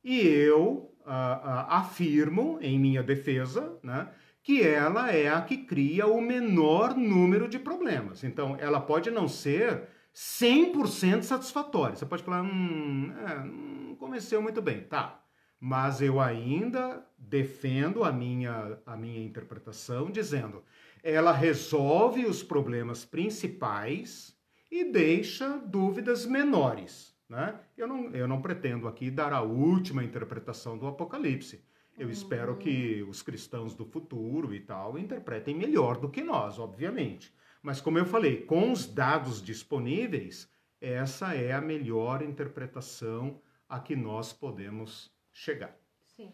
[0.03, 4.09] E eu uh, uh, afirmo em minha defesa, né,
[4.43, 8.23] que ela é a que cria o menor número de problemas.
[8.23, 11.95] Então, ela pode não ser 100% satisfatória.
[11.95, 15.23] Você pode falar, hum, é, não convenceu muito bem, tá.
[15.59, 20.63] Mas eu ainda defendo a minha, a minha interpretação, dizendo,
[21.03, 24.35] ela resolve os problemas principais
[24.71, 27.13] e deixa dúvidas menores.
[27.27, 27.59] Né?
[27.77, 31.63] Eu, não, eu não pretendo aqui dar a última interpretação do Apocalipse.
[31.97, 32.11] Eu uhum.
[32.11, 37.33] espero que os cristãos do futuro e tal interpretem melhor do que nós, obviamente.
[37.61, 40.49] Mas, como eu falei, com os dados disponíveis,
[40.79, 43.39] essa é a melhor interpretação
[43.69, 45.77] a que nós podemos chegar.
[46.03, 46.33] Sim.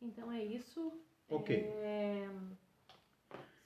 [0.00, 0.92] Então é isso.
[1.28, 1.56] Ok.
[1.56, 2.28] É...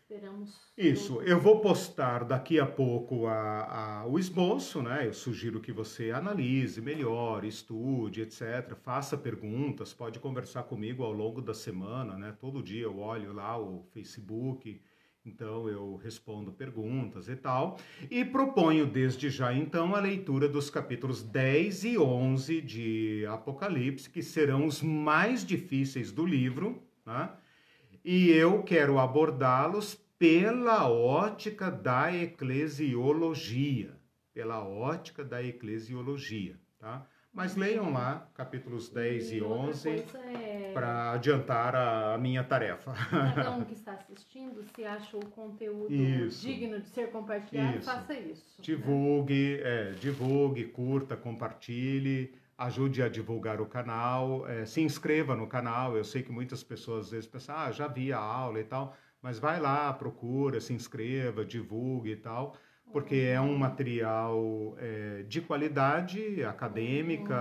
[0.09, 0.73] Esperamos.
[0.78, 5.05] Isso, eu vou postar daqui a pouco a, a, o esboço, né?
[5.05, 8.77] Eu sugiro que você analise melhor, estude, etc.
[8.77, 12.33] Faça perguntas, pode conversar comigo ao longo da semana, né?
[12.39, 14.81] Todo dia eu olho lá o Facebook,
[15.24, 17.77] então eu respondo perguntas e tal.
[18.09, 24.23] E proponho desde já então a leitura dos capítulos 10 e 11 de Apocalipse, que
[24.23, 27.28] serão os mais difíceis do livro, né?
[28.07, 33.97] E eu quero abordá-los pela ótica da eclesiologia,
[34.33, 37.05] pela ótica da eclesiologia, tá?
[37.33, 40.70] Mas leiam lá capítulos 10 e, e 11 é...
[40.73, 42.95] para adiantar a, a, minha tarefa.
[43.35, 46.47] Cada um que está assistindo, se acha o conteúdo isso.
[46.47, 47.91] digno de ser compartilhado, isso.
[47.91, 48.55] faça isso.
[48.57, 48.62] Né?
[48.65, 49.91] Divulgue, né?
[49.91, 55.97] é, divulgue, curta, compartilhe ajude a divulgar o canal, é, se inscreva no canal.
[55.97, 58.97] Eu sei que muitas pessoas às vezes pensam, ah, já vi a aula e tal,
[59.20, 62.57] mas vai lá, procura, se inscreva, divulgue e tal,
[62.93, 67.35] porque é um material é, de qualidade acadêmica,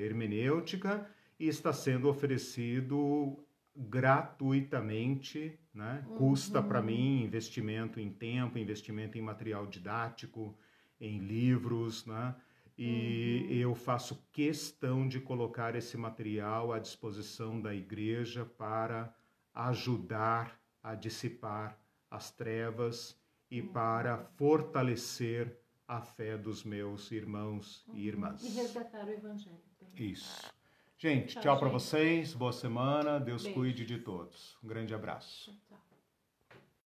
[0.00, 1.06] hermenêutica,
[1.38, 3.38] e está sendo oferecido
[3.74, 6.04] gratuitamente, né?
[6.16, 6.86] Custa para uhum.
[6.86, 10.56] mim investimento em tempo, investimento em material didático,
[11.00, 12.34] em livros, né?
[12.76, 13.54] E uhum.
[13.54, 19.14] eu faço questão de colocar esse material à disposição da igreja para
[19.54, 21.78] ajudar a dissipar
[22.10, 23.18] as trevas
[23.50, 23.68] e uhum.
[23.68, 27.96] para fortalecer a fé dos meus irmãos uhum.
[27.96, 28.42] e irmãs.
[28.42, 29.60] E resgatar o evangelho.
[29.78, 30.10] Também.
[30.10, 30.50] Isso.
[30.96, 33.58] Gente, tchau, tchau para vocês, boa semana, Deus Beijo.
[33.58, 34.56] cuide de todos.
[34.62, 35.52] Um grande abraço.